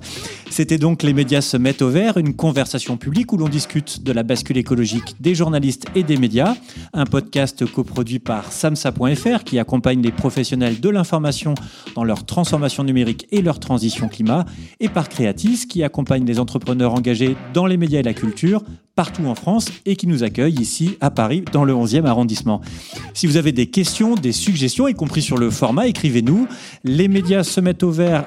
[0.49, 4.11] C'était donc Les médias se mettent au vert, une conversation publique où l'on discute de
[4.11, 6.55] la bascule écologique des journalistes et des médias.
[6.93, 11.53] Un podcast coproduit par samsa.fr qui accompagne les professionnels de l'information
[11.95, 14.45] dans leur transformation numérique et leur transition climat,
[14.80, 18.64] et par Creatis, qui accompagne les entrepreneurs engagés dans les médias et la culture
[18.95, 22.61] partout en France et qui nous accueille ici à Paris dans le 11e arrondissement.
[23.14, 26.48] Si vous avez des questions, des suggestions, y compris sur le format, écrivez-nous.
[26.84, 28.26] Les médias se mettent au vert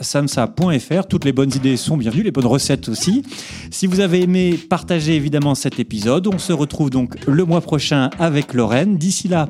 [0.00, 1.06] samsa.fr.
[1.08, 3.22] Toutes les bonnes idées sont bienvenues, les bonnes recettes aussi.
[3.70, 6.26] Si vous avez aimé, partagez évidemment cet épisode.
[6.26, 8.98] On se retrouve donc le mois prochain avec Lorraine.
[8.98, 9.48] D'ici là,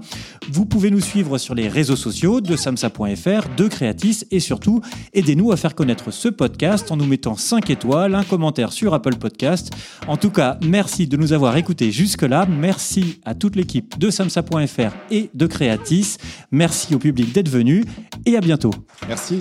[0.50, 4.80] vous pouvez nous suivre sur les réseaux sociaux de samsa.fr, de Creatis et surtout,
[5.12, 9.16] aidez-nous à faire connaître ce podcast en nous mettant 5 étoiles, un commentaire sur Apple
[9.16, 9.70] Podcast.
[10.06, 12.46] En tout cas, merci de nous avoir écoutés jusque-là.
[12.46, 16.16] Merci à toute l'équipe de samsa.fr et de Creatis.
[16.52, 17.84] Merci au public d'être venu
[18.24, 18.70] et à bientôt.
[19.08, 19.40] Merci.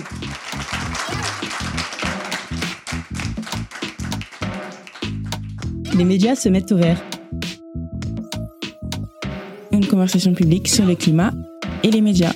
[5.96, 7.00] Les médias se mettent au vert.
[9.70, 11.32] Une conversation publique sur le climat
[11.84, 12.32] et les médias.